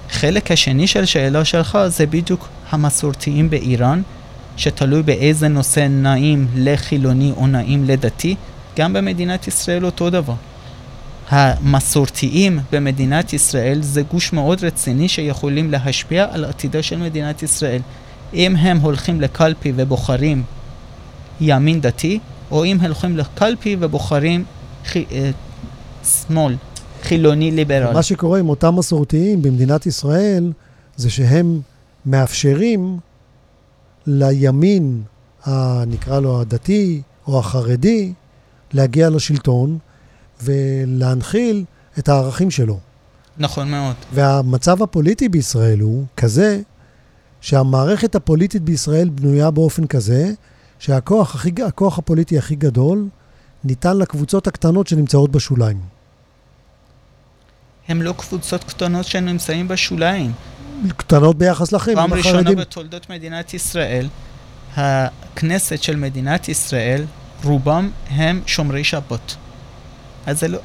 חלק 0.09 0.51
השני 0.51 0.87
של 0.87 1.05
שאלה 1.05 1.45
שלך 1.45 1.77
זה 1.87 2.05
בדיוק 2.05 2.49
המסורתיים 2.69 3.49
באיראן, 3.49 4.01
שתלוי 4.57 5.03
באיזה 5.03 5.47
נושא 5.47 5.87
נעים 5.89 6.47
לחילוני 6.55 7.31
או 7.37 7.47
נעים 7.47 7.85
לדתי, 7.85 8.35
גם 8.77 8.93
במדינת 8.93 9.47
ישראל 9.47 9.85
אותו 9.85 10.09
דבר. 10.09 10.35
המסורתיים 11.31 12.59
במדינת 12.71 13.33
ישראל 13.33 13.81
זה 13.81 14.01
גוש 14.01 14.33
מאוד 14.33 14.63
רציני 14.63 15.07
שיכולים 15.07 15.71
להשפיע 15.71 16.27
על 16.31 16.45
עתידה 16.45 16.83
של 16.83 16.97
מדינת 16.97 17.43
ישראל. 17.43 17.81
אם 18.33 18.55
הם 18.55 18.77
הולכים 18.77 19.21
לקלפי 19.21 19.73
ובוחרים 19.75 20.43
ימין 21.41 21.81
דתי, 21.81 22.19
או 22.51 22.65
אם 22.65 22.77
הולכים 22.81 23.17
לקלפי 23.17 23.75
ובוחרים 23.79 24.43
חי... 24.85 25.05
אה, 25.11 25.31
שמאל, 26.03 26.55
חילוני 27.03 27.51
ליברל. 27.51 27.93
מה 27.93 28.03
שקורה 28.03 28.39
עם 28.39 28.49
אותם 28.49 28.75
מסורתיים 28.75 29.41
במדינת 29.41 29.85
ישראל, 29.85 30.51
זה 30.95 31.09
שהם 31.09 31.61
מאפשרים 32.05 32.99
לימין, 34.07 35.01
נקרא 35.87 36.19
לו 36.19 36.41
הדתי 36.41 37.01
או 37.27 37.39
החרדי, 37.39 38.13
להגיע 38.73 39.09
לשלטון, 39.09 39.77
ולהנחיל 40.43 41.63
את 41.99 42.09
הערכים 42.09 42.51
שלו. 42.51 42.79
נכון 43.37 43.71
מאוד. 43.71 43.95
והמצב 44.13 44.83
הפוליטי 44.83 45.29
בישראל 45.29 45.79
הוא 45.79 46.05
כזה 46.17 46.61
שהמערכת 47.41 48.15
הפוליטית 48.15 48.61
בישראל 48.61 49.09
בנויה 49.09 49.51
באופן 49.51 49.87
כזה 49.87 50.31
שהכוח 50.79 51.35
הכי, 51.35 51.51
הפוליטי 51.97 52.37
הכי 52.37 52.55
גדול 52.55 53.07
ניתן 53.63 53.97
לקבוצות 53.97 54.47
הקטנות 54.47 54.87
שנמצאות 54.87 55.31
בשוליים. 55.31 55.77
הם 57.87 58.01
לא 58.01 58.13
קבוצות 58.17 58.63
קטנות 58.63 59.05
שנמצאים 59.05 59.67
בשוליים. 59.67 60.31
קטנות 60.97 61.37
ביחס 61.37 61.71
לאחרים, 61.71 61.97
פעם 61.97 62.13
ראשונה 62.13 62.51
בתולדות 62.55 63.09
מדינת 63.09 63.53
ישראל, 63.53 64.07
הכנסת 64.75 65.83
של 65.83 65.95
מדינת 65.95 66.49
ישראל, 66.49 67.05
רובם 67.43 67.89
הם 68.09 68.41
שומרי 68.45 68.83
שבת. 68.83 69.35
אז 70.25 70.39
זה 70.39 70.47
לא... 70.47 70.59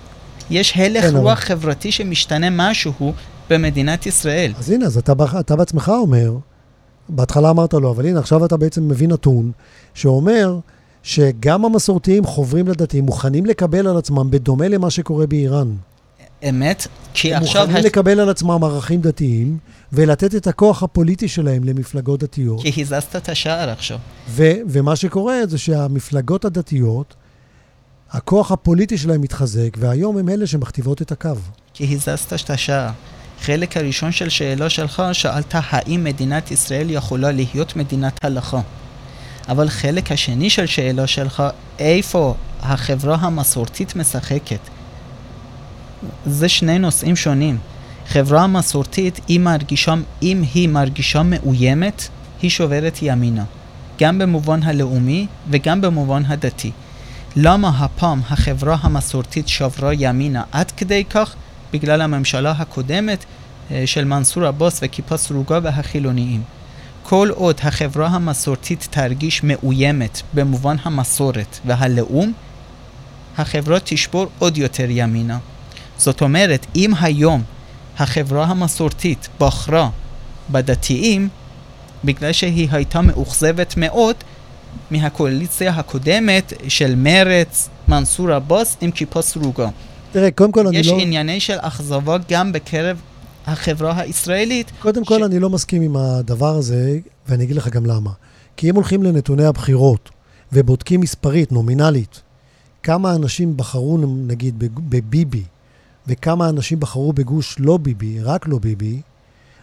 יש 0.50 0.76
הלך 0.76 1.04
כן, 1.04 1.16
רוח 1.16 1.38
אבל... 1.38 1.40
חברתי 1.40 1.92
שמשתנה 1.92 2.50
משהו 2.50 3.12
במדינת 3.50 4.06
ישראל. 4.06 4.52
אז 4.58 4.70
הנה, 4.70 4.86
אז 4.86 4.98
אתה, 4.98 5.12
אתה 5.40 5.56
בעצמך 5.56 5.92
אומר, 5.94 6.32
בהתחלה 7.08 7.50
אמרת 7.50 7.74
לו, 7.74 7.90
אבל 7.90 8.06
הנה, 8.06 8.20
עכשיו 8.20 8.44
אתה 8.44 8.56
בעצם 8.56 8.88
מביא 8.88 9.08
נתון 9.08 9.52
שאומר 9.94 10.58
שגם 11.02 11.64
המסורתיים 11.64 12.24
חוברים 12.24 12.68
לדתיים, 12.68 13.04
מוכנים 13.04 13.46
לקבל 13.46 13.86
על 13.86 13.96
עצמם, 13.96 14.30
בדומה 14.30 14.68
למה 14.68 14.90
שקורה 14.90 15.26
באיראן. 15.26 15.74
אמת, 16.48 16.86
כי 17.14 17.34
הם 17.34 17.42
עכשיו... 17.42 17.62
הם 17.62 17.68
מוכנים 17.68 17.86
לקבל 17.86 18.20
על 18.20 18.28
עצמם 18.28 18.64
ערכים 18.64 19.00
דתיים 19.00 19.58
ולתת 19.92 20.34
את 20.34 20.46
הכוח 20.46 20.82
הפוליטי 20.82 21.28
שלהם 21.28 21.64
למפלגות 21.64 22.22
דתיות. 22.22 22.62
כי 22.62 22.82
הזזת 22.82 23.16
את 23.16 23.28
השער 23.28 23.70
עכשיו. 23.70 23.98
ו- 24.28 24.52
ומה 24.68 24.96
שקורה 24.96 25.46
זה 25.46 25.58
שהמפלגות 25.58 26.44
הדתיות, 26.44 27.14
הכוח 28.10 28.52
הפוליטי 28.52 28.98
שלהם 28.98 29.20
מתחזק, 29.20 29.76
והיום 29.78 30.18
הם 30.18 30.28
אלה 30.28 30.46
שמכתיבות 30.46 31.02
את 31.02 31.12
הקו. 31.12 31.30
כי 31.74 31.94
הזזת 31.94 32.32
את 32.32 32.50
השער. 32.50 32.90
חלק 33.40 33.76
הראשון 33.76 34.12
של 34.12 34.28
שאלה 34.28 34.70
שלך, 34.70 35.02
שאלת 35.12 35.54
האם 35.54 36.04
מדינת 36.04 36.50
ישראל 36.50 36.90
יכולה 36.90 37.32
להיות 37.32 37.76
מדינת 37.76 38.24
הלכה. 38.24 38.60
אבל 39.48 39.68
חלק 39.68 40.12
השני 40.12 40.50
של 40.50 40.66
שאלה 40.66 41.06
שלך, 41.06 41.42
איפה 41.78 42.34
החברה 42.60 43.16
המסורתית 43.20 43.96
משחקת? 43.96 44.60
זה 46.26 46.48
שני 46.48 46.78
נושאים 46.78 47.16
שונים. 47.16 47.58
חברה 48.08 48.46
מסורתית, 48.46 49.20
אם, 49.28 49.40
מרגישה, 49.44 49.94
אם 50.22 50.42
היא 50.54 50.68
מרגישה 50.68 51.22
מאוימת, 51.22 52.08
היא 52.42 52.50
שוברת 52.50 52.98
ימינה. 53.02 53.44
גם 54.00 54.18
במובן 54.18 54.62
הלאומי 54.62 55.26
וגם 55.50 55.80
במובן 55.80 56.22
הדתי. 56.26 56.72
למה 57.38 57.68
הפעם 57.68 58.20
החברה 58.30 58.76
המסורתית 58.80 59.48
שברה 59.48 59.94
ימינה 59.94 60.42
עד 60.52 60.70
כדי 60.70 61.04
כך? 61.04 61.34
בגלל 61.72 62.00
הממשלה 62.00 62.50
הקודמת 62.50 63.24
אה, 63.70 63.82
של 63.86 64.04
מנסור 64.04 64.44
עבאס 64.44 64.80
וכיפה 64.82 65.16
סרוגה 65.16 65.58
והחילוניים. 65.62 66.42
כל 67.02 67.28
עוד 67.34 67.56
החברה 67.62 68.06
המסורתית 68.06 68.88
תרגיש 68.90 69.42
מאוימת 69.44 70.22
במובן 70.34 70.76
המסורת 70.82 71.58
והלאום, 71.64 72.32
החברה 73.38 73.78
תשבור 73.84 74.26
עוד 74.38 74.58
יותר 74.58 74.86
ימינה. 74.88 75.38
זאת 75.98 76.22
אומרת, 76.22 76.66
אם 76.76 76.92
היום 77.00 77.42
החברה 77.98 78.44
המסורתית 78.44 79.28
בחרה 79.40 79.90
בדתיים, 80.50 81.28
בגלל 82.04 82.32
שהיא 82.32 82.68
הייתה 82.72 83.00
מאוכזבת 83.00 83.74
מאוד 83.76 84.16
מהקואליציה 84.90 85.72
הקודמת 85.72 86.52
של 86.68 86.94
מרץ, 86.94 87.68
מנסור 87.88 88.32
עבאס 88.32 88.76
עם 88.80 88.90
כיפה 88.90 89.22
סרוגה. 89.22 89.68
תראה, 90.12 90.30
קודם 90.30 90.52
כל 90.52 90.66
אני 90.66 90.76
לא... 90.76 90.80
יש 90.80 90.88
ענייני 90.88 91.40
של 91.40 91.56
אכזבה 91.60 92.16
גם 92.28 92.52
בקרב 92.52 93.00
החברה 93.46 94.00
הישראלית. 94.00 94.72
קודם 94.78 95.04
ש... 95.04 95.08
כל 95.08 95.24
אני 95.24 95.38
לא 95.38 95.50
מסכים 95.50 95.82
עם 95.82 95.96
הדבר 95.96 96.54
הזה, 96.56 96.98
ואני 97.28 97.44
אגיד 97.44 97.56
לך 97.56 97.68
גם 97.68 97.86
למה. 97.86 98.10
כי 98.56 98.70
אם 98.70 98.74
הולכים 98.74 99.02
לנתוני 99.02 99.44
הבחירות 99.44 100.10
ובודקים 100.52 101.00
מספרית, 101.00 101.52
נומינלית, 101.52 102.22
כמה 102.82 103.14
אנשים 103.14 103.56
בחרו 103.56 103.98
נגיד 104.26 104.54
בביבי 104.58 105.42
וכמה 106.06 106.48
אנשים 106.48 106.80
בחרו 106.80 107.12
בגוש 107.12 107.56
לא 107.58 107.76
ביבי, 107.76 108.20
רק 108.22 108.48
לא 108.48 108.58
ביבי, 108.58 109.00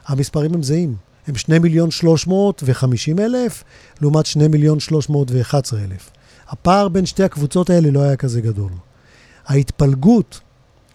המספרים 0.07 0.53
הם 0.53 0.63
זהים. 0.63 0.95
הם 1.27 1.35
2 1.35 1.61
מיליון 1.61 1.91
350 1.91 3.19
אלף, 3.19 3.63
לעומת 4.01 4.25
2 4.25 4.51
מיליון 4.51 4.79
311 4.79 5.79
אלף. 5.79 6.09
הפער 6.49 6.87
בין 6.87 7.05
שתי 7.05 7.23
הקבוצות 7.23 7.69
האלה 7.69 7.91
לא 7.91 8.01
היה 8.01 8.15
כזה 8.15 8.41
גדול. 8.41 8.71
ההתפלגות 9.45 10.39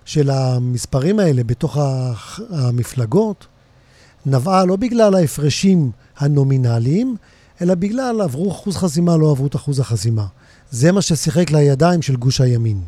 של 0.05 0.31
המספרים 0.31 1.20
האלה 1.20 1.45
בתוך 1.45 1.76
המפלגות 2.51 3.47
נבעה 4.26 4.64
לא 4.64 4.76
בגלל 4.76 5.14
ההפרשים 5.14 5.91
הנומינליים, 6.16 7.16
אלא 7.62 7.74
בגלל 7.74 8.20
עברו 8.20 8.51
אחוז 8.51 8.76
חסימה, 8.76 9.16
לא 9.16 9.31
עברו 9.31 9.47
את 9.47 9.57
אחוז 9.57 9.81
החסימה. 9.81 10.26
זה 10.70 10.93
מה 10.93 11.03
ששיחק 11.03 11.51
לידיים 11.51 12.03
של 12.03 12.16
גוש 12.16 12.41
הימין 12.41 12.81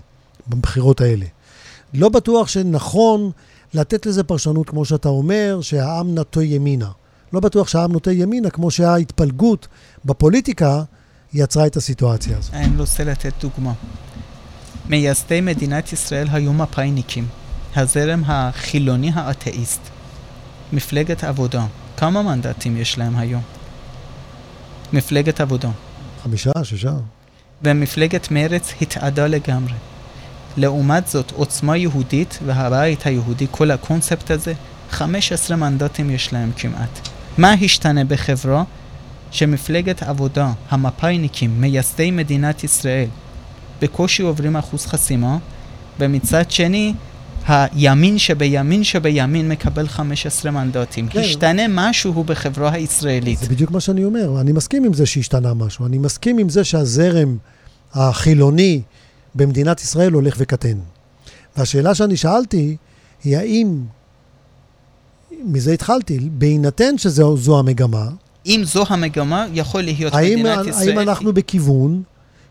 בבחירות 0.48 1.00
האלה. 1.00 1.26
לא 1.94 2.08
בטוח 2.08 2.48
שנכון 2.48 3.30
לתת 3.74 4.06
לזה 4.06 4.24
פרשנות, 4.24 4.68
כמו 4.68 4.84
שאתה 4.84 5.08
אומר, 5.08 5.58
שהעם 5.62 6.18
נטוי 6.18 6.46
ימינה. 6.46 6.90
לא 7.32 7.40
בטוח 7.40 7.68
שהעם 7.68 7.92
נוטה 7.92 8.12
ימינה, 8.12 8.50
כמו 8.50 8.70
שההתפלגות 8.70 9.68
בפוליטיקה 10.04 10.82
יצרה 11.32 11.66
את 11.66 11.76
הסיטואציה 11.76 12.38
הזאת. 12.38 12.54
אני 12.54 12.76
רוצה 12.76 13.04
לתת 13.04 13.32
דוגמה. 13.40 13.72
מייסדי 14.88 15.40
מדינת 15.40 15.92
ישראל 15.92 16.28
היו 16.32 16.52
מפאיניקים, 16.52 17.26
הזרם 17.76 18.22
החילוני 18.26 19.10
האתאיסט. 19.14 19.80
מפלגת 20.72 21.24
עבודה, 21.24 21.66
כמה 21.96 22.22
מנדטים 22.22 22.76
יש 22.76 22.98
להם 22.98 23.16
היום? 23.16 23.42
מפלגת 24.92 25.40
עבודה. 25.40 25.70
חמישה, 26.22 26.50
שישה. 26.62 26.92
ומפלגת 27.62 28.30
מרץ 28.30 28.72
התאדה 28.80 29.26
לגמרי. 29.26 29.74
לעומת 30.56 31.08
זאת, 31.08 31.32
עוצמה 31.32 31.76
יהודית 31.76 32.38
והבית 32.46 33.06
היהודי, 33.06 33.46
כל 33.50 33.70
הקונספט 33.70 34.30
הזה, 34.30 34.54
15 34.90 35.56
מנדטים 35.56 36.10
יש 36.10 36.32
להם 36.32 36.50
כמעט. 36.56 37.08
מה 37.40 37.52
השתנה 37.52 38.04
בחברה? 38.04 38.64
שמפלגת 39.30 40.02
עבודה, 40.02 40.52
המפאיניקים, 40.68 41.60
מייסדי 41.60 42.10
מדינת 42.10 42.64
ישראל, 42.64 43.08
בקושי 43.82 44.22
עוברים 44.22 44.56
אחוז 44.56 44.86
חסימה, 44.86 45.38
ומצד 46.00 46.50
שני, 46.50 46.94
הימין 47.46 48.18
שבימין 48.18 48.84
שבימין 48.84 49.48
מקבל 49.48 49.88
15 49.88 50.52
מנדטים. 50.52 51.08
כן. 51.08 51.20
השתנה 51.20 51.62
משהו 51.68 52.24
בחברה 52.24 52.72
הישראלית. 52.72 53.38
זה 53.38 53.48
בדיוק 53.48 53.70
מה 53.70 53.80
שאני 53.80 54.04
אומר. 54.04 54.40
אני 54.40 54.52
מסכים 54.52 54.84
עם 54.84 54.92
זה 54.92 55.06
שהשתנה 55.06 55.54
משהו. 55.54 55.86
אני 55.86 55.98
מסכים 55.98 56.38
עם 56.38 56.48
זה 56.48 56.64
שהזרם 56.64 57.36
החילוני 57.94 58.82
במדינת 59.34 59.80
ישראל 59.80 60.12
הולך 60.12 60.34
וקטן. 60.38 60.78
והשאלה 61.56 61.94
שאני 61.94 62.16
שאלתי 62.16 62.76
היא 63.24 63.36
האם, 63.36 63.80
מזה 65.44 65.72
התחלתי, 65.72 66.18
בהינתן 66.32 66.98
שזו 66.98 67.58
המגמה, 67.58 68.08
אם 68.46 68.62
זו 68.64 68.84
המגמה, 68.88 69.46
יכול 69.52 69.82
להיות 69.82 70.14
האם, 70.14 70.38
מדינת 70.38 70.66
ישראל... 70.66 70.88
האם 70.88 70.98
אנחנו 70.98 71.32
בכיוון 71.32 72.02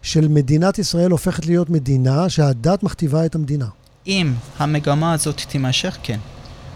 של 0.02 0.28
מדינת 0.28 0.80
ישראל 0.80 1.12
הופכת 1.12 1.46
להיות 1.46 1.70
מדינה 1.70 2.30
שהדת 2.30 2.84
מכתיבה 2.84 3.26
את 3.26 3.36
המדינה? 3.36 3.68
אם 4.08 4.34
המגמה 4.58 5.14
הזאת 5.14 5.42
תימשך, 5.50 5.98
כן. 6.04 6.20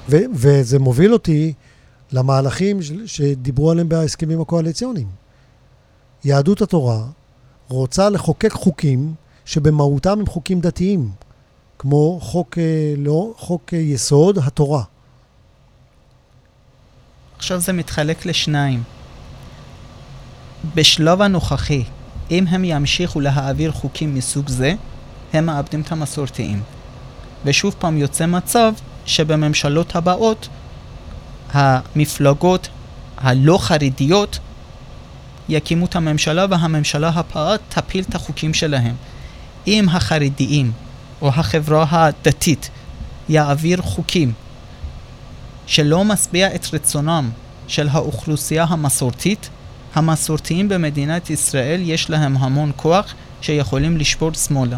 ו- 0.09 0.25
וזה 0.33 0.79
מוביל 0.79 1.13
אותי 1.13 1.53
למהלכים 2.11 2.79
שדיברו 3.05 3.71
עליהם 3.71 3.89
בהסכמים 3.89 4.41
הקואליציוניים. 4.41 5.07
יהדות 6.25 6.61
התורה 6.61 7.05
רוצה 7.67 8.09
לחוקק 8.09 8.51
חוקים 8.51 9.13
שבמהותם 9.45 10.19
הם 10.19 10.25
חוקים 10.25 10.59
דתיים, 10.59 11.09
כמו 11.79 12.19
חוק, 12.21 12.57
אה, 12.57 12.93
לא, 12.97 13.33
חוק 13.37 13.73
אה, 13.73 13.79
יסוד 13.79 14.37
התורה. 14.37 14.83
עכשיו 17.43 17.59
זה 17.59 17.73
מתחלק 17.73 18.25
לשניים. 18.25 18.83
בשלב 20.75 21.21
הנוכחי, 21.21 21.83
אם 22.31 22.47
הם 22.47 22.63
ימשיכו 22.65 23.19
להעביר 23.19 23.71
חוקים 23.71 24.15
מסוג 24.15 24.49
זה, 24.49 24.73
הם 25.33 25.45
מאבדים 25.45 25.81
את 25.81 25.91
המסורתיים. 25.91 26.61
ושוב 27.45 27.75
פעם 27.79 27.97
יוצא 27.97 28.25
מצב 28.25 28.73
שבממשלות 29.05 29.95
הבאות 29.95 30.47
המפלגות 31.51 32.67
הלא 33.17 33.57
חרדיות 33.61 34.39
יקימו 35.49 35.85
את 35.85 35.95
הממשלה 35.95 36.45
והממשלה 36.49 37.11
הבאה 37.15 37.55
תפיל 37.69 38.03
את 38.09 38.15
החוקים 38.15 38.53
שלהם. 38.53 38.95
אם 39.67 39.85
החרדיים 39.89 40.71
או 41.21 41.29
החברה 41.29 41.85
הדתית 41.89 42.69
יעביר 43.29 43.81
חוקים 43.81 44.33
שלא 45.67 46.03
משביע 46.03 46.55
את 46.55 46.67
רצונם 46.73 47.29
של 47.67 47.89
האוכלוסייה 47.91 48.63
המסורתית, 48.63 49.49
המסורתיים 49.95 50.69
במדינת 50.69 51.29
ישראל 51.29 51.81
יש 51.83 52.09
להם 52.09 52.37
המון 52.37 52.71
כוח 52.75 53.13
שיכולים 53.41 53.97
לשבור 53.97 54.33
שמאלה. 54.33 54.77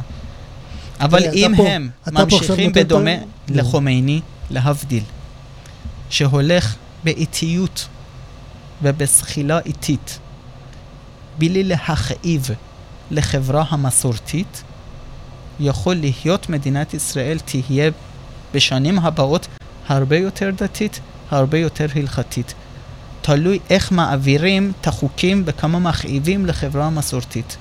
אבל 1.00 1.24
אם 1.34 1.54
פה, 1.58 1.68
הם 1.68 1.90
ממשיכים 2.12 2.72
בדומה 2.72 3.12
לחומייני, 3.48 4.22
להבדיל, 4.50 5.04
שהולך 6.10 6.76
באיטיות 7.04 7.88
ובזחילה 8.82 9.60
איטית, 9.60 10.20
בלי 11.38 11.64
להכאיב 11.64 12.50
לחברה 13.12 13.64
המסורתית, 13.70 14.64
יכול 15.60 15.96
להיות 15.96 16.50
מדינת 16.50 16.94
ישראל 16.94 17.40
תהיה 17.40 17.92
בשנים 18.54 19.00
הבאות 19.00 19.48
הרבה 19.88 20.18
יותר 20.18 20.50
דתית, 20.58 21.00
הרבה 21.32 21.58
יותר 21.58 21.86
הלכתית. 21.96 22.54
תלוי 23.22 23.60
איך 23.70 23.92
מעבירים 23.92 24.72
את 24.82 24.88
החוקים 24.88 25.44
וכמה 25.46 25.80
מכאיבים 25.80 26.46
לחברה 26.46 26.86
המסורתית. 26.86 27.58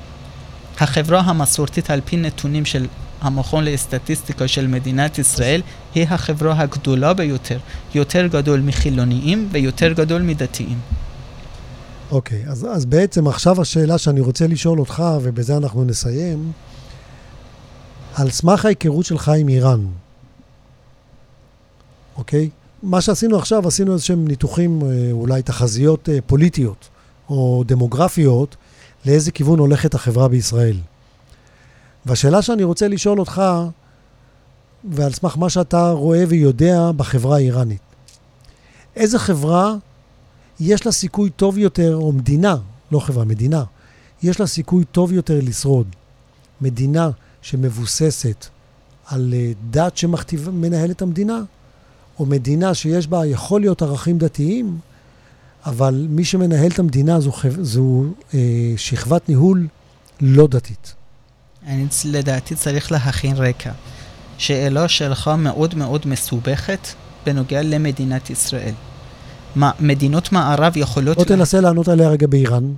החברה 0.81 1.20
המסורתית 1.20 1.91
על 1.91 2.01
פי 2.05 2.16
נתונים 2.16 2.64
של 2.64 2.87
המכון 3.20 3.64
לסטטיסטיקה 3.64 4.49
של 4.49 4.66
מדינת 4.66 5.18
ישראל 5.18 5.62
היא 5.95 6.07
החברה 6.11 6.61
הגדולה 6.61 7.14
ביותר, 7.14 7.59
יותר 7.95 8.27
גדול 8.27 8.61
מחילוניים 8.61 9.49
ויותר 9.53 9.93
גדול 9.93 10.22
מדתיים. 10.22 10.79
אוקיי, 12.11 12.45
okay, 12.47 12.51
אז, 12.51 12.66
אז 12.70 12.85
בעצם 12.85 13.29
עכשיו 13.29 13.61
השאלה 13.61 13.99
שאני 13.99 14.20
רוצה 14.20 14.47
לשאול 14.47 14.81
אותך, 14.81 15.03
ובזה 15.22 15.57
אנחנו 15.57 15.85
נסיים, 15.85 16.53
על 18.14 18.31
סמך 18.31 18.64
ההיכרות 18.64 19.05
שלך 19.05 19.29
עם 19.29 19.49
איראן, 19.49 19.87
אוקיי? 22.17 22.51
מה 22.83 23.01
שעשינו 23.01 23.39
עכשיו, 23.39 23.69
עשינו 23.69 23.93
איזשהם 23.93 24.29
ניתוחים, 24.29 24.83
אה, 24.83 25.09
אולי 25.12 25.43
תחזיות 25.43 26.09
אה, 26.09 26.19
פוליטיות 26.27 26.89
או 27.29 27.65
דמוגרפיות, 27.67 28.57
לאיזה 29.07 29.31
כיוון 29.31 29.59
הולכת 29.59 29.95
החברה 29.95 30.29
בישראל. 30.29 30.77
והשאלה 32.07 32.43
שאני 32.43 32.65
רוצה 32.65 32.89
לשאול 32.89 33.21
אותך, 33.21 33.43
ועל 34.91 35.12
סמך 35.12 35.37
מה 35.39 35.51
שאתה 35.51 35.91
רואה 35.91 36.25
ויודע 36.29 36.91
בחברה 36.97 37.37
האיראנית, 37.37 37.81
איזה 38.97 39.19
חברה 39.19 39.75
יש 40.61 40.87
לה 40.87 40.93
סיכוי 40.93 41.31
טוב 41.31 41.59
יותר, 41.59 41.97
או 41.97 42.12
מדינה, 42.12 42.57
לא 42.93 42.99
חברה, 42.99 43.25
מדינה, 43.25 43.65
יש 44.23 44.41
לה 44.41 44.47
סיכוי 44.47 44.85
טוב 44.85 45.12
יותר 45.12 45.41
לשרוד. 45.43 45.87
מדינה 46.61 47.11
שמבוססת 47.43 48.47
על 49.07 49.35
אה, 49.37 49.53
דת 49.71 49.97
שמנהל 49.97 50.91
את 50.91 51.03
המדינה, 51.03 51.43
או 52.19 52.27
מדינה 52.27 52.75
שיש 52.75 53.07
בה, 53.07 53.27
יכול 53.27 53.61
להיות 53.61 53.83
ערכים 53.83 54.19
דתיים, 54.19 54.79
אבל 55.67 56.07
מי 56.09 56.25
שמנהל 56.25 56.71
את 56.71 56.79
המדינה 56.79 57.21
זו, 57.21 57.33
זו 57.61 58.05
אה, 58.35 58.39
שכבת 58.77 59.29
ניהול 59.29 59.67
לא 60.21 60.47
דתית. 60.47 60.95
אני 61.67 61.87
לדעתי 62.05 62.55
צריך 62.55 62.93
להכין 62.93 63.37
רקע. 63.37 63.73
שאלה 64.39 64.89
שלך 64.89 65.31
מאוד 65.39 65.75
מאוד 65.75 66.07
מסובכת 66.07 66.89
בנוגע 67.27 67.62
למדינת 67.62 68.31
ישראל. 68.31 68.75
מה, 69.57 69.71
מדינות 69.81 70.33
מערב 70.33 70.77
יכולות... 70.77 71.17
בוא 71.17 71.25
תנסה 71.25 71.61
לענות 71.61 71.89
עליה 71.89 72.09
רגע 72.09 72.27
באיראן. 72.27 72.73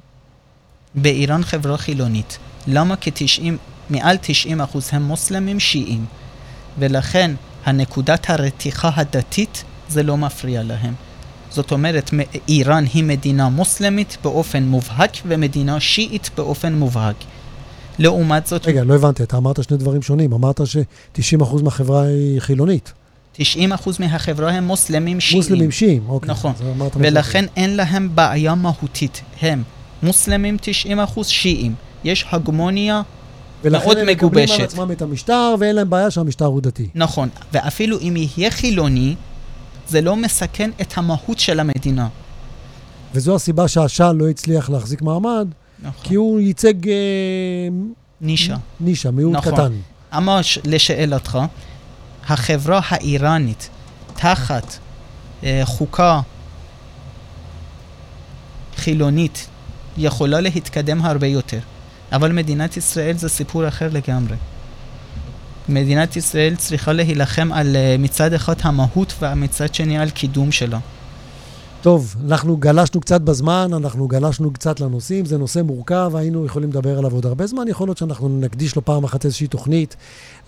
באיראן 0.95 1.45
חברה 1.45 1.79
חילונית. 1.79 2.39
למה? 2.67 2.97
כי 2.97 3.11
90, 3.15 3.59
מעל 3.91 4.17
90 4.21 4.61
אחוז 4.61 4.89
הם 4.93 5.03
מוסלמים 5.03 5.61
שיעים. 5.61 6.05
ולכן 6.79 7.31
הנקודת 7.67 8.31
הרתיחה 8.31 8.91
הדתית 8.97 9.65
זה 9.89 10.03
לא 10.03 10.17
מפריע 10.17 10.63
להם. 10.63 10.95
זאת 11.51 11.73
אומרת, 11.73 12.11
איראן 12.49 12.85
היא 12.95 13.05
מדינה 13.05 13.49
מוסלמית 13.49 14.17
באופן 14.23 14.63
מובהק 14.63 15.13
ומדינה 15.27 15.81
שיעית 15.81 16.31
באופן 16.37 16.75
מובהק. 16.75 17.17
לעומת 17.99 18.47
זאת... 18.47 18.67
רגע, 18.67 18.85
לא 18.85 18.95
הבנתי, 18.95 19.23
אתה 19.23 19.37
אמרת 19.37 19.65
שני 19.65 19.77
דברים 19.77 20.03
שונים. 20.03 20.33
אמרת 20.33 20.67
ש-90% 20.67 21.63
מהחברה 21.63 22.03
היא 22.03 22.41
חילונית. 22.41 22.93
90% 23.39 23.41
מהחברה 23.99 24.53
הם 24.53 24.65
מוסלמים 24.65 25.21
שיעים. 25.21 25.43
מוסלמים 25.43 25.71
שיעים, 25.71 26.03
אוקיי. 26.09 26.31
נכון. 26.31 26.53
ולכן 26.95 27.45
אין 27.57 27.77
להם 27.77 28.11
בעיה 28.15 28.55
מהותית. 28.55 29.23
הם 29.43 29.63
מוסלמים 30.03 30.57
90% 31.17 31.25
שיעים. 31.25 31.75
יש 32.05 32.27
הגמוניה 32.33 33.03
מאוד 33.65 33.75
מגובשת. 33.75 33.91
ולכן 33.91 34.01
הם 34.01 34.07
מקבלים 34.07 34.49
על 34.59 34.65
עצמם 34.65 34.93
את 34.93 35.03
המשטר, 35.03 35.55
ואין 35.61 35.77
להם 35.77 35.91
בעיה 35.91 36.11
שהמשטר 36.11 36.45
הוא 36.45 36.61
דתי. 36.61 36.89
נכון, 36.95 37.29
ואפילו 37.53 37.99
אם 38.01 38.15
יהיה 38.17 38.51
חילוני, 38.51 39.15
זה 39.89 40.01
לא 40.01 40.17
מסכן 40.17 40.71
את 40.81 40.99
המהות 40.99 41.39
של 41.39 41.61
המדינה. 41.61 42.09
וזו 43.15 43.35
הסיבה 43.35 43.69
שהשאה 43.69 44.13
לא 44.13 44.29
הצליח 44.29 44.71
להחזיק 44.71 45.03
מעמד, 45.03 45.49
נכון. 45.83 46.05
כי 46.05 46.15
הוא 46.15 46.41
ייצג... 46.41 46.89
אה, 46.89 46.95
נישה. 48.21 48.57
נישה, 48.81 49.11
מיעוט 49.11 49.35
נכון. 49.35 49.53
קטן. 49.53 49.73
אמר 50.17 50.41
לשאלתך, 50.65 51.39
החברה 52.29 52.81
האיראנית 52.89 53.69
תחת 54.15 54.79
אה, 55.45 55.63
חוקה 55.65 56.21
חילונית 58.77 59.47
יכולה 59.99 60.41
להתקדם 60.41 61.05
הרבה 61.05 61.27
יותר. 61.27 61.59
אבל 62.13 62.33
מדינת 62.33 62.77
ישראל 62.77 63.17
זה 63.17 63.29
סיפור 63.29 63.69
אחר 63.69 63.89
לגמרי. 63.93 64.37
מדינת 65.69 66.17
ישראל 66.17 66.57
צריכה 66.57 66.93
להילחם 66.93 67.53
על 67.53 67.77
אה, 67.77 67.97
מצד 67.99 68.33
אחד 68.33 68.55
המהות 68.63 69.15
ומצד 69.21 69.75
שני 69.75 69.99
על 69.99 70.11
קידום 70.11 70.53
שלה. 70.53 70.79
טוב, 71.83 72.17
אנחנו 72.27 72.57
גלשנו 72.57 73.01
קצת 73.01 73.21
בזמן, 73.21 73.71
אנחנו 73.73 74.09
גלשנו 74.09 74.53
קצת 74.53 74.81
לנושאים, 74.81 75.25
זה 75.25 75.39
נושא 75.39 75.61
מורכב, 75.61 76.13
היינו 76.15 76.47
יכולים 76.47 76.71
לדבר 76.71 76.99
עליו 76.99 77.13
עוד 77.13 77.27
הרבה 77.27 77.47
זמן, 77.47 77.69
יכול 77.69 77.89
להיות 77.89 77.99
שאנחנו 77.99 78.29
נקדיש 78.29 78.77
לו 78.77 78.85
פעם 78.85 79.05
אחת 79.05 79.25
איזושהי 79.25 79.47
תוכנית 79.47 79.97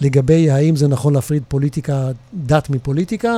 לגבי 0.00 0.50
האם 0.50 0.76
זה 0.76 0.88
נכון 0.88 1.14
להפריד 1.14 1.42
פוליטיקה, 1.48 2.08
דת 2.34 2.70
מפוליטיקה, 2.70 3.34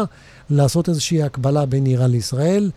לעשות 0.50 0.88
איזושהי 0.88 1.22
הקבלה 1.22 1.66
בין 1.66 1.86
איראן 1.86 2.10
לישראל. 2.10 2.70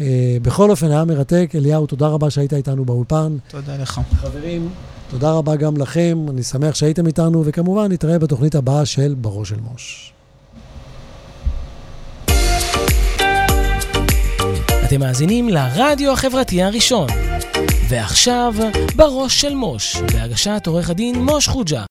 Uh, 0.00 0.02
בכל 0.42 0.70
אופן, 0.70 0.90
היה 0.90 1.04
מרתק. 1.04 1.52
אליהו, 1.54 1.86
תודה 1.86 2.06
רבה 2.06 2.30
שהיית 2.30 2.54
איתנו 2.54 2.84
באולפן. 2.84 3.36
תודה 3.48 3.76
לך. 3.76 4.00
חברים, 4.14 4.68
תודה 5.10 5.32
רבה 5.32 5.56
גם 5.56 5.76
לכם, 5.76 6.26
אני 6.30 6.42
שמח 6.42 6.74
שהייתם 6.74 7.06
איתנו, 7.06 7.42
וכמובן 7.46 7.92
נתראה 7.92 8.18
בתוכנית 8.18 8.54
הבאה 8.54 8.86
של 8.86 9.14
בראש 9.18 9.48
של 9.48 9.60
מוש. 9.60 10.12
אתם 14.86 15.00
מאזינים 15.00 15.48
לרדיו 15.48 16.12
החברתי 16.12 16.62
הראשון. 16.62 17.06
ועכשיו, 17.88 18.54
בראש 18.96 19.40
של 19.40 19.54
מוש, 19.54 19.96
בהגשת 19.96 20.62
עורך 20.66 20.90
הדין 20.90 21.24
מוש 21.24 21.48
חוג'ה. 21.48 21.84